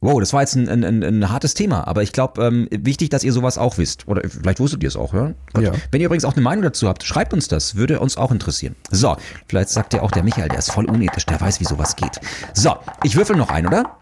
Wow, 0.00 0.20
das 0.20 0.32
war 0.32 0.42
jetzt 0.42 0.54
ein, 0.54 0.68
ein, 0.68 0.84
ein, 0.84 1.02
ein 1.02 1.30
hartes 1.30 1.54
Thema, 1.54 1.86
aber 1.86 2.02
ich 2.02 2.12
glaube, 2.12 2.44
ähm, 2.44 2.68
wichtig, 2.70 3.08
dass 3.08 3.24
ihr 3.24 3.32
sowas 3.32 3.56
auch 3.56 3.78
wisst. 3.78 4.06
Oder 4.06 4.28
vielleicht 4.28 4.60
wusstet 4.60 4.82
ihr 4.82 4.88
es 4.88 4.96
auch, 4.96 5.14
ja? 5.14 5.32
Ja. 5.58 5.72
Wenn 5.90 6.00
ihr 6.00 6.06
übrigens 6.06 6.24
auch 6.24 6.34
eine 6.34 6.42
Meinung 6.42 6.62
dazu 6.62 6.86
habt, 6.86 7.02
schreibt 7.02 7.32
uns 7.32 7.48
das, 7.48 7.76
würde 7.76 7.98
uns 7.98 8.16
auch 8.16 8.30
interessieren. 8.30 8.76
So, 8.90 9.16
vielleicht 9.48 9.70
sagt 9.70 9.94
ja 9.94 10.02
auch 10.02 10.10
der 10.10 10.22
Michael, 10.22 10.48
der 10.48 10.58
ist 10.58 10.70
voll 10.70 10.84
unethisch, 10.84 11.24
der 11.26 11.40
weiß, 11.40 11.60
wie 11.60 11.64
sowas 11.64 11.96
geht. 11.96 12.20
So, 12.52 12.76
ich 13.04 13.16
würfel 13.16 13.36
noch 13.36 13.48
ein, 13.48 13.66
oder? 13.66 13.96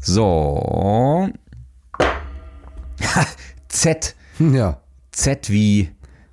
So. 0.00 1.28
Z. 3.68 4.16
Ja. 4.38 4.80
Z 5.12 5.50
wie 5.50 5.90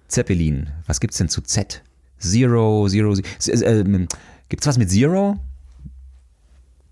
Zeppelin. 0.07 0.69
Was 0.85 0.99
gibt's 1.01 1.17
denn 1.17 1.27
zu 1.27 1.41
Z? 1.41 1.83
Zero, 2.31 2.87
Zero, 2.87 3.13
Zero. 3.13 3.65
Äh, 3.65 3.79
ähm, 3.79 4.07
gibt's 4.49 4.67
was 4.67 4.77
mit 4.77 4.89
Zero? 4.89 5.37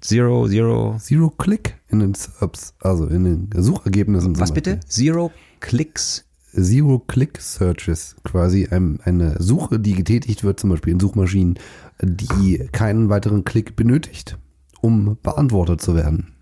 Zero, 0.01 0.47
Zero. 0.47 0.97
Zero 0.99 1.29
Click 1.29 1.75
in 1.89 1.99
den 1.99 2.13
Serbs, 2.13 2.73
also 2.79 3.07
in 3.07 3.23
den 3.23 3.49
Suchergebnissen. 3.55 4.39
Was 4.39 4.53
bitte? 4.53 4.79
Zero 4.87 5.31
Clicks. 5.59 6.25
Zero-Click-Searches, 6.55 8.15
quasi 8.23 8.67
ein, 8.71 8.99
eine 9.03 9.35
Suche, 9.41 9.79
die 9.79 9.93
getätigt 9.93 10.43
wird, 10.43 10.59
zum 10.59 10.69
Beispiel 10.69 10.93
in 10.93 10.99
Suchmaschinen, 10.99 11.59
die 12.01 12.67
keinen 12.71 13.09
weiteren 13.09 13.43
Klick 13.43 13.75
benötigt, 13.75 14.37
um 14.81 15.17
beantwortet 15.21 15.81
zu 15.81 15.95
werden. 15.95 16.33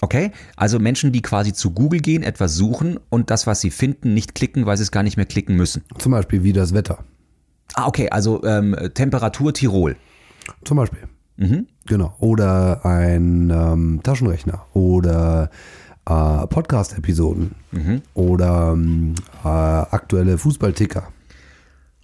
Okay, 0.00 0.32
also 0.56 0.78
Menschen, 0.78 1.12
die 1.12 1.20
quasi 1.20 1.52
zu 1.52 1.72
Google 1.72 2.00
gehen, 2.00 2.22
etwas 2.22 2.54
suchen 2.54 2.98
und 3.10 3.30
das, 3.30 3.46
was 3.46 3.60
sie 3.60 3.70
finden, 3.70 4.14
nicht 4.14 4.34
klicken, 4.34 4.64
weil 4.64 4.76
sie 4.78 4.82
es 4.82 4.90
gar 4.90 5.02
nicht 5.02 5.16
mehr 5.18 5.26
klicken 5.26 5.56
müssen. 5.56 5.84
Zum 5.98 6.12
Beispiel 6.12 6.42
wie 6.42 6.54
das 6.54 6.72
Wetter. 6.72 7.04
Ah, 7.74 7.86
okay, 7.86 8.08
also 8.10 8.42
ähm, 8.44 8.76
Temperatur 8.94 9.52
Tirol. 9.54 9.96
Zum 10.64 10.76
Beispiel. 10.76 11.08
Mhm. 11.36 11.66
Genau. 11.86 12.14
Oder 12.20 12.84
ein 12.84 13.50
ähm, 13.50 14.00
Taschenrechner 14.02 14.66
oder 14.74 15.50
äh, 16.06 16.46
Podcast-Episoden 16.46 17.54
mhm. 17.72 18.02
oder 18.14 18.72
ähm, 18.72 19.14
äh, 19.44 19.48
aktuelle 19.48 20.38
Fußballticker. 20.38 21.08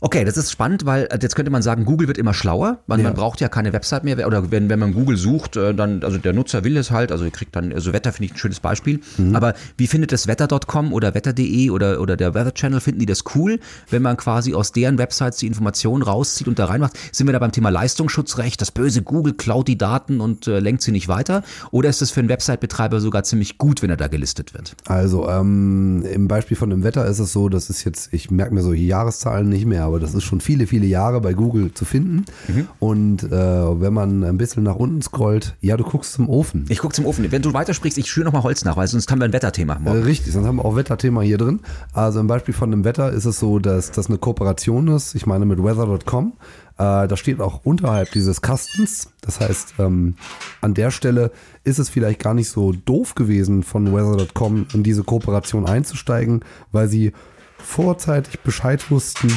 Okay, 0.07 0.25
das 0.25 0.37
ist 0.37 0.53
spannend, 0.53 0.87
weil 0.87 1.09
äh, 1.11 1.19
jetzt 1.21 1.35
könnte 1.35 1.51
man 1.51 1.62
sagen, 1.62 1.85
Google 1.85 2.07
wird 2.07 2.16
immer 2.16 2.33
schlauer. 2.33 2.79
Man, 2.87 3.01
ja. 3.01 3.07
man 3.07 3.14
braucht 3.14 3.40
ja 3.40 3.49
keine 3.49 3.73
Website 3.73 4.05
mehr. 4.05 4.25
Oder 4.25 4.53
wenn, 4.53 4.69
wenn 4.69 4.79
man 4.79 4.95
Google 4.95 5.16
sucht, 5.16 5.57
äh, 5.57 5.75
dann, 5.75 6.05
also 6.05 6.16
der 6.16 6.33
Nutzer 6.33 6.62
will 6.62 6.77
es 6.77 6.92
halt, 6.92 7.11
also 7.11 7.25
ihr 7.25 7.33
kriegt 7.33 7.57
dann, 7.57 7.73
also 7.73 7.92
Wetter 7.92 8.12
finde 8.12 8.27
ich 8.27 8.35
ein 8.35 8.38
schönes 8.38 8.61
Beispiel. 8.61 9.01
Mhm. 9.19 9.35
Aber 9.35 9.55
wie 9.77 9.88
findet 9.88 10.12
das 10.12 10.29
Wetter.com 10.29 10.92
oder 10.92 11.12
Wetter.de 11.12 11.71
oder, 11.71 12.01
oder 12.01 12.16
der 12.16 12.35
Weather 12.35 12.55
Channel, 12.55 12.79
finden 12.79 13.01
die 13.01 13.07
das 13.07 13.25
cool, 13.35 13.59
wenn 13.90 14.01
man 14.01 14.16
quasi 14.16 14.55
aus 14.55 14.71
deren 14.71 14.97
Websites 14.97 15.38
die 15.38 15.49
Informationen 15.49 16.05
rauszieht 16.05 16.47
und 16.47 16.61
da 16.61 16.66
reinmacht? 16.66 16.92
Sind 17.11 17.27
wir 17.27 17.33
da 17.33 17.40
beim 17.40 17.51
Thema 17.51 17.71
Leistungsschutzrecht? 17.71 18.61
Das 18.61 18.71
böse 18.71 19.03
Google 19.03 19.33
klaut 19.33 19.66
die 19.66 19.77
Daten 19.77 20.21
und 20.21 20.47
äh, 20.47 20.61
lenkt 20.61 20.83
sie 20.83 20.92
nicht 20.92 21.09
weiter? 21.09 21.42
Oder 21.73 21.88
ist 21.88 22.01
das 22.01 22.12
für 22.12 22.21
einen 22.21 22.29
Website-Betreiber 22.29 23.01
sogar 23.01 23.25
ziemlich 23.25 23.59
gut, 23.59 23.83
wenn 23.83 23.90
er 23.90 23.97
da 23.97 24.07
gelistet 24.07 24.55
wird? 24.55 24.77
Also 24.87 25.29
ähm, 25.29 26.05
im 26.05 26.29
Beispiel 26.29 26.57
von 26.57 26.71
dem 26.71 26.85
Wetter 26.85 27.07
ist 27.07 27.19
es 27.19 27.33
so, 27.33 27.49
das 27.49 27.71
ist 27.71 27.83
jetzt, 27.83 28.14
ich 28.14 28.31
merke 28.31 28.55
mir 28.55 28.62
so 28.62 28.73
Jahreszahlen 28.73 29.49
nicht 29.49 29.66
mehr, 29.66 29.83
aber 29.83 29.95
das 29.98 30.14
ist 30.14 30.24
schon 30.24 30.40
viele, 30.40 30.66
viele 30.66 30.87
Jahre 30.87 31.20
bei 31.20 31.32
Google 31.32 31.72
zu 31.74 31.85
finden. 31.85 32.24
Mhm. 32.48 32.68
Und 32.78 33.24
äh, 33.24 33.30
wenn 33.30 33.92
man 33.92 34.24
ein 34.24 34.38
bisschen 34.38 34.62
nach 34.62 34.76
unten 34.76 35.02
scrollt, 35.02 35.56
ja, 35.61 35.76
du 35.76 35.85
guckst 35.85 36.14
zum 36.14 36.28
Ofen. 36.28 36.66
Ich 36.68 36.78
gucke 36.78 36.94
zum 36.94 37.06
Ofen. 37.06 37.30
Wenn 37.30 37.42
du 37.42 37.52
weitersprichst, 37.52 37.98
ich 37.98 38.11
schüre 38.11 38.26
nochmal 38.26 38.42
Holz 38.42 38.64
nach, 38.64 38.76
weil 38.76 38.87
sonst 38.88 39.11
haben 39.11 39.20
wir 39.20 39.24
ein 39.24 39.32
Wetterthema. 39.32 39.78
Morgen. 39.78 40.00
Äh, 40.00 40.04
richtig, 40.04 40.32
sonst 40.32 40.46
haben 40.46 40.56
wir 40.56 40.64
auch 40.64 40.76
Wetterthema 40.76 41.20
hier 41.22 41.38
drin. 41.38 41.61
Also 41.92 42.20
im 42.20 42.26
Beispiel 42.26 42.54
von 42.54 42.70
dem 42.70 42.85
Wetter 42.85 43.11
ist 43.12 43.24
es 43.24 43.38
so, 43.38 43.59
dass 43.59 43.90
das 43.90 44.09
eine 44.09 44.18
Kooperation 44.18 44.88
ist. 44.88 45.14
Ich 45.14 45.26
meine 45.26 45.46
mit 45.46 45.62
weather.com. 45.62 46.35
Äh, 46.78 47.09
da 47.09 47.16
steht 47.16 47.40
auch 47.40 47.64
unterhalb 47.64 48.12
dieses 48.12 48.42
Kastens. 48.42 49.11
Das 49.22 49.40
heißt, 49.40 49.74
ähm, 49.78 50.16
an 50.61 50.74
der 50.74 50.90
Stelle 50.90 51.30
ist 51.64 51.78
es 51.78 51.88
vielleicht 51.88 52.20
gar 52.20 52.35
nicht 52.35 52.50
so 52.50 52.72
doof 52.72 53.14
gewesen, 53.14 53.62
von 53.62 53.92
weather.com 53.94 54.66
in 54.74 54.82
diese 54.82 55.02
Kooperation 55.02 55.66
einzusteigen, 55.66 56.44
weil 56.72 56.88
sie 56.88 57.12
vorzeitig 57.59 58.40
Bescheid 58.40 58.90
wussten, 58.90 59.32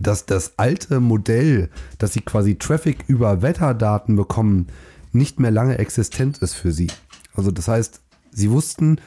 dass 0.00 0.26
das 0.26 0.54
alte 0.58 1.00
Modell, 1.00 1.70
dass 1.98 2.12
sie 2.12 2.20
quasi 2.20 2.56
Traffic 2.56 3.04
über 3.06 3.42
Wetterdaten 3.42 4.16
bekommen, 4.16 4.68
nicht 5.12 5.40
mehr 5.40 5.50
lange 5.50 5.78
existent 5.78 6.38
ist 6.38 6.54
für 6.54 6.72
sie. 6.72 6.88
Also 7.34 7.50
das 7.50 7.68
heißt, 7.68 8.00
sie 8.30 8.50
wussten, 8.50 9.00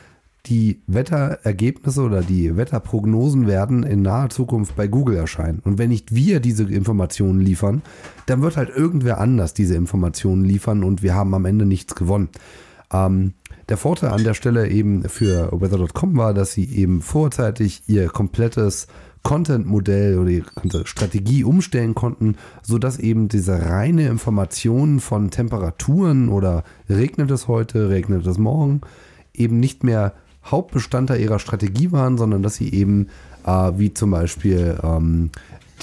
die 0.48 0.82
Wetterergebnisse 0.88 2.02
oder 2.02 2.22
die 2.22 2.58
Wetterprognosen 2.58 3.46
werden 3.46 3.84
in 3.84 4.02
naher 4.02 4.30
Zukunft 4.30 4.76
bei 4.76 4.88
Google 4.88 5.15
erscheinen. 5.15 5.60
Und 5.63 5.78
wenn 5.78 5.89
nicht 5.89 6.15
wir 6.15 6.39
diese 6.39 6.63
Informationen 6.63 7.39
liefern, 7.41 7.84
dann 8.26 8.41
wird 8.41 8.58
halt 8.58 8.70
irgendwer 8.70 9.20
anders 9.20 9.54
diese 9.54 9.76
Informationen 9.76 10.44
liefern 10.44 10.84
und 10.84 11.04
wir 11.04 11.13
haben 11.13 11.36
am 11.36 11.46
Ende 11.46 11.65
nichts 11.65 11.94
gewonnen. 11.94 12.30
Ähm, 12.91 13.34
der 13.70 13.78
Vorteil 13.78 14.10
an 14.10 14.24
der 14.24 14.34
Stelle 14.34 14.67
eben 14.70 15.04
für 15.04 15.52
Weather.com 15.52 16.17
war, 16.17 16.34
dass 16.34 16.54
sie 16.54 16.65
eben 16.65 17.02
vorzeitig 17.02 17.84
ihr 17.88 18.08
komplettes 18.10 18.88
Content-Modell 19.24 20.18
oder 20.18 20.30
die 20.30 20.44
ganze 20.56 20.86
Strategie 20.88 21.44
umstellen 21.44 21.96
konnten, 21.96 22.36
sodass 22.64 22.98
eben 22.98 23.28
diese 23.30 23.70
reine 23.70 24.08
Information 24.08 25.00
von 25.00 25.30
Temperaturen 25.30 26.30
oder 26.30 26.64
regnet 26.90 27.30
es 27.32 27.48
heute, 27.48 27.90
regnet 27.90 28.26
es 28.26 28.38
morgen, 28.38 28.82
eben 29.34 29.60
nicht 29.60 29.84
mehr 29.84 30.14
Hauptbestandteil 30.46 31.20
ihrer 31.20 31.40
Strategie 31.40 31.92
waren, 31.92 32.18
sondern 32.18 32.42
dass 32.42 32.56
sie 32.56 32.74
eben, 32.74 33.08
äh, 33.46 33.72
wie 33.78 33.94
zum 33.94 34.12
Beispiel 34.12 34.80
ähm, 34.84 35.30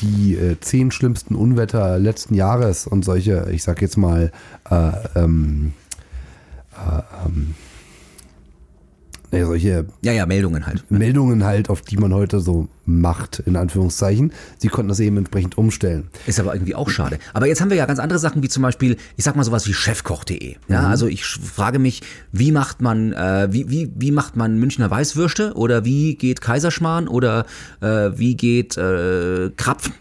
die 0.00 0.34
äh, 0.34 0.58
zehn 0.60 0.90
schlimmsten 0.90 1.34
Unwetter 1.34 1.98
letzten 1.98 2.34
Jahres 2.34 2.86
und 2.86 3.04
solche, 3.04 3.48
ich 3.52 3.62
sag 3.62 3.80
jetzt 3.82 3.96
mal, 3.96 4.32
äh, 4.68 4.90
ähm, 5.14 5.72
äh, 6.72 7.02
ähm, 7.26 7.54
ja, 9.30 9.46
solche 9.46 9.86
ja, 10.02 10.12
ja, 10.12 10.26
Meldungen 10.26 10.66
halt. 10.66 10.90
Meldungen 10.90 11.44
halt, 11.44 11.68
auf 11.68 11.82
die 11.82 11.96
man 11.96 12.14
heute 12.14 12.40
so 12.40 12.68
macht, 12.86 13.40
in 13.40 13.56
Anführungszeichen. 13.56 14.32
Sie 14.56 14.68
konnten 14.68 14.88
das 14.88 15.00
eben 15.00 15.18
entsprechend 15.18 15.58
umstellen. 15.58 16.08
Ist 16.26 16.40
aber 16.40 16.54
irgendwie 16.54 16.74
auch 16.74 16.88
schade. 16.88 17.18
Aber 17.34 17.46
jetzt 17.46 17.60
haben 17.60 17.68
wir 17.68 17.76
ja 17.76 17.84
ganz 17.84 17.98
andere 17.98 18.18
Sachen, 18.18 18.42
wie 18.42 18.48
zum 18.48 18.62
Beispiel, 18.62 18.96
ich 19.16 19.24
sag 19.24 19.36
mal 19.36 19.44
sowas 19.44 19.68
wie 19.68 19.74
chefkoch.de. 19.74 20.56
Ja, 20.68 20.82
mhm. 20.82 20.86
also 20.86 21.06
ich 21.06 21.24
frage 21.24 21.78
mich, 21.78 22.02
wie 22.32 22.52
macht 22.52 22.80
man, 22.80 23.12
äh, 23.12 23.48
wie, 23.50 23.68
wie, 23.68 23.92
wie 23.94 24.12
macht 24.12 24.36
man 24.36 24.58
Münchner 24.58 24.90
Weißwürste 24.90 25.52
oder 25.54 25.84
wie 25.84 26.14
geht 26.14 26.40
Kaiserschmarrn 26.40 27.08
oder 27.08 27.44
äh, 27.80 28.10
wie 28.16 28.34
geht 28.34 28.78
äh, 28.78 29.50
Krapfen? 29.56 29.92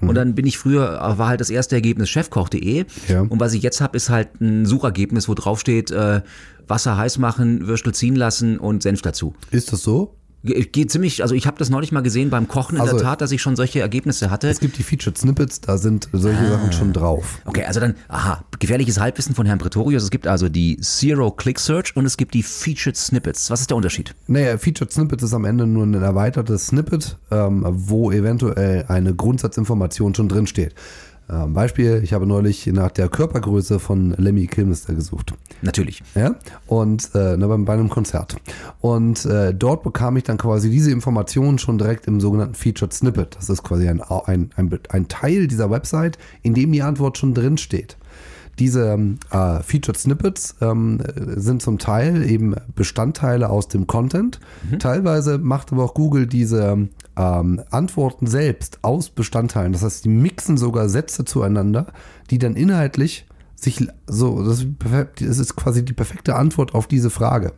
Und 0.00 0.14
dann 0.14 0.34
bin 0.34 0.46
ich 0.46 0.58
früher, 0.58 0.98
war 1.18 1.28
halt 1.28 1.40
das 1.40 1.50
erste 1.50 1.74
Ergebnis 1.74 2.08
chefkoch.de. 2.08 2.84
Ja. 3.08 3.20
Und 3.22 3.40
was 3.40 3.52
ich 3.52 3.62
jetzt 3.62 3.80
habe, 3.80 3.96
ist 3.96 4.10
halt 4.10 4.40
ein 4.40 4.66
Suchergebnis, 4.66 5.28
wo 5.28 5.34
drauf 5.34 5.60
steht, 5.60 5.90
äh, 5.90 6.22
Wasser 6.66 6.96
heiß 6.96 7.18
machen, 7.18 7.66
Würstel 7.66 7.94
ziehen 7.94 8.14
lassen 8.14 8.58
und 8.58 8.82
Senf 8.82 9.02
dazu. 9.02 9.34
Ist 9.50 9.72
das 9.72 9.82
so? 9.82 10.17
Geht 10.44 10.90
ziemlich, 10.92 11.22
also 11.22 11.34
ich 11.34 11.48
habe 11.48 11.58
das 11.58 11.68
neulich 11.68 11.90
mal 11.90 12.00
gesehen 12.00 12.30
beim 12.30 12.46
Kochen 12.46 12.76
in 12.76 12.80
also, 12.80 12.96
der 12.96 13.04
Tat, 13.04 13.20
dass 13.20 13.32
ich 13.32 13.42
schon 13.42 13.56
solche 13.56 13.80
Ergebnisse 13.80 14.30
hatte. 14.30 14.48
Es 14.48 14.60
gibt 14.60 14.78
die 14.78 14.84
Featured 14.84 15.18
Snippets, 15.18 15.60
da 15.60 15.78
sind 15.78 16.08
solche 16.12 16.38
ah. 16.38 16.50
Sachen 16.50 16.72
schon 16.72 16.92
drauf. 16.92 17.40
Okay, 17.44 17.64
also 17.64 17.80
dann, 17.80 17.96
aha, 18.06 18.44
gefährliches 18.60 19.00
Halbwissen 19.00 19.34
von 19.34 19.46
Herrn 19.46 19.58
Pretorius. 19.58 20.04
Es 20.04 20.10
gibt 20.10 20.28
also 20.28 20.48
die 20.48 20.78
Zero-Click-Search 20.80 21.96
und 21.96 22.06
es 22.06 22.16
gibt 22.16 22.34
die 22.34 22.44
Featured 22.44 22.96
Snippets. 22.96 23.50
Was 23.50 23.62
ist 23.62 23.70
der 23.70 23.76
Unterschied? 23.76 24.14
Naja, 24.28 24.58
Featured 24.58 24.92
Snippets 24.92 25.24
ist 25.24 25.34
am 25.34 25.44
Ende 25.44 25.66
nur 25.66 25.84
ein 25.84 25.94
erweitertes 25.94 26.68
Snippet, 26.68 27.16
ähm, 27.32 27.64
wo 27.68 28.12
eventuell 28.12 28.84
eine 28.86 29.14
Grundsatzinformation 29.14 30.14
schon 30.14 30.28
drinsteht. 30.28 30.72
Ähm, 30.72 30.76
Beispiel, 31.28 32.00
ich 32.02 32.14
habe 32.14 32.26
neulich 32.26 32.66
nach 32.66 32.90
der 32.90 33.08
Körpergröße 33.08 33.78
von 33.78 34.14
Lemmy 34.16 34.46
Kilmister 34.46 34.94
gesucht. 34.94 35.34
Natürlich. 35.60 36.02
Ja, 36.14 36.36
und 36.66 37.10
äh, 37.14 37.36
bei, 37.36 37.72
einem 37.74 37.90
Konzert. 37.90 38.36
Und 38.80 39.26
äh, 39.26 39.52
dort 39.52 39.82
bekam 39.82 40.16
ich 40.16 40.24
dann 40.24 40.38
quasi 40.38 40.70
diese 40.70 40.90
Informationen 40.90 41.58
schon 41.58 41.76
direkt 41.76 42.06
im 42.06 42.20
sogenannten 42.20 42.54
Featured 42.54 42.92
Snippet. 42.94 43.36
Das 43.36 43.50
ist 43.50 43.62
quasi 43.62 43.88
ein, 43.88 44.00
ein, 44.00 44.50
ein, 44.56 44.80
ein 44.88 45.08
Teil 45.08 45.48
dieser 45.48 45.70
Website, 45.70 46.16
in 46.42 46.54
dem 46.54 46.72
die 46.72 46.82
Antwort 46.82 47.18
schon 47.18 47.34
drin 47.34 47.58
steht. 47.58 47.98
Diese 48.58 48.98
äh, 49.30 49.62
Featured 49.62 49.96
Snippets 49.96 50.56
ähm, 50.60 51.00
sind 51.36 51.62
zum 51.62 51.78
Teil 51.78 52.28
eben 52.28 52.54
Bestandteile 52.74 53.50
aus 53.50 53.68
dem 53.68 53.86
Content. 53.86 54.40
Mhm. 54.70 54.78
Teilweise 54.78 55.38
macht 55.38 55.72
aber 55.72 55.84
auch 55.84 55.94
Google 55.94 56.26
diese 56.26 56.88
ähm, 57.16 57.62
Antworten 57.70 58.26
selbst 58.26 58.78
aus 58.82 59.10
Bestandteilen. 59.10 59.72
Das 59.72 59.82
heißt, 59.82 60.04
die 60.04 60.10
mixen 60.10 60.56
sogar 60.56 60.88
Sätze 60.88 61.24
zueinander, 61.24 61.86
die 62.30 62.38
dann 62.38 62.56
inhaltlich 62.56 63.26
sich 63.54 63.86
so, 64.06 64.44
das 64.44 64.64
ist 65.38 65.56
quasi 65.56 65.84
die 65.84 65.92
perfekte 65.92 66.36
Antwort 66.36 66.74
auf 66.74 66.86
diese 66.86 67.10
Frage. 67.10 67.52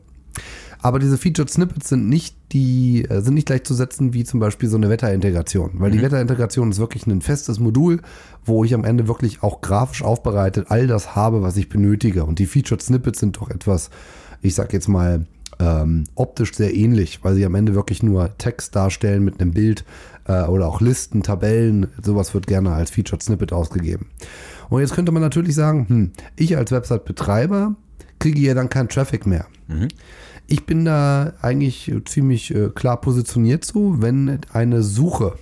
Aber 0.82 0.98
diese 0.98 1.18
Featured 1.18 1.50
Snippets 1.50 1.88
sind 1.88 2.08
nicht 2.08 2.36
die, 2.52 3.04
äh, 3.04 3.20
sind 3.20 3.34
nicht 3.34 3.46
gleichzusetzen 3.46 4.14
wie 4.14 4.24
zum 4.24 4.40
Beispiel 4.40 4.68
so 4.68 4.76
eine 4.76 4.88
Wetterintegration. 4.88 5.72
Weil 5.74 5.90
mhm. 5.90 5.94
die 5.96 6.02
Wetterintegration 6.02 6.70
ist 6.70 6.78
wirklich 6.78 7.06
ein 7.06 7.20
festes 7.20 7.60
Modul, 7.60 8.00
wo 8.44 8.64
ich 8.64 8.74
am 8.74 8.84
Ende 8.84 9.08
wirklich 9.08 9.42
auch 9.42 9.60
grafisch 9.60 10.02
aufbereitet 10.02 10.66
all 10.68 10.86
das 10.86 11.14
habe, 11.14 11.42
was 11.42 11.56
ich 11.56 11.68
benötige. 11.68 12.24
Und 12.24 12.38
die 12.38 12.46
Featured 12.46 12.82
Snippets 12.82 13.20
sind 13.20 13.36
doch 13.36 13.50
etwas, 13.50 13.90
ich 14.40 14.54
sag 14.54 14.72
jetzt 14.72 14.88
mal, 14.88 15.26
ähm, 15.58 16.04
optisch 16.14 16.54
sehr 16.54 16.74
ähnlich, 16.74 17.22
weil 17.22 17.34
sie 17.34 17.44
am 17.44 17.54
Ende 17.54 17.74
wirklich 17.74 18.02
nur 18.02 18.36
Text 18.38 18.74
darstellen 18.74 19.24
mit 19.24 19.40
einem 19.40 19.52
Bild 19.52 19.84
äh, 20.26 20.44
oder 20.44 20.66
auch 20.66 20.80
Listen, 20.80 21.22
Tabellen. 21.22 21.88
Sowas 22.02 22.32
wird 22.32 22.46
gerne 22.46 22.72
als 22.72 22.90
Featured 22.90 23.22
Snippet 23.22 23.52
ausgegeben. 23.52 24.06
Und 24.70 24.80
jetzt 24.80 24.94
könnte 24.94 25.12
man 25.12 25.22
natürlich 25.22 25.54
sagen, 25.54 25.86
hm, 25.88 26.10
ich 26.36 26.56
als 26.56 26.72
Website-Betreiber 26.72 27.74
kriege 28.18 28.40
ja 28.40 28.54
dann 28.54 28.70
keinen 28.70 28.88
Traffic 28.88 29.26
mehr. 29.26 29.46
Mhm. 29.68 29.88
Ich 30.52 30.66
bin 30.66 30.84
da 30.84 31.32
eigentlich 31.42 31.92
ziemlich 32.06 32.52
äh, 32.52 32.70
klar 32.70 33.00
positioniert 33.00 33.64
so, 33.64 34.02
wenn 34.02 34.40
eine 34.52 34.82
Suche 34.82 35.38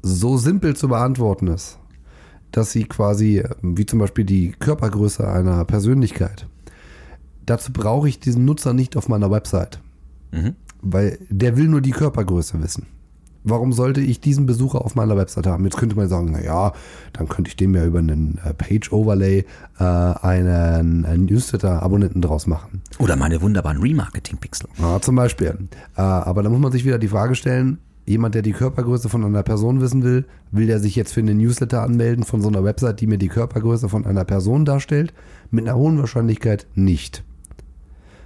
so 0.00 0.38
simpel 0.38 0.74
zu 0.74 0.88
beantworten 0.88 1.48
ist, 1.48 1.78
dass 2.50 2.72
sie 2.72 2.84
quasi, 2.84 3.40
äh, 3.40 3.50
wie 3.60 3.84
zum 3.84 3.98
Beispiel 3.98 4.24
die 4.24 4.52
Körpergröße 4.52 5.28
einer 5.28 5.62
Persönlichkeit, 5.66 6.46
dazu 7.44 7.74
brauche 7.74 8.08
ich 8.08 8.18
diesen 8.18 8.46
Nutzer 8.46 8.72
nicht 8.72 8.96
auf 8.96 9.10
meiner 9.10 9.30
Website. 9.30 9.80
Mhm. 10.32 10.54
Weil 10.80 11.18
der 11.28 11.58
will 11.58 11.68
nur 11.68 11.82
die 11.82 11.90
Körpergröße 11.90 12.62
wissen. 12.62 12.86
Warum 13.44 13.74
sollte 13.74 14.00
ich 14.00 14.20
diesen 14.20 14.46
Besucher 14.46 14.84
auf 14.84 14.94
meiner 14.94 15.18
Website 15.18 15.46
haben? 15.46 15.64
Jetzt 15.64 15.76
könnte 15.76 15.96
man 15.96 16.08
sagen, 16.08 16.32
naja, 16.32 16.72
dann 17.12 17.28
könnte 17.28 17.50
ich 17.50 17.56
dem 17.56 17.74
ja 17.74 17.84
über 17.84 17.98
einen 17.98 18.40
äh, 18.42 18.54
Page-Overlay 18.54 19.44
äh, 19.78 19.84
einen, 19.84 21.04
einen 21.04 21.26
Newsletter-Abonnenten 21.26 22.22
draus 22.22 22.46
machen. 22.46 22.80
Oder 22.98 23.16
meine 23.16 23.42
wunderbaren 23.42 23.82
Remarketing-Pixel. 23.82 24.68
Ja, 24.78 24.98
zum 25.00 25.16
Beispiel. 25.16 25.68
Äh, 25.94 26.00
aber 26.00 26.42
da 26.42 26.48
muss 26.48 26.60
man 26.60 26.72
sich 26.72 26.86
wieder 26.86 26.98
die 26.98 27.08
Frage 27.08 27.34
stellen, 27.34 27.78
jemand, 28.06 28.34
der 28.34 28.40
die 28.40 28.52
Körpergröße 28.52 29.10
von 29.10 29.22
einer 29.22 29.42
Person 29.42 29.82
wissen 29.82 30.02
will, 30.02 30.24
will 30.50 30.66
der 30.66 30.80
sich 30.80 30.96
jetzt 30.96 31.12
für 31.12 31.20
einen 31.20 31.36
Newsletter 31.36 31.82
anmelden 31.82 32.24
von 32.24 32.40
so 32.40 32.48
einer 32.48 32.64
Website, 32.64 33.00
die 33.02 33.06
mir 33.06 33.18
die 33.18 33.28
Körpergröße 33.28 33.90
von 33.90 34.06
einer 34.06 34.24
Person 34.24 34.64
darstellt? 34.64 35.12
Mit 35.50 35.68
einer 35.68 35.76
hohen 35.76 35.98
Wahrscheinlichkeit 35.98 36.66
nicht. 36.74 37.24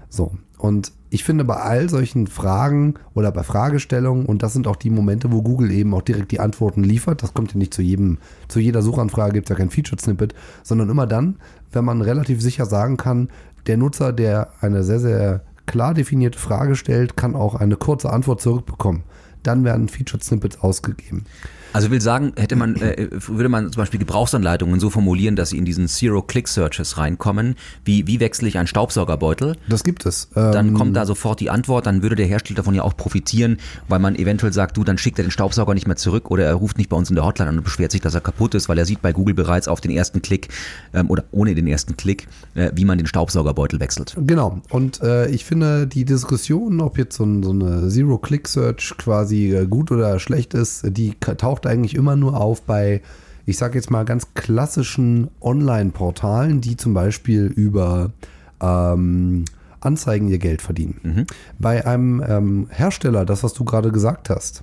So, 0.09 0.33
und 0.59 0.93
ich 1.11 1.25
finde 1.25 1.45
bei 1.45 1.57
all 1.57 1.89
solchen 1.89 2.27
Fragen 2.27 2.95
oder 3.15 3.33
bei 3.33 3.43
Fragestellungen, 3.43 4.27
und 4.27 4.43
das 4.43 4.53
sind 4.53 4.67
auch 4.67 4.77
die 4.77 4.91
Momente, 4.91 5.33
wo 5.33 5.43
Google 5.43 5.71
eben 5.71 5.95
auch 5.95 6.03
direkt 6.03 6.33
die 6.33 6.41
Antworten 6.41 6.85
liefert, 6.85 7.23
das 7.23 7.33
kommt 7.33 7.53
ja 7.53 7.59
nicht 7.59 7.73
zu 7.73 7.81
jedem, 7.81 8.19
zu 8.49 8.61
jeder 8.61 8.83
Suchanfrage 8.83 9.33
gibt 9.33 9.47
es 9.47 9.51
ja 9.51 9.57
kein 9.57 9.71
Feature-Snippet, 9.71 10.35
sondern 10.63 10.91
immer 10.91 11.07
dann, 11.07 11.37
wenn 11.73 11.85
man 11.85 12.03
relativ 12.03 12.43
sicher 12.43 12.67
sagen 12.67 12.97
kann, 12.97 13.31
der 13.67 13.77
Nutzer, 13.77 14.13
der 14.13 14.49
eine 14.61 14.83
sehr, 14.85 15.01
sehr 15.01 15.43
klar 15.67 15.95
definierte 15.95 16.39
Frage 16.39 16.77
stellt, 16.77 17.17
kann 17.17 17.35
auch 17.35 17.55
eine 17.55 17.77
kurze 17.77 18.11
Antwort 18.11 18.41
zurückbekommen. 18.41 19.03
Dann 19.43 19.65
werden 19.65 19.89
Feature-Snippets 19.89 20.61
ausgegeben. 20.61 21.25
Also 21.73 21.91
will 21.91 22.01
sagen, 22.01 22.33
hätte 22.37 22.57
man, 22.57 22.77
äh, 22.77 23.09
würde 23.11 23.49
man 23.49 23.73
zum 23.73 23.81
Beispiel 23.81 24.01
Gebrauchsanleitungen 24.01 24.81
so 24.81 24.91
formulieren, 24.91 25.37
dass 25.37 25.51
sie 25.51 25.59
in 25.59 25.65
diesen 25.65 25.89
Zero-Click-Searches 25.89 26.99
reinkommen, 26.99 27.57
wie, 27.85 28.07
wie 28.07 28.21
wechsle 28.21 28.49
ich 28.49 28.59
einen 28.59 28.67
Staubsaugerbeutel? 28.67 29.57
Das 29.69 29.85
gibt 29.85 30.07
es. 30.07 30.29
Dann 30.35 30.69
ähm, 30.69 30.75
kommt 30.75 30.97
da 30.97 31.07
sofort 31.07 31.41
die 31.41 31.51
Antwort, 31.51 31.87
dann 31.87 32.03
würde 32.03 32.17
der 32.17 32.27
Hersteller 32.27 32.57
davon 32.57 32.75
ja 32.75 32.83
auch 32.83 32.97
profitieren, 32.97 33.59
weil 33.89 33.99
man 33.99 34.17
eventuell 34.17 34.53
sagt, 34.53 34.77
du, 34.77 34.85
dann 34.85 34.99
schickt 34.99 35.19
er 35.19 35.25
den 35.25 35.31
Staubsauger 35.31 35.75
nicht 35.75 35.87
mehr 35.87 35.97
zurück 35.97 36.31
oder 36.31 36.45
er 36.45 36.55
ruft 36.55 36.79
nicht 36.79 36.89
bei 36.89 36.97
uns 36.97 37.11
in 37.11 37.17
der 37.17 37.25
Hotline 37.25 37.51
an 37.51 37.59
und 37.59 37.65
beschwert 37.65 37.93
sich, 37.93 38.01
dass 38.01 38.15
er 38.15 38.21
kaputt 38.21 38.55
ist, 38.55 38.69
weil 38.69 38.79
er 38.79 38.87
sieht 38.87 39.03
bei 39.03 39.13
Google 39.13 39.35
bereits 39.35 39.69
auf 39.69 39.81
den 39.81 39.91
ersten 39.91 40.23
Klick 40.23 40.49
ähm, 40.95 41.11
oder 41.11 41.25
ohne 41.31 41.55
den 41.55 41.67
ersten 41.67 41.97
Klick, 41.97 42.29
äh, 42.55 42.71
wie 42.75 42.85
man 42.85 42.99
den 42.99 43.07
Staubsaugerbeutel 43.07 43.81
wechselt. 43.81 44.17
Genau. 44.19 44.61
Und 44.71 45.03
äh, 45.03 45.29
ich 45.29 45.45
finde 45.45 45.87
die 45.87 46.05
Diskussion, 46.05 46.81
ob 46.81 46.99
jetzt 46.99 47.17
so, 47.17 47.25
so 47.43 47.51
eine 47.51 47.89
Zero-Click-Search 47.89 48.95
quasi 48.99 49.55
äh, 49.55 49.67
gut 49.67 49.91
oder 49.91 50.19
schlecht 50.19 50.55
ist, 50.55 50.85
die 50.97 51.15
taucht 51.21 51.58
taucht 51.59 51.67
eigentlich 51.67 51.95
immer 51.95 52.17
nur 52.17 52.41
auf 52.41 52.63
bei, 52.63 53.01
ich 53.47 53.59
sage 53.59 53.77
jetzt 53.77 53.91
mal, 53.91 54.05
ganz 54.05 54.35
klassischen 54.35 55.29
Online-Portalen, 55.41 56.61
die 56.61 56.77
zum 56.77 56.95
Beispiel 56.95 57.47
über 57.47 58.13
ähm, 58.61 59.45
Anzeigen 59.81 60.29
ihr 60.29 60.39
Geld 60.39 60.63
verdienen. 60.63 61.01
Mhm. 61.03 61.27
Bei 61.59 61.87
einem 61.87 62.23
ähm, 62.27 62.67
Hersteller, 62.71 63.25
das, 63.25 63.43
was 63.43 63.55
du 63.55 63.65
gerade 63.65 63.91
gesagt 63.91 64.31
hast, 64.31 64.63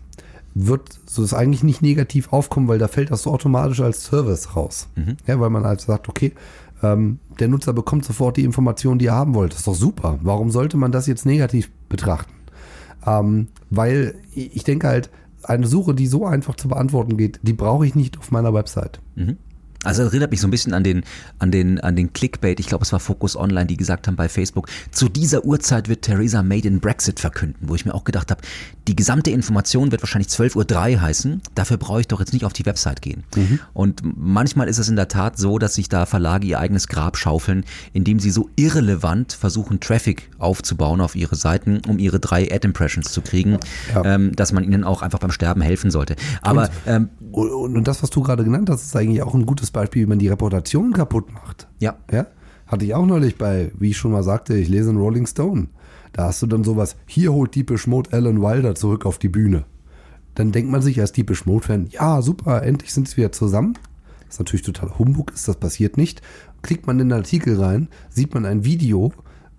wird 0.54 1.00
so 1.06 1.22
es 1.24 1.34
eigentlich 1.34 1.64
nicht 1.64 1.82
negativ 1.82 2.32
aufkommen, 2.32 2.70
weil 2.70 2.80
da 2.80 2.88
fällt 2.88 3.12
das 3.12 3.24
so 3.24 3.32
automatisch 3.32 3.82
als 3.82 4.06
Service 4.06 4.56
raus. 4.56 4.88
Mhm. 4.96 5.18
Ja, 5.28 5.39
weil 5.39 5.50
man 5.50 5.66
halt 5.66 5.82
sagt, 5.82 6.08
okay, 6.08 6.32
ähm, 6.82 7.20
der 7.39 7.50
Nutzer 7.50 7.74
bekommt 7.74 8.06
sofort 8.06 8.38
die 8.38 8.46
Informationen, 8.46 9.00
die 9.00 9.08
er 9.08 9.16
haben 9.16 9.34
wollte. 9.34 9.52
Das 9.52 9.60
ist 9.60 9.68
doch 9.68 9.76
super. 9.76 10.20
Warum 10.22 10.52
sollte 10.52 10.78
man 10.78 10.93
das 10.93 11.08
jetzt 11.08 11.26
negativ 11.26 11.70
betrachten? 11.89 12.32
Ähm, 13.06 13.48
weil 13.70 14.16
ich 14.34 14.64
denke 14.64 14.88
halt, 14.88 15.10
eine 15.50 15.68
Suche, 15.68 15.93
die 15.93 16.08
so 16.08 16.26
einfach 16.26 16.56
zu 16.56 16.68
beantworten 16.68 17.18
geht, 17.18 17.39
die 17.43 17.54
brauche 17.54 17.86
ich 17.86 17.96
nicht 17.96 18.18
auf 18.18 18.32
meiner 18.32 18.54
Website. 18.54 19.00
Mhm. 19.16 19.38
Also 19.86 20.04
erinnert 20.04 20.32
mich 20.32 20.42
so 20.42 20.48
ein 20.48 20.52
bisschen 20.52 20.74
an 20.74 20.84
den, 20.84 21.04
an 21.40 21.52
den, 21.52 21.80
an 21.80 21.96
den 21.96 22.14
Clickbait, 22.14 22.60
ich 22.60 22.68
glaube 22.68 22.84
es 22.84 22.92
war 22.92 23.00
Focus 23.00 23.36
Online, 23.36 23.66
die 23.66 23.78
gesagt 23.78 24.08
haben 24.08 24.16
bei 24.16 24.30
Facebook, 24.30 24.68
zu 24.92 25.10
dieser 25.10 25.46
Uhrzeit 25.46 25.90
wird 25.90 26.04
Theresa 26.04 26.44
May 26.44 26.62
den 26.62 26.80
Brexit 26.80 27.20
verkünden, 27.20 27.68
wo 27.68 27.76
ich 27.76 27.86
mir 27.86 27.94
auch 27.94 28.04
gedacht 28.04 28.32
habe, 28.32 28.42
die 28.88 28.96
gesamte 28.96 29.32
Information 29.32 29.92
wird 29.92 30.02
wahrscheinlich 30.02 30.30
12.03 30.30 30.94
Uhr 30.94 31.02
heißen, 31.02 31.42
dafür 31.56 31.78
brauche 31.78 32.02
ich 32.02 32.08
doch 32.08 32.20
jetzt 32.20 32.34
nicht 32.34 32.46
auf 32.46 32.54
die 32.54 32.66
Website 32.66 33.02
gehen. 33.02 33.24
Mhm. 33.36 33.60
Und 33.74 34.02
manchmal 34.16 34.68
ist 34.68 34.78
es 34.78 34.90
in 34.90 34.96
der 34.96 35.08
Tat 35.08 35.38
so, 35.38 35.58
dass 35.58 35.76
sich 35.76 35.90
da 35.90 36.06
Verlage 36.06 36.48
ihr 36.48 36.60
eigenes 36.60 36.88
Grab 36.88 37.18
schaufeln, 37.18 37.66
indem 37.94 38.20
sie 38.20 38.32
so 38.32 38.50
irrelevant 38.56 39.34
versuchen, 39.34 39.80
Traffic 39.80 40.30
aufzubauen 40.38 41.02
auf 41.02 41.16
ihre 41.16 41.36
Seiten, 41.36 41.82
um 41.88 42.00
ihre 42.00 42.20
drei 42.20 42.52
Ad-Impressions 42.52 43.12
zu 43.12 43.22
kriegen, 43.22 43.60
ja. 43.94 44.04
ähm, 44.06 44.36
dass 44.36 44.52
man 44.52 44.64
ihnen 44.64 44.84
auch 44.84 45.02
einfach 45.02 45.20
beim 45.20 45.32
Sterben 45.32 45.62
helfen 45.62 45.92
sollte. 45.92 46.16
Aber 46.42 46.64
und, 46.64 46.70
ähm, 46.88 47.10
und, 47.32 47.78
und 47.78 47.88
das, 47.88 48.04
was 48.04 48.10
du 48.10 48.22
gerade 48.22 48.44
genannt 48.44 48.70
hast, 48.70 48.84
ist 48.84 48.96
eigentlich 48.96 49.22
auch 49.22 49.34
ein 49.34 49.46
gutes 49.46 49.72
Beispiel, 49.76 50.03
wie 50.03 50.09
man 50.09 50.19
die 50.19 50.28
Reputation 50.28 50.93
kaputt 50.93 51.32
macht. 51.34 51.67
Ja. 51.80 51.97
ja. 52.11 52.28
Hatte 52.67 52.86
ich 52.86 52.95
auch 52.95 53.05
neulich 53.05 53.38
bei, 53.38 53.71
wie 53.78 53.91
ich 53.91 53.97
schon 53.97 54.11
mal 54.11 54.23
sagte, 54.23 54.55
ich 54.55 54.69
lese 54.69 54.89
in 54.89 54.97
Rolling 54.97 55.28
Stone. 55.28 55.67
Da 56.13 56.26
hast 56.26 56.41
du 56.41 56.47
dann 56.47 56.63
sowas, 56.63 56.95
hier 57.05 57.34
holt 57.34 57.55
Deepish 57.55 57.88
Mode 57.88 58.11
Alan 58.13 58.41
Wilder 58.41 58.73
zurück 58.73 59.05
auf 59.05 59.19
die 59.19 59.30
Bühne. 59.30 59.65
Dann 60.34 60.51
denkt 60.51 60.71
man 60.71 60.82
sich 60.82 60.99
als 60.99 61.11
Deepish 61.11 61.45
Mode-Fan, 61.45 61.88
ja, 61.91 62.21
super, 62.21 62.63
endlich 62.63 62.93
sind 62.93 63.07
sie 63.07 63.17
wieder 63.17 63.32
zusammen. 63.32 63.78
Das 64.26 64.36
ist 64.36 64.39
natürlich 64.39 64.65
total 64.65 64.97
Humbug 64.97 65.32
ist, 65.34 65.47
das 65.47 65.57
passiert 65.57 65.97
nicht. 65.97 66.21
Klickt 66.61 66.88
man 66.88 66.99
in 66.99 67.09
den 67.09 67.17
Artikel 67.17 67.61
rein, 67.61 67.89
sieht 68.09 68.34
man 68.34 68.45
ein 68.45 68.65
Video, 68.65 69.13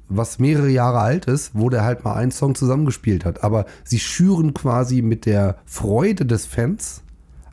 was 0.08 0.38
mehrere 0.38 0.68
Jahre 0.68 1.00
alt 1.00 1.26
ist, 1.26 1.52
wo 1.54 1.70
der 1.70 1.84
halt 1.84 2.04
mal 2.04 2.14
einen 2.14 2.30
Song 2.30 2.54
zusammengespielt 2.54 3.24
hat. 3.24 3.44
Aber 3.44 3.66
sie 3.84 3.98
schüren 3.98 4.54
quasi 4.54 5.02
mit 5.02 5.26
der 5.26 5.56
Freude 5.64 6.26
des 6.26 6.46
Fans 6.46 7.02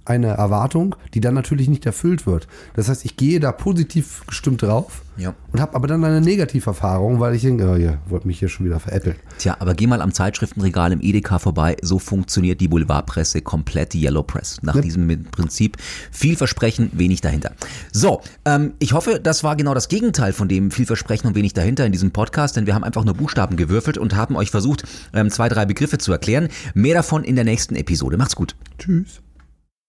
eine 0.05 0.27
Erwartung, 0.27 0.95
die 1.13 1.21
dann 1.21 1.33
natürlich 1.33 1.69
nicht 1.69 1.85
erfüllt 1.85 2.25
wird. 2.25 2.47
Das 2.75 2.89
heißt, 2.89 3.05
ich 3.05 3.15
gehe 3.15 3.39
da 3.39 3.51
positiv 3.51 4.23
gestimmt 4.27 4.61
drauf 4.61 5.03
ja. 5.17 5.33
und 5.51 5.61
habe 5.61 5.75
aber 5.75 5.87
dann 5.87 6.03
eine 6.03 6.21
Negativ-Erfahrung, 6.21 7.19
weil 7.19 7.35
ich 7.35 7.43
denke, 7.43 7.69
oh, 7.69 7.75
ihr 7.75 7.99
wollt 8.07 8.25
mich 8.25 8.39
hier 8.39 8.49
schon 8.49 8.65
wieder 8.65 8.79
veräppeln. 8.79 9.15
Tja, 9.37 9.55
aber 9.59 9.73
geh 9.73 9.87
mal 9.87 10.01
am 10.01 10.13
Zeitschriftenregal 10.13 10.91
im 10.91 11.01
Edeka 11.01 11.39
vorbei. 11.39 11.77
So 11.81 11.99
funktioniert 11.99 12.59
die 12.59 12.67
Boulevardpresse 12.67 13.41
komplett, 13.41 13.93
die 13.93 14.03
Yellow 14.03 14.23
Press. 14.23 14.59
Nach 14.61 14.75
ja. 14.75 14.81
diesem 14.81 15.25
Prinzip 15.31 15.77
viel 16.11 16.35
Versprechen, 16.35 16.91
wenig 16.93 17.21
dahinter. 17.21 17.53
So, 17.91 18.21
ähm, 18.45 18.73
ich 18.79 18.93
hoffe, 18.93 19.19
das 19.21 19.43
war 19.43 19.55
genau 19.55 19.73
das 19.73 19.87
Gegenteil 19.87 20.33
von 20.33 20.47
dem 20.47 20.71
viel 20.71 20.85
Versprechen 20.85 21.27
und 21.27 21.35
wenig 21.35 21.53
dahinter 21.53 21.85
in 21.85 21.91
diesem 21.91 22.11
Podcast, 22.11 22.57
denn 22.57 22.65
wir 22.65 22.75
haben 22.75 22.83
einfach 22.83 23.05
nur 23.05 23.13
Buchstaben 23.13 23.55
gewürfelt 23.55 23.97
und 23.97 24.15
haben 24.15 24.35
euch 24.35 24.51
versucht, 24.51 24.83
ähm, 25.13 25.29
zwei, 25.29 25.47
drei 25.47 25.65
Begriffe 25.65 25.97
zu 25.97 26.11
erklären. 26.11 26.49
Mehr 26.73 26.95
davon 26.95 27.23
in 27.23 27.35
der 27.35 27.45
nächsten 27.45 27.75
Episode. 27.75 28.17
Macht's 28.17 28.35
gut. 28.35 28.55
Tschüss. 28.77 29.22